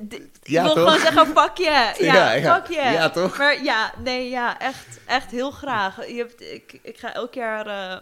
d- 0.07 0.13
Ik 0.13 0.29
Ja, 0.43 0.63
wil 0.63 0.73
toch? 0.73 0.83
gewoon 0.83 0.99
zeggen, 0.99 1.25
fuck 1.27 1.57
yeah. 1.57 1.95
Ja, 2.09 2.13
Ja, 2.13 2.31
ja. 2.31 2.55
fuck 2.55 2.67
yeah. 2.75 2.93
Ja, 2.93 3.09
toch? 3.09 3.37
Maar 3.37 3.63
ja, 3.63 3.93
nee, 4.03 4.29
ja, 4.29 4.59
echt, 4.59 4.99
echt 5.05 5.31
heel 5.31 5.51
graag. 5.51 6.07
Je 6.07 6.15
hebt, 6.17 6.41
ik, 6.41 6.79
ik 6.81 6.97
ga 6.97 7.13
elk 7.13 7.33
jaar 7.33 7.67
eh, 7.67 8.01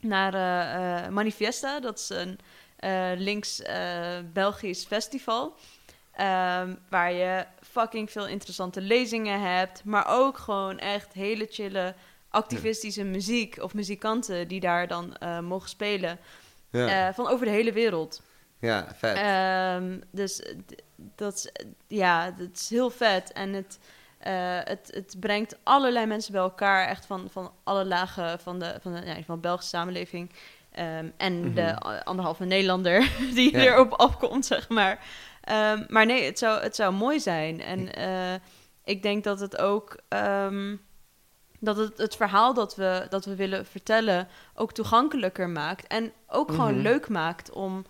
naar 0.00 0.34
eh, 0.34 1.08
Manifesta. 1.10 1.80
Dat 1.80 1.98
is 1.98 2.08
een 2.10 2.38
links-Belgisch 3.22 4.84
festival. 4.84 5.54
Ehm, 6.18 6.74
waar 6.90 7.12
je 7.12 7.44
fucking 7.62 8.10
veel 8.10 8.26
interessante 8.26 8.80
lezingen 8.80 9.40
hebt. 9.40 9.84
Maar 9.84 10.04
ook 10.08 10.38
gewoon 10.38 10.78
echt 10.78 11.12
hele 11.12 11.46
chille 11.50 11.94
activistische 12.30 13.04
muziek. 13.04 13.62
Of 13.62 13.74
muzikanten 13.74 14.48
die 14.48 14.60
daar 14.60 14.86
dan 14.86 15.16
eh, 15.16 15.38
mogen 15.40 15.68
spelen. 15.68 16.18
ja, 16.70 17.08
Eh, 17.08 17.14
van 17.14 17.28
over 17.28 17.46
de 17.46 17.52
hele 17.52 17.72
wereld. 17.72 18.22
ja, 18.60 18.86
vet. 18.96 19.16
Ehm, 19.16 19.98
dus 20.10 20.42
eh, 20.42 20.54
dat 20.96 21.34
is, 21.34 21.50
ja, 21.86 22.30
dat 22.30 22.48
is 22.54 22.70
heel 22.70 22.90
vet. 22.90 23.32
En 23.32 23.52
het, 23.52 23.78
het, 24.68 24.90
het 24.94 25.16
brengt 25.20 25.56
allerlei 25.62 26.06
mensen 26.06 26.32
bij 26.32 26.40
elkaar. 26.40 26.86
Echt 26.88 27.06
van, 27.06 27.28
van 27.30 27.52
alle 27.64 27.84
lagen 27.84 28.40
van 28.40 28.58
de, 28.58 28.74
van 28.80 28.92
de, 28.92 29.00
ja, 29.06 29.22
van 29.22 29.34
de 29.34 29.40
Belgische 29.40 29.68
samenleving. 29.76 30.30
Ehm, 30.72 31.06
en 31.16 31.40
Mhm. 31.40 31.54
de 31.54 31.84
a- 31.86 32.00
anderhalve 32.04 32.44
Nederlander 32.44 33.10
die 33.34 33.56
Ja. 33.56 33.62
erop 33.64 33.92
afkomt, 33.92 34.46
zeg 34.46 34.68
maar. 34.68 35.04
Ehm, 35.40 35.84
maar 35.88 36.06
nee, 36.06 36.24
het 36.24 36.38
zou, 36.38 36.62
het 36.62 36.76
zou 36.76 36.92
mooi 36.94 37.20
zijn. 37.20 37.60
En 37.60 37.94
eh, 37.94 38.34
ik 38.84 39.02
denk 39.02 39.24
dat 39.24 39.40
het 39.40 39.58
ook... 39.58 39.96
ehm, 40.08 40.76
dat 41.60 41.76
het 41.76 41.98
het 41.98 42.16
verhaal 42.16 42.54
dat 42.54 42.76
we, 42.76 43.06
dat 43.10 43.24
we 43.24 43.34
willen 43.36 43.66
vertellen 43.66 44.28
ook 44.54 44.72
toegankelijker 44.72 45.48
maakt. 45.48 45.86
En 45.86 46.12
ook 46.28 46.50
gewoon 46.50 46.72
Mhm. 46.74 46.82
leuk 46.82 47.08
maakt 47.08 47.50
om... 47.50 47.84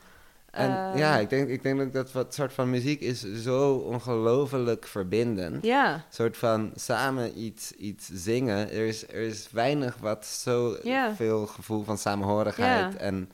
En 0.51 0.71
ehm, 0.77 0.99
ja, 0.99 1.17
ik 1.19 1.31
denk, 1.31 1.49
ik 1.49 1.63
denk 1.63 1.81
ook 1.81 1.93
dat 1.93 2.13
wat 2.13 2.35
soort 2.35 2.53
van 2.53 2.71
muziek 2.71 3.01
is 3.01 3.21
zo 3.35 3.75
ongelooflijk 3.75 4.87
verbindend. 4.87 5.65
Ja, 5.65 5.95
Een 5.95 6.03
soort 6.09 6.37
van 6.37 6.73
samen 6.75 7.39
iets, 7.43 7.73
iets 7.73 8.09
zingen. 8.13 8.71
Er 8.71 8.87
is, 8.87 9.09
er 9.09 9.21
is 9.21 9.49
weinig 9.51 9.97
wat 10.01 10.27
zo 10.27 10.77
Ja. 10.83 11.15
veel 11.15 11.47
gevoel 11.47 11.83
van 11.85 11.99
samenhorigheid. 11.99 12.93
Ja. 12.93 12.99
En, 12.99 13.31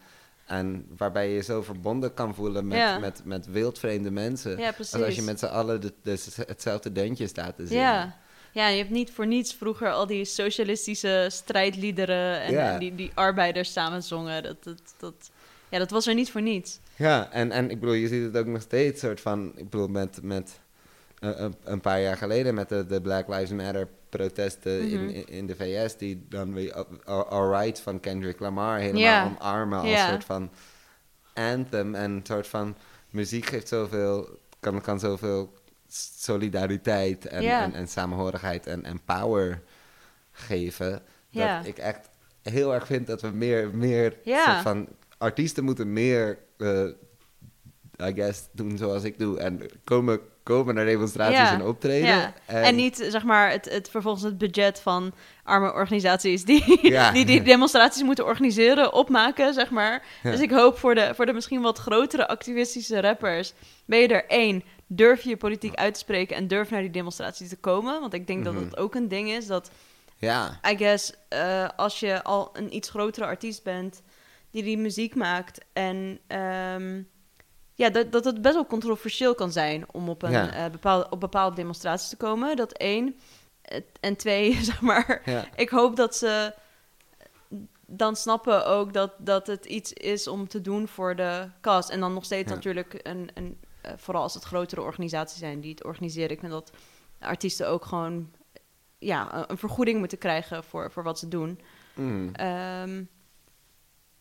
en 0.47 0.87
waarbij 0.97 1.29
je 1.29 1.35
je 1.35 1.43
zo 1.43 1.63
verbonden 1.63 2.15
kan 2.15 2.35
voelen 2.35 2.67
met, 2.69 2.79
Ja. 2.79 2.99
met, 2.99 3.21
met 3.25 3.47
wildvreemde 3.47 4.11
mensen. 4.11 4.59
ja, 4.59 4.73
precies. 4.73 4.95
Als 4.95 5.03
als 5.03 5.15
je 5.15 5.23
met 5.23 5.39
z'n 5.39 5.45
allen 5.47 5.81
de, 5.81 5.93
de- 6.03 6.45
hetzelfde 6.47 6.93
deuntje 6.93 7.27
staat 7.27 7.57
te 7.57 7.67
zingen. 7.67 7.83
ja. 7.83 8.17
ja, 8.53 8.69
je 8.69 8.77
hebt 8.79 8.91
niet 8.91 9.11
voor 9.11 9.27
niets 9.27 9.55
vroeger 9.55 9.91
al 9.93 10.07
die 10.07 10.25
socialistische 10.25 11.27
strijdliederen 11.31 12.41
en, 12.41 12.53
Ja. 12.53 12.73
en 12.73 12.79
die, 12.79 12.95
die 12.95 13.11
arbeiders 13.15 13.73
samen 13.73 14.03
zongen. 14.03 14.43
Dat, 14.43 14.65
dat, 14.65 14.95
dat, 14.99 15.31
ja, 15.69 15.79
dat 15.79 15.91
was 15.91 16.07
er 16.07 16.15
niet 16.15 16.31
voor 16.31 16.43
niets. 16.43 16.79
Ja, 16.97 17.31
en, 17.33 17.51
en 17.51 17.71
ik 17.71 17.81
bedoel, 17.81 17.95
je 17.95 18.09
ziet 18.09 18.23
het 18.25 18.37
ook 18.37 18.47
nog 18.47 18.63
steeds 18.63 19.01
soort 19.01 19.21
van, 19.21 19.53
ik 19.57 19.71
bedoel, 19.71 19.89
met, 19.89 20.19
met 20.23 20.61
eh, 21.19 21.31
een, 21.35 21.55
een 21.65 21.81
paar 21.81 22.01
jaar 22.01 22.17
geleden 22.17 22.55
met 22.55 22.69
de, 22.69 22.87
de 22.87 23.01
Black 23.01 23.29
Lives 23.29 23.51
Matter 23.51 23.89
protesten 24.17 24.85
Mhm. 24.85 25.09
in, 25.09 25.29
in 25.29 25.47
de 25.47 25.57
VS, 25.57 25.97
die 25.97 26.27
dan 26.29 26.53
weer 26.55 26.73
All- 27.05 27.23
Alright 27.29 27.81
van 27.81 28.01
Kendrick 28.01 28.41
Lamar 28.41 28.79
helemaal 28.79 29.03
Ja. 29.03 29.25
omarmen 29.41 29.79
als 29.79 30.01
soort 30.09 30.25
van 30.25 30.51
anthem 31.35 31.95
en 31.95 32.11
een 32.11 32.21
soort 32.23 32.47
van 32.49 32.77
muziek 33.11 33.47
geeft 33.47 33.69
zoveel, 33.69 34.39
kan, 34.61 34.81
kan 34.81 34.99
zoveel 34.99 35.53
solidariteit 36.19 37.27
en, 37.27 37.43
en, 37.43 37.73
en 37.75 37.89
samenhorigheid 37.89 38.67
en, 38.67 38.85
en 38.85 39.01
power 39.05 39.63
geven, 40.33 41.03
dat 41.31 41.67
ik 41.67 41.79
echt 41.79 42.09
heel 42.43 42.75
erg 42.75 42.87
vind 42.87 43.07
dat 43.07 43.21
we 43.21 43.29
meer, 43.31 43.71
meer 43.75 44.17
soort 44.25 44.61
van 44.63 44.89
artiesten 45.19 45.65
moeten 45.65 45.93
meer, 45.93 46.39
eh, 46.59 46.85
I 48.09 48.13
guess, 48.15 48.49
doen 48.53 48.79
zoals 48.79 49.05
ik 49.05 49.19
doe. 49.19 49.39
En 49.39 49.61
komen, 49.85 50.21
komen 50.45 50.75
naar 50.75 50.85
demonstraties 50.85 51.39
Ja. 51.39 51.53
en 51.53 51.63
optreden. 51.63 52.09
Ja. 52.09 52.33
En, 52.47 52.75
niet, 52.75 53.07
zeg 53.09 53.23
maar, 53.25 53.51
het, 53.51 53.71
het, 53.71 53.91
vervolgens 53.91 54.25
het 54.25 54.39
budget 54.39 54.81
van 54.81 55.13
arme 55.43 55.73
organisaties 55.73 56.45
die 56.45 56.79
Ja. 56.91 57.11
die, 57.17 57.25
die 57.25 57.43
demonstraties 57.43 58.03
moeten 58.03 58.25
organiseren, 58.25 58.93
opmaken, 58.93 59.55
zeg 59.55 59.71
maar. 59.71 60.03
Dus 60.23 60.41
ik 60.41 60.51
hoop 60.51 60.79
voor 60.79 60.95
de, 60.95 61.13
voor 61.15 61.27
de 61.27 61.33
misschien 61.33 61.61
wat 61.63 61.79
grotere 61.79 62.29
activistische 62.29 63.01
rappers, 63.01 63.53
ben 63.87 63.99
je 63.99 64.09
er 64.09 64.27
één, 64.27 64.63
durf 64.87 65.23
je 65.23 65.29
je 65.29 65.37
politiek 65.37 65.75
uit 65.75 65.95
te 65.95 66.01
spreken 66.01 66.37
en 66.37 66.49
durf 66.49 66.71
naar 66.71 66.81
die 66.81 66.91
demonstraties 66.91 67.49
te 67.49 67.57
komen. 67.57 68.01
Want 68.01 68.15
ik 68.15 68.27
denk 68.27 68.45
Mhm. 68.45 68.55
dat 68.55 68.65
het 68.65 68.77
ook 68.77 68.95
een 68.95 69.09
ding 69.09 69.29
is 69.31 69.47
dat 69.47 69.71
Ja, 70.19 70.61
I 70.71 70.77
guess, 70.77 71.13
eh, 71.29 71.69
als 71.77 72.01
je 72.01 72.23
al 72.23 72.51
een 72.53 72.75
iets 72.75 72.91
grotere 72.91 73.27
artiest 73.27 73.63
bent 73.63 74.03
die 74.51 74.63
die 74.63 74.79
muziek 74.79 75.15
maakt 75.15 75.61
en 75.73 76.19
ehm, 76.27 77.03
ja, 77.75 77.91
dat, 77.91 78.13
dat 78.13 78.25
het 78.25 78.43
best 78.43 78.55
wel 78.55 78.67
controversieel 78.67 79.35
kan 79.35 79.53
zijn 79.53 79.85
om 79.93 80.09
op, 80.09 80.23
een, 80.23 80.31
Ja. 80.31 80.53
eh, 80.53 80.71
bepaalde, 80.71 81.07
op 81.11 81.21
bepaalde 81.21 81.57
demonstraties 81.57 82.09
te 82.09 82.17
komen. 82.17 82.57
Dat 82.57 82.73
één. 82.73 83.19
En 84.01 84.17
twee, 84.17 84.55
zeg 84.65 84.81
maar, 84.81 85.23
ja, 85.25 85.45
ik 85.57 85.69
hoop 85.69 85.97
dat 85.97 86.17
ze 86.17 86.55
dan 87.87 88.17
snappen 88.17 88.67
ook 88.67 88.93
dat, 88.93 89.13
dat 89.19 89.47
het 89.47 89.65
iets 89.65 89.93
is 89.93 90.27
om 90.29 90.49
te 90.49 90.61
doen 90.61 90.89
voor 90.89 91.17
de 91.17 91.49
cast. 91.61 91.89
En 91.91 92.01
dan 92.01 92.15
nog 92.15 92.25
steeds 92.25 92.49
Ja. 92.49 92.55
natuurlijk, 92.55 93.01
een, 93.03 93.31
een, 93.35 93.59
eh, 93.81 93.93
vooral 93.97 94.23
als 94.23 94.35
het 94.35 94.45
grotere 94.45 94.81
organisaties 94.81 95.39
zijn 95.39 95.61
die 95.61 95.71
het 95.71 95.85
organiseren. 95.85 96.31
Ik 96.31 96.41
vind 96.41 96.53
dat 96.53 96.71
artiesten 97.21 97.69
ook 97.69 97.85
gewoon 97.85 98.31
ja, 98.99 99.35
een- 99.35 99.45
een 99.47 99.59
vergoeding 99.59 99.99
moeten 99.99 100.19
krijgen 100.19 100.65
voor, 100.65 100.91
voor 100.91 101.03
wat 101.03 101.19
ze 101.19 101.29
doen. 101.29 101.61
Mm. 101.95 102.35
Ehm, 102.35 103.03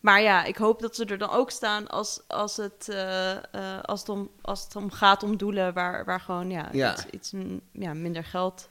maar 0.04 0.22
ja, 0.22 0.44
ik 0.44 0.56
hoop 0.56 0.80
dat 0.80 0.96
ze 0.96 1.04
er 1.04 1.18
dan 1.18 1.30
ook 1.30 1.50
staan 1.50 1.88
als, 1.88 2.20
als, 2.26 2.56
het, 2.56 2.88
eh, 2.88 3.30
eh, 3.32 3.82
als, 3.82 4.00
het, 4.00 4.08
om, 4.08 4.30
als 4.40 4.64
het 4.64 4.76
om 4.76 4.90
gaat 4.90 5.22
om 5.22 5.36
doelen 5.36 5.74
waar, 5.74 6.04
waar 6.04 6.20
gewoon 6.20 6.50
ja, 6.50 6.68
Ja. 6.72 6.92
Iets, 6.92 7.06
iets 7.10 7.32
ja, 7.72 7.94
minder 7.94 8.24
geld 8.24 8.68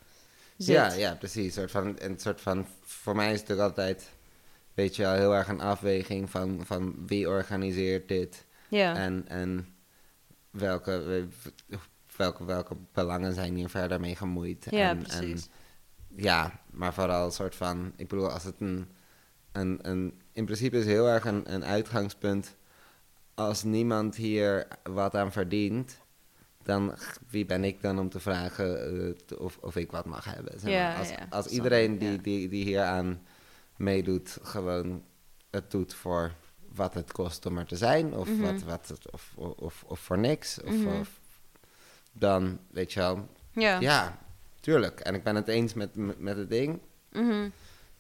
zit. 0.58 0.76
Ja, 0.76 0.94
ja, 0.94 1.16
precies. 1.16 1.46
Een 1.46 1.52
soort 1.52 1.72
van, 1.72 1.96
een 1.98 2.20
soort 2.20 2.42
van, 2.42 2.66
voor 2.82 3.16
mij 3.16 3.34
is 3.34 3.40
het 3.40 3.52
ook 3.52 3.60
altijd, 3.60 4.10
weet 4.74 4.96
je 4.96 5.02
wel, 5.02 5.14
heel 5.14 5.36
erg 5.36 5.48
een 5.48 5.62
afweging 5.62 6.30
van, 6.30 6.62
van 6.66 7.06
wie 7.08 7.30
organiseert 7.30 8.08
dit 8.08 8.46
Ja. 8.68 8.96
en, 8.96 9.28
en 9.28 9.76
welke, 10.50 11.28
welke, 12.16 12.46
welke 12.46 12.76
belangen 12.92 13.34
zijn 13.34 13.56
hier 13.56 13.70
verder 13.70 14.00
mee 14.00 14.16
gemoeid. 14.16 14.68
Ja, 14.70 14.90
en, 14.90 14.98
precies. 14.98 15.46
En, 15.46 16.24
ja, 16.24 16.60
maar 16.72 16.94
vooral 16.94 17.26
een 17.26 17.32
soort 17.32 17.56
van, 17.56 17.94
ik 17.96 18.08
bedoel, 18.08 18.30
als 18.30 18.44
het 18.44 18.56
een, 18.60 18.92
een, 19.52 19.80
een 19.82 20.22
in 20.34 20.46
principe 20.46 20.78
is 20.78 20.86
heel 20.86 21.08
erg 21.08 21.26
een, 21.26 21.54
een 21.54 21.64
uitgangspunt, 21.66 22.56
als 23.34 23.64
niemand 23.64 24.16
hier 24.16 24.68
wat 24.84 25.16
aan 25.16 25.32
verdient, 25.32 25.98
dan 26.64 26.94
wie 27.30 27.46
ben 27.46 27.64
ik 27.64 27.82
dan 27.82 28.00
om 28.00 28.10
te 28.10 28.20
vragen 28.20 28.96
eh, 29.08 29.40
of, 29.40 29.58
of 29.62 29.76
ik 29.76 29.92
wat 29.92 30.06
mag 30.06 30.26
hebben? 30.26 30.54
Zeg 30.54 30.64
maar. 30.64 30.72
Ja, 30.72 30.96
als 30.96 31.10
ja, 31.10 31.28
als 31.30 31.46
iedereen 31.48 31.98
die, 31.98 32.22
die, 32.22 32.50
die 32.50 32.64
hier 32.64 32.82
aan 32.84 33.22
meedoet, 33.76 34.38
gewoon 34.42 35.04
het 35.50 35.72
doet 35.72 35.94
voor 35.94 36.32
wat 36.74 36.94
het 36.94 37.12
kost 37.12 37.46
om 37.46 37.58
er 37.58 37.66
te 37.66 37.76
zijn, 37.76 38.14
of, 38.14 38.30
Mhm. 38.30 38.42
wat, 38.42 38.62
wat 38.62 38.88
het, 38.88 39.12
of, 39.12 39.34
of, 39.86 40.00
voor 40.00 40.18
niks, 40.18 40.62
of, 40.62 40.72
Mhm. 40.74 40.88
of 41.00 41.10
dan 42.12 42.60
weet 42.72 42.94
je 42.94 43.00
wel, 43.00 43.28
ja. 43.52 43.80
ja, 43.80 44.18
tuurlijk. 44.60 45.00
En 45.00 45.16
ik 45.16 45.24
ben 45.24 45.36
het 45.36 45.48
eens 45.48 45.74
met, 45.74 45.96
met, 45.96 46.20
met 46.20 46.38
het 46.38 46.50
ding. 46.50 46.80
Mhm. 47.12 47.50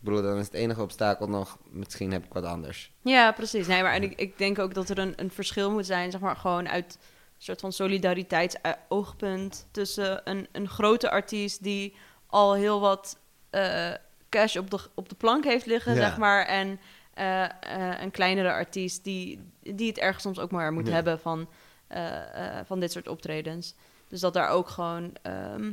Ik 0.04 0.10
bedoel, 0.10 0.22
dan 0.22 0.38
is 0.38 0.46
het 0.46 0.54
enige 0.54 0.82
obstakel 0.82 1.28
nog, 1.30 1.58
misschien 1.70 2.12
heb 2.12 2.24
ik 2.26 2.34
wat 2.34 2.44
anders. 2.44 2.92
Ja, 3.02 3.32
precies. 3.32 3.68
Nee, 3.68 3.82
maar 3.82 3.94
en 3.94 4.04
ik, 4.04 4.14
ik 4.20 4.38
denk 4.38 4.60
ook 4.60 4.74
dat 4.74 4.90
er 4.90 4.98
een, 5.00 5.14
een 5.16 5.32
verschil 5.32 5.72
moet 5.72 5.86
zijn, 5.86 6.12
zeg 6.12 6.20
maar, 6.22 6.36
gewoon 6.36 6.70
uit 6.70 6.98
een 7.36 7.42
soort 7.44 7.60
van 7.60 7.72
solidariteitsoogpunt 7.72 9.68
tussen 9.72 10.22
een, 10.24 10.48
een 10.52 10.68
grote 10.70 11.10
artiest 11.10 11.64
die 11.64 11.96
al 12.28 12.54
heel 12.54 12.80
wat 12.80 13.18
eh, 13.50 13.92
cash 14.30 14.56
op 14.56 14.70
de, 14.70 14.80
op 14.94 15.10
de 15.10 15.16
plank 15.16 15.44
heeft 15.44 15.66
liggen, 15.66 15.94
Ja. 15.96 16.00
zeg 16.00 16.18
maar, 16.18 16.46
en 16.46 16.80
eh, 17.14 17.44
eh, 17.44 18.02
een 18.02 18.12
kleinere 18.12 18.52
artiest 18.52 19.04
die, 19.04 19.40
die 19.62 19.88
het 19.88 19.98
ergens 19.98 20.24
soms 20.24 20.40
ook 20.40 20.52
maar 20.52 20.74
moet 20.74 20.88
Ja. 20.88 20.94
hebben 20.94 21.20
van, 21.20 21.50
eh, 21.88 22.58
eh, 22.60 22.66
van 22.66 22.80
dit 22.80 22.92
soort 22.92 23.08
optredens. 23.08 23.76
Dus 24.08 24.20
dat 24.20 24.34
daar 24.34 24.50
ook 24.50 24.68
gewoon 24.70 25.14
ehm, 25.22 25.72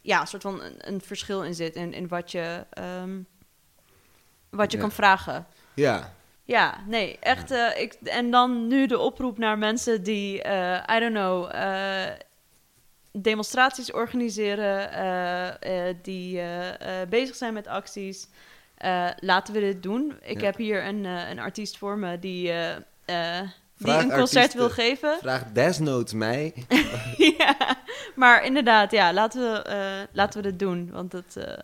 ja, 0.00 0.20
een 0.20 0.26
soort 0.26 0.42
van 0.42 0.62
een, 0.62 0.74
een 0.78 1.00
verschil 1.00 1.42
in 1.44 1.54
zit 1.54 1.74
in, 1.74 1.92
in 1.92 2.08
wat 2.08 2.30
je, 2.32 2.66
ehm, 2.70 3.18
wat 4.50 4.70
je 4.70 4.76
Ja. 4.76 4.82
kan 4.82 4.92
vragen. 4.92 5.46
Ja, 5.74 6.14
Ja, 6.44 6.80
nee, 6.86 7.18
echt. 7.20 7.50
eh, 7.50 7.80
ik, 7.82 7.92
en 7.92 8.30
dan 8.30 8.66
nu 8.66 8.86
de 8.86 8.98
oproep 8.98 9.38
naar 9.38 9.58
mensen 9.58 10.02
die, 10.02 10.42
eh, 10.42 10.96
I 10.96 11.00
don't 11.00 11.14
know, 11.14 11.50
eh, 11.54 12.10
demonstraties 13.12 13.92
organiseren, 13.92 14.90
die 16.02 16.40
bezig 17.08 17.36
zijn 17.36 17.52
met 17.54 17.66
acties. 17.66 18.28
Laten 19.20 19.54
we 19.54 19.60
dit 19.60 19.82
doen. 19.82 20.18
Ik 20.22 20.40
Ja. 20.40 20.46
heb 20.46 20.56
hier 20.56 20.84
een, 20.86 21.04
een 21.04 21.38
artiest 21.38 21.78
voor 21.78 21.98
me 21.98 22.18
die, 22.18 22.52
die 23.84 23.94
een 23.94 24.10
concert 24.10 24.54
wil 24.54 24.70
geven. 24.70 25.16
vraag 25.20 25.42
desnoods 25.52 26.12
mij. 26.12 26.54
ja, 27.38 27.56
maar 28.14 28.44
inderdaad, 28.44 28.90
ja, 28.90 29.12
laten 29.12 29.40
we, 29.52 29.58
eh, 29.62 29.78
laten 30.12 30.42
we 30.42 30.48
dit 30.50 30.58
doen. 30.58 30.90
Want 30.92 31.12
het, 31.12 31.36
eh, 31.36 31.58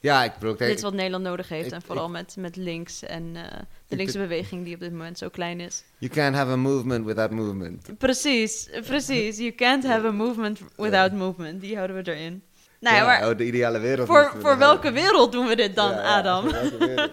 Ja, 0.00 0.24
ik 0.24 0.32
bedoel, 0.38 0.56
dit 0.56 0.76
is 0.76 0.82
wat 0.82 0.92
Nederland 0.92 1.24
nodig 1.24 1.48
heeft. 1.48 1.66
ik- 1.66 1.72
en 1.72 1.82
vooral 1.82 2.08
met, 2.08 2.34
met 2.38 2.56
links 2.56 3.02
en 3.02 3.32
eh, 3.34 3.42
de 3.88 3.96
linkse 3.96 4.18
beweging 4.18 4.64
die 4.64 4.74
op 4.74 4.80
dit 4.80 4.92
moment 4.92 5.18
zo 5.18 5.28
klein 5.28 5.60
is. 5.60 5.84
you 5.98 6.12
can't 6.12 6.36
have 6.36 6.50
a 6.50 6.56
movement 6.56 7.04
without 7.06 7.30
movement. 7.30 7.98
Precies, 7.98 8.68
precies. 8.86 9.36
You 9.38 9.52
can't 9.54 9.84
have 9.86 10.06
a 10.06 10.10
movement 10.12 10.60
without 10.76 11.12
movement. 11.12 11.60
Die 11.60 11.76
houden 11.76 11.96
we 12.04 12.10
erin. 12.10 12.42
Nou 12.80 12.96
ja, 12.96 13.04
maar 13.04 13.28
oh, 13.30 13.36
de 13.36 13.44
ideale 13.46 13.78
wereld. 13.78 14.06
voor, 14.06 14.32
we 14.42 14.56
welke 14.56 14.82
hebben. 14.84 15.02
wereld 15.02 15.32
doen 15.32 15.46
we 15.46 15.56
dit 15.56 15.74
dan, 15.74 15.90
ja, 15.90 16.16
Adam? 16.16 16.42
voor 16.42 16.52
welke 16.52 16.78
wereld? 16.86 17.10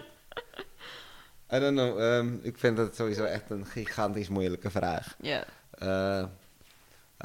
I 1.52 1.58
don't 1.58 1.76
know. 1.76 2.00
ehm, 2.00 2.34
ik 2.42 2.58
vind 2.58 2.76
dat 2.76 2.96
sowieso 2.96 3.24
echt 3.24 3.50
een 3.50 3.66
gigantisch 3.66 4.28
moeilijke 4.28 4.70
vraag. 4.70 5.16
Ja. 5.20 5.44
Eh, 5.70 6.24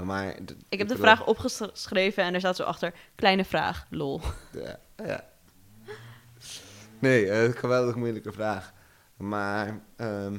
maar... 0.03 0.33
d- 0.45 0.51
Ik 0.69 0.77
heb 0.79 0.87
de 0.87 0.95
bedoel- 0.95 0.97
vraag 0.97 1.25
opgeschreven 1.25 2.23
en 2.23 2.33
er 2.33 2.39
staat 2.39 2.55
zo 2.55 2.63
achter, 2.63 2.93
kleine 3.15 3.45
vraag, 3.45 3.85
lol. 3.89 4.21
Ja, 4.63 4.79
ja. 5.05 5.23
Nee, 6.99 7.29
eh, 7.29 7.43
een 7.43 7.53
geweldig 7.53 7.95
moeilijke 7.95 8.31
vraag. 8.31 8.73
Maar 9.17 9.79
ehm, 9.95 10.37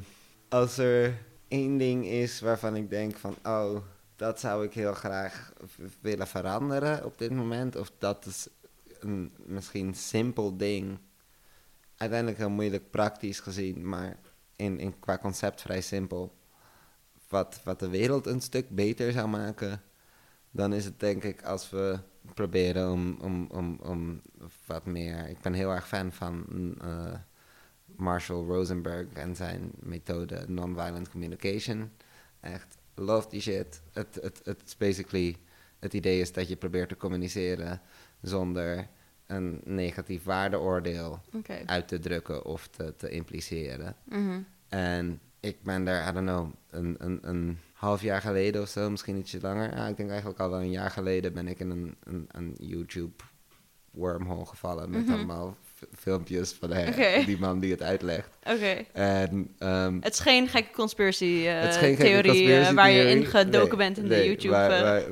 als 0.49 0.77
er 0.77 1.13
één 1.47 1.77
ding 1.77 2.05
is 2.05 2.39
waarvan 2.39 2.75
ik 2.75 2.89
denk 2.89 3.15
van... 3.17 3.35
Oh, 3.43 3.77
dat 4.15 4.39
zou 4.39 4.65
ik 4.65 4.73
heel 4.73 4.93
graag 4.93 5.53
willen 6.01 6.27
veranderen 6.27 7.05
op 7.05 7.17
dit 7.17 7.31
moment. 7.31 7.75
Of 7.75 7.91
dat 7.99 8.25
is 8.25 8.47
een 8.99 9.33
misschien 9.45 9.93
simpel 9.93 10.57
ding. 10.57 10.97
Uiteindelijk 11.97 12.37
heel 12.37 12.49
moeilijk 12.49 12.91
praktisch 12.91 13.39
gezien, 13.39 13.89
maar 13.89 14.17
in, 14.55 14.79
in, 14.79 14.99
qua 14.99 15.17
concept 15.17 15.61
vrij 15.61 15.81
simpel. 15.81 16.35
Wat, 17.27 17.61
wat 17.63 17.79
de 17.79 17.89
wereld 17.89 18.25
een 18.25 18.41
stuk 18.41 18.69
beter 18.69 19.11
zou 19.11 19.27
maken 19.27 19.81
dan 20.55 20.73
is 20.73 20.85
het 20.85 20.99
denk 20.99 21.23
ik 21.23 21.43
als 21.43 21.69
we 21.69 21.99
proberen 22.33 22.91
om, 22.91 23.17
om, 23.21 23.47
om, 23.51 23.79
om 23.81 24.21
wat 24.65 24.85
meer. 24.85 25.29
Ik 25.29 25.41
ben 25.41 25.53
heel 25.53 25.71
erg 25.71 25.87
fan 25.87 26.11
van 26.11 26.45
eh, 26.81 27.13
Marshall 27.85 28.45
Rosenberg 28.45 29.07
en 29.13 29.35
zijn 29.35 29.71
methode 29.79 30.45
Nonviolent 30.47 31.09
Communication. 31.09 31.91
Echt, 32.39 32.77
love 32.93 33.29
die 33.29 33.41
shit. 33.41 33.81
Het, 33.91 34.17
het, 34.21 34.41
het 34.43 34.61
is 34.65 34.77
basically. 34.77 35.35
Het 35.79 35.93
idee 35.93 36.19
is 36.19 36.31
dat 36.31 36.47
je 36.47 36.55
probeert 36.55 36.89
te 36.89 36.97
communiceren 36.97 37.81
zonder 38.21 38.87
een 39.27 39.61
negatief 39.63 40.23
waardeoordeel 40.23 41.19
uit 41.65 41.87
te 41.87 41.99
drukken 41.99 42.45
of 42.45 42.67
te, 42.67 42.93
te 42.97 43.09
impliceren. 43.09 43.95
Mhm. 44.03 44.39
En 44.69 45.19
ik 45.39 45.63
ben 45.63 45.85
daar, 45.85 46.09
I 46.09 46.13
don't 46.13 46.27
know, 46.27 46.49
een, 46.69 46.95
een, 46.99 47.19
een 47.21 47.57
half 47.73 48.01
jaar 48.01 48.21
geleden 48.21 48.61
of 48.61 48.69
zo, 48.69 48.89
misschien 48.89 49.17
ietsje 49.17 49.39
langer. 49.41 49.75
Ja, 49.75 49.87
ik 49.87 49.97
denk 49.97 50.09
eigenlijk 50.09 50.39
al 50.39 50.49
wel 50.49 50.59
een 50.61 50.71
jaar 50.71 50.91
geleden 50.91 51.33
ben 51.33 51.47
ik 51.47 51.59
in 51.59 51.69
een, 51.69 51.95
een, 52.03 52.27
een 52.31 52.55
YouTube 52.59 53.23
wormhole 53.91 54.45
gevallen 54.45 54.89
met 54.89 55.01
Mhm. 55.05 55.13
allemaal 55.13 55.51
f- 55.63 55.64
filmpjes 55.97 56.55
van 56.59 56.69
die 57.25 57.37
man 57.39 57.59
die 57.59 57.71
het 57.71 57.81
uitlegt. 57.81 58.29
Oké. 58.43 58.75
En 58.93 59.55
ehm, 59.59 59.97
Het 60.01 60.13
is 60.13 60.19
geen 60.19 60.47
gekke 60.47 60.71
conspiracy 60.73 61.43
eh, 61.45 62.67
eh, 62.67 62.69
waar 62.73 62.91
je 62.91 63.09
in 63.09 63.25
gedoken 63.25 63.77
Nee, 63.77 63.77
bent 63.77 63.97
in 63.97 64.07
nee, 64.07 64.21
de 64.21 64.25
YouTube 64.27 64.53
waar- 64.53 64.71
eh. 64.71 65.09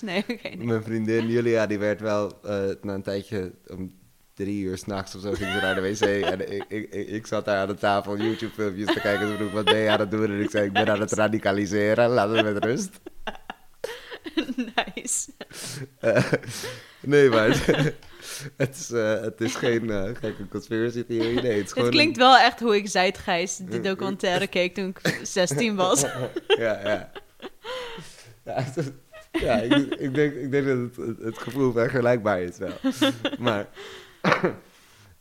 Nee, 0.00 0.24
oké. 0.28 0.48
nee. 0.48 0.66
mijn 0.66 0.82
vriendin 0.82 1.28
Julia, 1.28 1.66
die 1.66 1.78
werd 1.78 2.00
wel 2.00 2.38
na 2.82 2.94
een 2.94 3.02
tijdje 3.02 3.52
om 3.66 4.00
drie 4.34 4.64
uur 4.64 4.78
s'nachts 4.78 5.14
of 5.14 5.20
zo 5.20 5.32
ging 5.32 5.52
ze 5.52 5.58
naar 5.60 5.74
de 5.74 5.80
wc. 5.80 6.00
en 6.32 6.52
ik, 6.52 6.64
ik, 6.68 6.92
ik, 7.08 7.26
zat 7.26 7.44
daar 7.44 7.56
aan 7.60 7.66
de 7.68 7.74
tafel 7.74 8.16
YouTube 8.16 8.52
filmpjes 8.52 8.86
te 8.86 9.00
kijken. 9.00 9.28
Ze 9.28 9.34
vroeg, 9.34 9.52
wat 9.52 9.64
ben 9.64 9.76
je 9.78 9.90
aan 9.90 10.00
het 10.00 10.10
doen? 10.10 10.24
En 10.24 10.40
ik 10.40 10.50
zei, 10.50 10.64
ik 10.66 10.72
ben 10.72 10.88
aan 10.88 11.00
het 11.00 11.12
radicaliseren. 11.12 12.08
Laat 12.08 12.30
me 12.30 12.42
met 12.42 12.64
rust. 12.64 12.90
nice. 14.94 15.30
Nee, 17.00 17.28
maar 17.28 17.48
het 18.56 18.76
is, 18.76 18.90
eh, 18.90 19.20
het 19.20 19.40
is 19.40 19.54
geen 19.54 19.84
uh, 19.84 20.02
gekke 20.04 20.48
conspiracy 20.48 21.04
theorie. 21.04 21.40
Nee, 21.42 21.56
het 21.56 21.66
is 21.66 21.72
gewoon 21.72 21.84
Het 21.84 21.94
klinkt 21.96 22.16
wel 22.16 22.36
echt 22.36 22.60
hoe 22.60 22.76
ik 22.76 22.88
Zeitgeist, 22.88 23.70
die 23.70 23.80
documentaire, 23.80 24.46
keek 24.56 24.74
toen 24.74 24.88
ik 24.88 25.20
16 25.22 25.74
was. 25.76 26.00
ja, 26.00 26.80
ja. 26.88 27.12
Ja, 28.44 28.62
het- 28.62 28.92
ja 29.32 29.54
ik, 29.60 29.94
ik, 29.94 30.14
denk, 30.14 30.34
ik 30.34 30.50
denk 30.50 30.66
dat 30.66 30.78
het, 31.06 31.18
het, 31.22 31.38
gevoel 31.38 31.72
vergelijkbaar 31.72 32.40
is 32.42 32.58
wel. 32.58 32.72
Maar... 33.38 33.68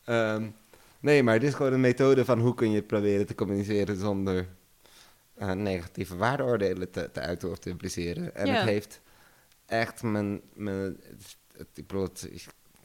ehm, 0.05 0.43
nee, 0.99 1.23
maar 1.23 1.33
het 1.33 1.43
is 1.43 1.53
gewoon 1.53 1.73
een 1.73 1.79
methode 1.81 2.25
van 2.25 2.39
hoe 2.39 2.53
kun 2.55 2.71
je 2.71 2.81
proberen 2.81 3.25
te 3.25 3.35
communiceren 3.35 3.99
zonder 3.99 4.47
eh, 5.35 5.51
negatieve 5.51 6.15
waardeoordelen 6.15 6.91
te, 6.91 7.09
te 7.11 7.19
uiten 7.19 7.49
of 7.51 7.59
te 7.59 7.69
impliceren. 7.69 8.35
En 8.35 8.45
Ja. 8.47 8.53
het 8.53 8.63
heeft 8.69 9.01
echt 9.65 10.03
mijn... 10.03 10.41
mijn 10.53 10.77
het, 10.77 11.37
het- 11.57 11.67
ik 11.73 11.87
bedoel, 11.87 12.03
het 12.03 12.29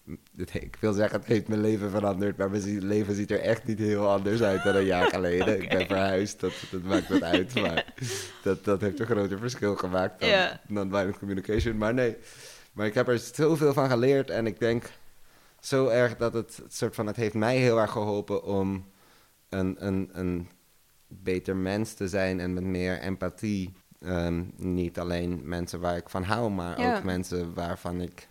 het- 0.37 0.55
ik 0.55 0.77
wil 0.81 0.93
zeggen, 0.93 1.19
het 1.19 1.29
heeft 1.29 1.49
mijn 1.49 1.61
leven 1.61 1.91
veranderd, 1.91 2.37
maar 2.37 2.51
mijn 2.51 2.79
leven 2.87 3.15
ziet 3.15 3.31
er 3.31 3.41
echt 3.41 3.65
niet 3.67 3.79
heel 3.79 4.11
anders 4.11 4.43
uit 4.43 4.63
dan 4.63 4.75
een 4.77 4.85
jaar 4.85 5.07
geleden. 5.11 5.63
Ik 5.63 5.69
ben 5.69 5.87
verhuisd, 5.87 6.41
dat, 6.41 6.53
dat 6.71 6.83
maakt 6.83 7.09
wat 7.09 7.23
uit, 7.23 7.55
maar 7.63 7.95
dat, 8.43 8.65
dat 8.65 8.81
heeft 8.81 9.01
een 9.01 9.07
groter 9.07 9.39
verschil 9.39 9.77
gemaakt 9.77 10.21
dan 10.21 10.29
Ja. 10.29 10.61
non-violent 10.69 11.19
communication. 11.19 11.77
Maar 11.77 11.95
nee, 11.95 12.17
maar 12.73 12.87
ik 12.87 12.95
heb 12.95 13.09
er 13.09 13.19
zoveel 13.19 13.73
van 13.73 13.89
geleerd 13.91 14.31
en 14.31 14.47
ik 14.47 14.59
denk 14.59 14.91
zo 15.61 15.89
erg 15.89 16.17
dat 16.17 16.35
het, 16.35 16.57
het 16.63 16.75
soort 16.75 16.95
van, 16.95 17.07
het 17.07 17.17
heeft 17.17 17.35
mij 17.35 17.57
heel 17.57 17.79
erg 17.81 17.91
geholpen 17.91 18.45
om 18.45 18.87
een, 19.49 19.87
een, 19.87 20.11
een 20.13 20.49
beter 21.09 21.57
mens 21.57 21.95
te 21.95 22.09
zijn 22.09 22.41
en 22.41 22.55
met 22.55 22.65
meer 22.65 22.99
empathie. 23.01 23.73
Ehm, 24.01 24.43
niet 24.57 24.99
alleen 24.99 25.41
mensen 25.45 25.81
waar 25.81 25.97
ik 25.97 26.09
van 26.09 26.23
hou, 26.23 26.51
maar 26.51 26.97
ook 26.97 27.03
mensen 27.03 27.55
waarvan 27.55 28.01
ik 28.01 28.29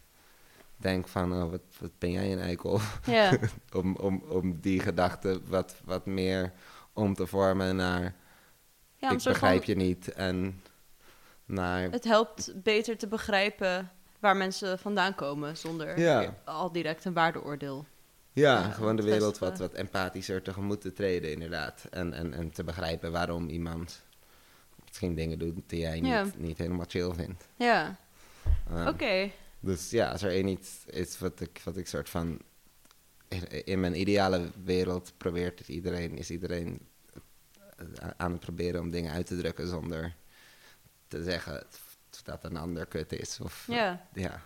denk 0.78 1.08
van, 1.08 1.34
oh, 1.34 1.50
wat, 1.52 1.62
wat 1.80 1.92
ben 1.98 2.12
jij 2.12 2.32
een 2.32 2.40
eikel? 2.40 2.80
Ja, 3.06 3.38
om, 3.74 3.96
om, 3.96 4.24
om 4.30 4.60
die 4.60 4.80
gedachte 4.80 5.42
wat, 5.48 5.76
wat 5.84 6.06
meer 6.06 6.52
om 6.94 7.14
te 7.14 7.28
vormen 7.28 7.76
naar, 7.76 8.16
ja 8.96 9.10
ik 9.12 9.24
begrijp 9.24 9.64
je 9.64 9.76
niet. 9.76 10.12
En 10.14 10.62
naar, 11.46 11.92
het 11.92 12.04
helpt 12.04 12.54
beter 12.64 12.98
te 12.98 13.08
begrijpen 13.08 13.92
waar 14.20 14.38
mensen 14.38 14.80
vandaan 14.80 15.16
komen 15.16 15.58
zonder 15.58 16.00
Ja. 16.00 16.36
al 16.46 16.72
direct 16.72 17.06
een 17.06 17.14
waardeoordeel. 17.14 17.86
ja, 18.34 18.60
ja, 18.60 18.70
gewoon 18.70 18.96
de 18.96 19.04
wereld 19.04 19.38
wat, 19.40 19.58
wat 19.60 19.74
empathischer 19.74 20.42
tegemoet 20.42 20.82
te 20.82 20.94
treden, 20.94 21.32
inderdaad. 21.32 21.86
En, 21.92 22.14
en, 22.14 22.34
en 22.34 22.52
te 22.52 22.64
begrijpen 22.64 23.12
waarom 23.12 23.48
iemand 23.50 24.04
misschien 24.88 25.16
dingen 25.16 25.40
doet 25.40 25.54
die 25.68 25.80
jij 25.80 26.00
niet, 26.00 26.38
niet 26.38 26.58
helemaal 26.58 26.86
chill 26.88 27.14
vindt. 27.14 27.48
Ja, 27.56 27.96
Uh, 28.72 28.88
oké. 28.88 29.32
Dus 29.66 29.90
ja, 29.90 30.12
als 30.12 30.22
er 30.22 30.32
één 30.32 30.48
iets 30.48 30.86
is 30.86 31.20
wat 31.20 31.40
ik, 31.40 31.62
wat 31.64 31.78
ik 31.78 31.88
soort 31.88 32.10
van... 32.10 32.40
In, 33.28 33.66
in 33.66 33.80
mijn 33.80 34.00
ideale 34.00 34.52
wereld 34.64 35.14
probeert 35.18 35.60
het 35.60 35.68
iedereen, 35.68 36.18
is 36.18 36.30
iedereen 36.30 36.88
eh, 37.78 38.10
aan 38.18 38.32
het 38.32 38.40
proberen 38.40 38.82
om 38.82 38.92
dingen 38.92 39.12
uit 39.12 39.26
te 39.26 39.38
drukken 39.38 39.68
zonder 39.68 40.16
te 41.08 41.24
zeggen 41.24 41.68
dat 42.24 42.44
een 42.44 42.58
ander 42.58 42.86
kut 42.86 43.12
is. 43.12 43.40
Of, 43.40 43.66
Ja, 43.68 44.08
ja. 44.14 44.42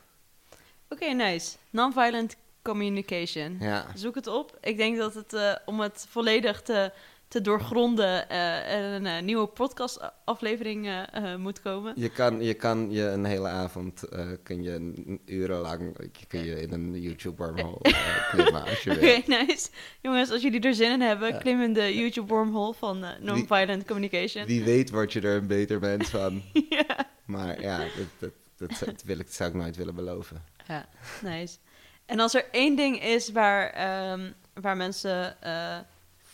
oké, 0.90 1.06
nice. 1.06 1.58
Non-violent 1.70 2.36
communication. 2.62 3.58
ja. 3.60 3.86
Zoek 3.96 4.16
het 4.16 4.28
op. 4.28 4.58
Ik 4.62 4.78
denk 4.78 4.98
dat 4.98 5.14
het, 5.14 5.34
eh, 5.34 5.56
om 5.66 5.80
het 5.80 6.06
volledig 6.10 6.62
te, 6.62 6.92
te 7.30 7.42
doorgronden, 7.42 8.30
eh, 8.30 8.74
er 8.76 8.94
een 8.96 9.06
eh, 9.06 9.22
nieuwe 9.22 9.48
podcastaflevering 9.48 10.86
eh, 10.88 11.32
eh, 11.34 11.40
moet 11.40 11.62
komen. 11.62 11.94
Je 11.96 12.10
kan, 12.10 12.42
je 12.44 12.54
kan 12.54 12.92
je 12.92 13.04
een 13.04 13.26
hele 13.26 13.48
avond, 13.48 14.04
eh, 14.04 14.28
kun 14.44 14.64
je 14.64 14.72
een- 14.74 15.22
urenlang, 15.26 16.10
kun 16.28 16.44
je 16.46 16.62
in 16.62 16.72
een 16.74 17.02
YouTube-wormhole 17.02 17.80
eh, 17.82 18.30
klimmen 18.32 18.64
als 18.64 18.82
je 18.84 18.92
Oké, 18.92 19.00
wil. 19.00 19.22
nice. 19.46 19.70
Jongens, 20.02 20.32
als 20.32 20.42
jullie 20.42 20.62
er 20.62 20.74
zin 20.74 20.92
in 20.92 21.02
hebben, 21.02 21.28
Ja. 21.28 21.38
klim 21.38 21.62
in 21.62 21.74
de 21.74 21.96
YouTube-wormhole 21.96 22.74
van 22.74 23.04
eh, 23.04 23.10
Non-Violent 23.20 23.86
Communication. 23.86 24.46
Wie 24.46 24.64
weet 24.64 24.90
word 24.90 25.14
je 25.14 25.22
er 25.22 25.36
een 25.36 25.48
beter 25.48 25.80
mens 25.80 26.10
van. 26.10 26.42
ja. 26.70 27.08
Maar 27.26 27.62
ja, 27.62 27.78
dat, 27.78 27.90
dat, 28.20 28.32
dat, 28.58 28.78
zou- 28.78 28.92
dat 28.92 29.04
wil 29.04 29.20
ik, 29.20 29.28
zou 29.30 29.50
ik 29.50 29.56
nooit 29.56 29.76
willen 29.76 29.96
beloven. 29.96 30.44
ja, 30.68 30.86
nice. 31.22 31.58
En 32.06 32.20
als 32.20 32.34
er 32.34 32.46
één 32.52 32.76
ding 32.76 33.04
is 33.04 33.32
waar, 33.32 33.70
ehm, 33.70 34.32
waar 34.54 34.78
mensen 34.78 35.42
eh, 35.42 35.78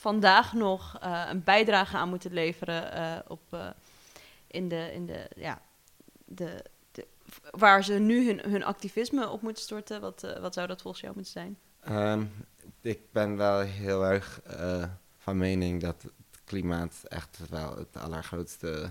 vandaag 0.05 0.53
nog 0.53 0.97
eh, 1.01 1.25
een 1.29 1.43
bijdrage 1.43 1.97
aan 1.97 2.09
moeten 2.09 2.33
leveren 2.33 2.91
eh, 2.91 3.19
op, 3.27 3.41
eh, 3.49 3.69
in 4.47 4.69
de, 4.69 4.93
in 4.93 5.05
de, 5.05 5.29
ja, 5.35 5.61
de, 6.25 6.65
de, 6.91 7.07
waar 7.51 7.83
ze 7.83 7.93
nu 7.93 8.27
hun, 8.27 8.51
hun 8.51 8.63
activisme 8.63 9.29
op 9.29 9.41
moeten 9.41 9.63
storten, 9.63 10.01
wat, 10.01 10.37
wat 10.41 10.53
zou 10.53 10.67
dat 10.67 10.81
volgens 10.81 11.03
jou 11.03 11.15
moeten 11.15 11.33
zijn? 11.33 11.57
Ehm, 11.79 12.25
ik 12.81 12.99
ben 13.11 13.37
wel 13.37 13.59
heel 13.59 14.05
erg 14.05 14.41
van 15.17 15.37
mening 15.37 15.81
dat 15.81 16.01
het 16.01 16.41
klimaat 16.43 17.03
echt 17.07 17.39
wel 17.49 17.77
het 17.77 17.97
allergrootste, 17.97 18.89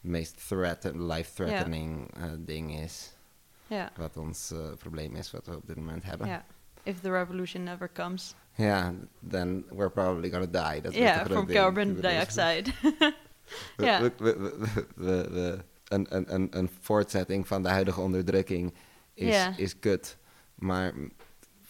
meest 0.00 0.48
threat, 0.48 0.84
life-threatening 0.94 2.10
ding 2.38 2.80
is. 2.80 3.12
Ja, 3.66 3.92
Wat 3.96 4.16
ons 4.16 4.52
probleem 4.78 5.14
is, 5.14 5.30
wat 5.30 5.46
we 5.46 5.56
op 5.56 5.66
dit 5.66 5.76
moment 5.76 6.02
hebben. 6.02 6.26
ja. 6.26 6.44
If 6.82 7.00
the 7.00 7.10
revolution 7.10 7.62
never 7.62 7.90
comes. 7.92 8.34
Ja, 8.58 8.94
then 9.30 9.64
we're 9.70 9.90
probably 9.90 10.30
gonna 10.30 10.46
die. 10.70 10.80
Dat 10.82 10.94
grote 11.16 11.30
from 11.34 11.46
carbon 11.46 11.94
dioxide. 12.00 12.64
Ja. 13.76 14.00
we- 14.00 14.12
we- 14.96 15.28
we- 15.30 15.58
een, 15.88 16.06
een, 16.16 16.34
een, 16.34 16.48
een 16.58 16.70
voortzetting 16.80 17.46
van 17.46 17.62
de 17.62 17.68
huidige 17.68 18.00
onderdrukking 18.00 18.74
is, 19.14 19.48
is 19.56 19.78
kut. 19.78 20.16
Maar 20.54 20.92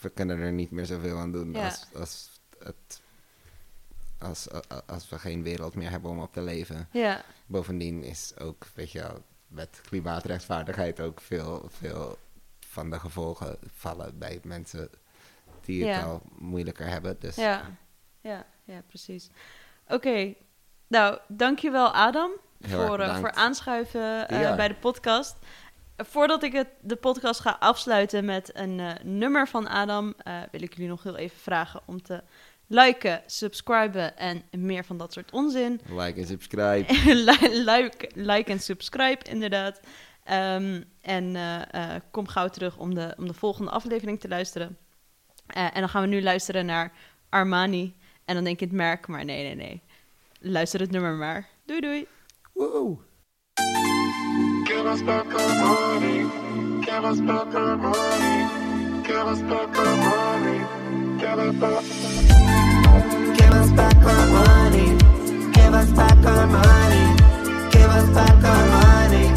we 0.00 0.08
kunnen 0.08 0.38
er 0.38 0.52
niet 0.52 0.70
meer 0.70 0.86
zoveel 0.86 1.16
aan 1.18 1.32
doen 1.32 1.56
als, 1.56 1.86
als, 1.94 2.30
het, 2.58 3.00
als, 4.18 4.46
als 4.86 5.08
we 5.08 5.18
geen 5.18 5.42
wereld 5.42 5.74
meer 5.74 5.90
hebben 5.90 6.10
om 6.10 6.20
op 6.20 6.32
te 6.32 6.40
leven. 6.42 6.88
ja, 6.92 7.22
Bovendien 7.46 8.02
is 8.04 8.32
ook, 8.38 8.66
weet 8.74 8.92
je 8.92 8.98
wel, 9.00 9.22
met 9.46 9.80
klimaatrechtvaardigheid 9.88 11.00
ook 11.00 11.20
veel, 11.20 11.68
veel 11.72 12.18
van 12.60 12.90
de 12.90 12.98
gevolgen 13.00 13.56
vallen 13.74 14.18
bij 14.18 14.40
mensen 14.44 14.90
die 15.68 15.86
het 15.86 16.04
al 16.04 16.22
moeilijker 16.38 16.86
hebben. 16.86 17.16
Dus 17.18 17.36
ja, 17.36 17.62
ja, 18.20 18.46
ja, 18.64 18.82
precies. 18.86 19.30
Oké, 19.88 20.34
nou, 20.86 21.18
dankjewel 21.28 21.94
Adam 21.94 22.30
Heel 22.66 22.86
voor, 22.86 22.98
eh, 22.98 23.18
voor 23.18 23.32
aanschuiven 23.32 24.28
eh, 24.28 24.56
bij 24.56 24.68
de 24.68 24.74
podcast. 24.74 25.36
Voordat 25.96 26.42
ik 26.42 26.52
het, 26.52 26.68
de 26.80 26.96
podcast 26.96 27.40
ga 27.40 27.56
afsluiten 27.60 28.24
met 28.24 28.50
een 28.56 28.80
eh, 28.80 28.90
nummer 29.02 29.48
van 29.48 29.68
Adam, 29.68 30.14
wil 30.50 30.62
ik 30.62 30.74
jullie 30.74 30.88
nog 30.88 31.02
heel 31.02 31.16
even 31.16 31.38
vragen 31.38 31.80
om 31.86 32.02
te 32.02 32.22
liken, 32.66 33.22
subscriben 33.26 34.16
en 34.16 34.42
meer 34.50 34.84
van 34.84 34.96
dat 34.96 35.12
soort 35.12 35.32
onzin. 35.32 35.80
like 35.98 36.20
en 36.20 36.26
subscribe. 36.26 36.84
Li- 37.26 37.64
like, 37.64 38.10
like 38.14 38.50
en 38.50 38.60
subscribe, 38.60 39.24
inderdaad. 39.24 39.80
Ehm, 40.24 40.82
en 41.00 41.36
kom 42.10 42.28
gauw 42.28 42.48
terug 42.48 42.76
om 42.76 42.94
de, 42.94 43.14
om 43.18 43.26
de 43.26 43.34
volgende 43.34 43.70
aflevering 43.70 44.20
te 44.20 44.28
luisteren. 44.28 44.78
Eh, 45.48 45.64
en 45.64 45.80
dan 45.80 45.88
gaan 45.88 46.02
we 46.02 46.08
nu 46.08 46.22
luisteren 46.22 46.66
naar 46.66 46.92
Armani. 47.28 47.94
En 48.24 48.34
dan 48.34 48.44
denk 48.44 48.58
je 48.58 48.64
het 48.64 48.74
merk, 48.74 49.06
maar 49.06 49.24
nee, 49.24 49.42
nee, 49.44 49.54
nee. 49.54 49.82
Luister 50.40 50.80
het 50.80 50.90
nummer 50.90 51.12
maar. 51.12 51.48
Doei, 51.64 51.80
doei. 51.80 52.06
Woe! 52.52 52.96
Give 54.64 54.86
us 54.86 55.02
back 55.02 55.26
our 55.32 55.54
money. 55.64 56.26
Give 56.80 57.04
us 57.04 57.20
back 57.20 57.54
our 57.54 57.76
money. 57.76 58.46
Give 59.02 59.26
us 59.26 59.40
back 59.40 59.78
our 59.78 59.96
money. 59.96 60.60
Give 61.18 61.38
it 61.38 61.58
back. 61.60 61.82
Give 63.36 63.54
us 63.54 63.70
back 63.72 63.96
our 64.04 64.26
money. 64.26 64.96
Give 65.52 65.74
us 65.74 65.90
back 65.92 66.24
our 66.26 66.46
money. 66.46 67.16
Give 67.70 67.90
us 67.90 68.08
back 68.14 68.44
our 68.44 68.66
money. 68.68 69.32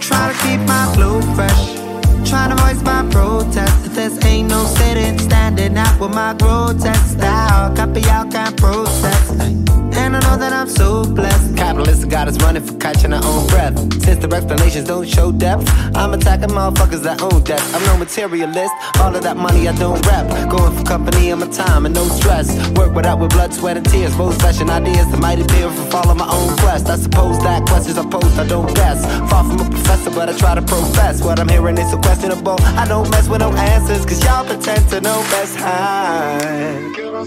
Try 0.00 0.32
to 0.32 0.38
keep 0.42 0.60
my 0.60 0.92
flow 0.94 1.20
fresh. 1.34 1.81
Trying 2.24 2.50
to 2.50 2.56
voice 2.62 2.82
my 2.82 3.06
protest. 3.10 3.86
If 3.86 3.94
this 3.94 4.24
ain't 4.24 4.48
no 4.48 4.64
sitting, 4.64 5.18
standing 5.18 5.76
out 5.76 6.00
with 6.00 6.14
my 6.14 6.34
grotesque 6.34 7.18
style. 7.18 7.74
Copy 7.76 8.04
out, 8.08 8.30
can't 8.30 8.56
process. 8.56 9.81
And 9.94 10.16
I 10.16 10.20
know 10.20 10.36
that 10.38 10.52
I'm 10.52 10.68
so 10.68 11.04
blessed. 11.04 11.56
Capitalists 11.56 12.04
got 12.04 12.28
us 12.28 12.36
running 12.42 12.62
for 12.62 12.76
catching 12.78 13.12
our 13.12 13.24
own 13.24 13.46
breath. 13.48 13.76
Since 14.02 14.24
the 14.24 14.34
explanations 14.34 14.88
don't 14.88 15.06
show 15.06 15.32
depth, 15.32 15.68
I'm 15.94 16.14
attacking 16.14 16.50
motherfuckers 16.50 17.02
that 17.02 17.22
own 17.22 17.42
debt. 17.44 17.62
I'm 17.74 17.84
no 17.84 17.96
materialist. 17.96 18.72
All 19.00 19.14
of 19.14 19.22
that 19.22 19.36
money 19.36 19.68
I 19.68 19.72
don't 19.72 20.04
rap. 20.06 20.26
Going 20.50 20.76
for 20.76 20.84
company 20.84 21.30
in 21.30 21.38
my 21.38 21.48
time 21.48 21.86
and 21.86 21.94
no 21.94 22.04
stress. 22.08 22.48
Work 22.70 22.94
without 22.94 23.18
with 23.18 23.30
blood, 23.30 23.52
sweat, 23.52 23.76
and 23.76 23.86
tears. 23.88 24.16
Both 24.16 24.40
fashion 24.40 24.70
ideas 24.70 25.10
that 25.10 25.20
might 25.20 25.40
appear 25.40 25.70
for 25.70 25.84
follow 25.90 26.14
my 26.14 26.28
own 26.28 26.56
quest. 26.58 26.88
I 26.88 26.96
suppose 26.96 27.38
that 27.44 27.66
questions 27.66 27.98
I 27.98 28.04
pose, 28.08 28.38
I 28.38 28.46
don't 28.46 28.74
guess. 28.74 29.04
Far 29.30 29.44
from 29.44 29.60
a 29.60 29.70
professor, 29.70 30.10
but 30.10 30.28
I 30.28 30.36
try 30.36 30.54
to 30.54 30.62
profess. 30.62 31.22
What 31.22 31.38
I'm 31.38 31.48
hearing 31.48 31.78
is 31.78 31.90
so 31.90 31.98
questionable. 31.98 32.56
I 32.80 32.86
don't 32.88 33.10
mess 33.10 33.28
with 33.28 33.40
no 33.40 33.52
answers, 33.52 34.04
cause 34.04 34.22
y'all 34.24 34.44
pretend 34.44 34.88
to 34.90 35.00
know 35.00 35.20
best. 35.30 35.56
High. 35.56 37.11
You 37.12 37.18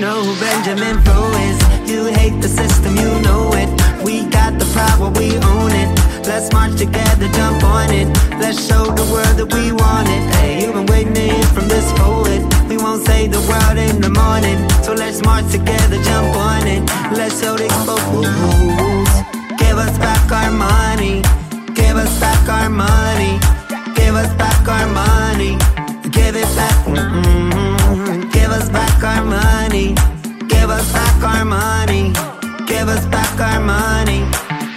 know 0.00 0.24
who 0.24 0.32
Benjamin 0.40 1.02
Pro 1.04 1.28
is. 1.44 1.60
You 1.86 2.06
hate 2.06 2.40
the 2.40 2.48
system, 2.48 2.96
you 2.96 3.20
know 3.20 3.52
it. 3.52 3.68
We 4.02 4.24
got 4.30 4.58
the 4.58 4.64
power, 4.72 5.10
we 5.10 5.36
own 5.36 5.72
it. 5.72 5.90
Let's 6.26 6.50
march 6.54 6.78
together, 6.78 7.28
jump 7.28 7.62
on 7.64 7.90
it. 7.92 8.08
Let's 8.40 8.66
show 8.66 8.86
the 8.86 9.04
world 9.12 9.36
that 9.36 9.52
we 9.52 9.72
want 9.72 10.08
it. 10.08 10.34
Hey, 10.36 10.62
you've 10.62 10.72
been 10.72 10.86
waiting 10.86 11.12
to 11.12 11.20
hear 11.20 11.44
from 11.52 11.68
this 11.68 11.92
poet. 12.00 12.40
We 12.66 12.78
won't 12.78 13.04
save 13.04 13.32
the 13.32 13.40
world 13.40 13.76
in 13.76 14.00
the 14.00 14.08
morning. 14.08 14.56
So 14.82 14.94
let's 14.94 15.20
march 15.22 15.50
together, 15.52 16.02
jump 16.02 16.34
on 16.34 16.66
it. 16.66 16.80
Let's 17.12 17.38
show 17.38 17.58
the 17.58 17.66
exposed. 17.66 18.24
Give 19.58 19.76
us 19.76 19.98
back 19.98 20.32
our 20.32 20.50
money. 20.50 21.39
Back 22.40 22.62
our 22.62 22.70
money. 22.70 23.38
Give 23.94 24.14
us 24.14 24.32
back 24.34 24.66
our 24.66 24.86
money. 24.86 25.58
Give 26.10 26.34
it 26.34 26.48
back. 26.56 26.86
mm 26.86 28.32
Give 28.32 28.50
us 28.50 28.70
back 28.70 29.04
our 29.04 29.22
money. 29.22 29.94
Give 30.48 30.70
us 30.70 30.90
back 30.90 31.22
our 31.22 31.44
money. 31.44 32.14
Give 32.66 32.88
us 32.88 33.04
back 33.08 33.38
our 33.38 33.60
money. 33.60 34.20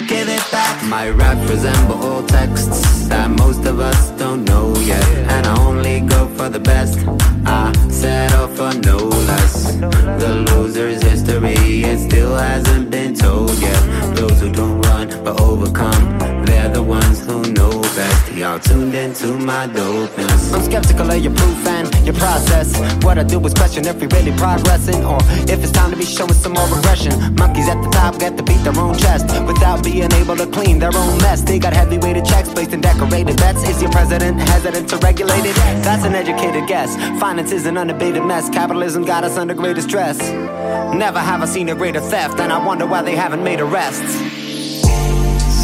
Give 0.09 0.27
it 0.27 0.43
back. 0.51 0.83
My 0.89 1.09
rap 1.09 1.37
resemble 1.49 2.03
old 2.03 2.27
texts 2.27 3.07
that 3.07 3.29
most 3.31 3.65
of 3.65 3.79
us 3.79 4.09
don't 4.19 4.43
know 4.43 4.75
yet. 4.79 5.07
And 5.29 5.47
I 5.47 5.57
only 5.61 6.01
go 6.01 6.27
for 6.35 6.49
the 6.49 6.59
best. 6.59 6.99
I 7.45 7.71
settle 7.89 8.49
for 8.49 8.77
no 8.79 8.97
less. 8.97 9.75
The 10.21 10.45
loser's 10.49 11.01
history, 11.01 11.55
it 11.55 12.09
still 12.09 12.35
hasn't 12.35 12.91
been 12.91 13.15
told 13.15 13.57
yet. 13.59 14.15
Those 14.17 14.41
who 14.41 14.51
don't 14.51 14.81
run 14.81 15.07
but 15.23 15.39
overcome, 15.39 16.19
they're 16.45 16.69
the 16.69 16.83
ones 16.83 17.22
best. 17.95 18.33
Y'all 18.33 18.59
tuned 18.59 18.95
into 18.95 19.27
my 19.37 19.67
dopeness. 19.67 20.53
I'm 20.53 20.63
skeptical 20.63 21.09
of 21.09 21.23
your 21.23 21.33
proof 21.33 21.67
and 21.67 22.05
your 22.05 22.15
process. 22.15 22.77
What 23.03 23.17
I 23.17 23.23
do 23.23 23.39
is 23.45 23.53
question 23.53 23.85
if 23.85 23.99
we 23.99 24.07
really 24.07 24.31
progressing 24.31 25.03
or 25.05 25.17
if 25.49 25.63
it's 25.63 25.71
time 25.71 25.91
to 25.91 25.97
be 25.97 26.05
showing 26.05 26.33
some 26.33 26.53
more 26.53 26.67
regression. 26.67 27.13
Monkeys 27.35 27.69
at 27.69 27.81
the 27.81 27.89
top 27.91 28.19
get 28.19 28.37
to 28.37 28.43
beat 28.43 28.63
their 28.63 28.77
own 28.77 28.97
chest 28.97 29.25
without 29.45 29.83
being 29.83 30.11
able 30.13 30.35
to 30.35 30.47
clean 30.47 30.79
their 30.79 30.95
own 30.95 31.17
mess. 31.19 31.41
They 31.41 31.59
got 31.59 31.73
heavy-weighted 31.73 32.25
checks 32.25 32.49
placed 32.49 32.73
in 32.73 32.81
decorated 32.81 33.37
bets. 33.37 33.67
Is 33.69 33.81
your 33.81 33.91
president 33.91 34.39
hesitant 34.39 34.89
to 34.89 34.97
regulate 34.97 35.45
it? 35.45 35.55
That's 35.83 36.05
an 36.05 36.15
educated 36.15 36.67
guess. 36.67 36.95
Finance 37.19 37.51
is 37.51 37.65
an 37.65 37.77
unabated 37.77 38.23
mess. 38.23 38.49
Capitalism 38.49 39.05
got 39.05 39.23
us 39.23 39.37
under 39.37 39.53
greater 39.53 39.81
stress. 39.81 40.19
Never 40.93 41.19
have 41.19 41.41
I 41.41 41.45
seen 41.45 41.69
a 41.69 41.75
greater 41.75 42.01
theft, 42.01 42.39
and 42.39 42.51
I 42.51 42.63
wonder 42.65 42.85
why 42.85 43.01
they 43.01 43.15
haven't 43.15 43.43
made 43.43 43.59
arrests. 43.59 44.32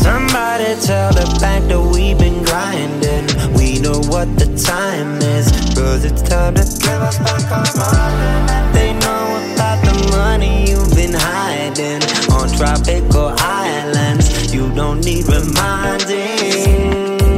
Somebody 0.02 0.80
tell 0.80 1.12
the 1.12 1.28
bank 1.42 1.68
that 1.68 1.82
we've 1.82 2.18
been 2.18 2.44
grinding. 2.44 3.28
We 3.54 3.80
know 3.80 4.00
what 4.08 4.28
the 4.40 4.48
time 4.56 5.18
is, 5.22 5.52
cause 5.76 6.06
it's 6.06 6.22
time 6.22 6.56
to 6.56 6.64
give 6.64 7.02
us 7.10 7.18
back 7.20 7.44
our 7.52 7.68
money. 7.76 8.74
They 8.74 8.94
know 8.94 9.24
about 9.54 9.80
the 9.84 9.96
money 10.12 10.70
you've 10.70 10.96
been 10.96 11.14
hiding 11.14 12.02
on 12.32 12.48
tropical 12.58 13.36
islands. 13.40 14.54
You 14.54 14.72
don't 14.74 15.04
need 15.04 15.26
reminding. 15.28 16.40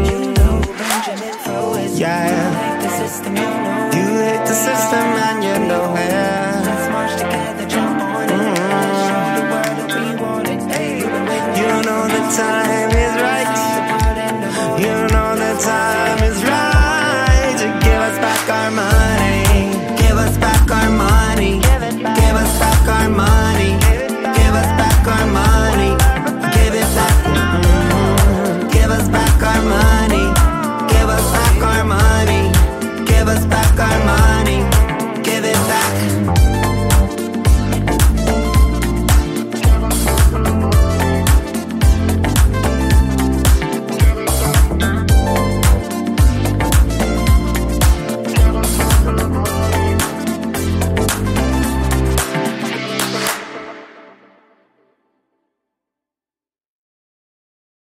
You 0.06 0.34
know. 0.38 0.62
Yeah. 1.98 2.30
You 3.92 4.06
hate 4.22 4.46
the 4.46 4.54
system, 4.54 4.98
and 5.28 5.44
you 5.44 5.68
know 5.68 5.96
it. 5.98 6.41
Time 12.42 12.81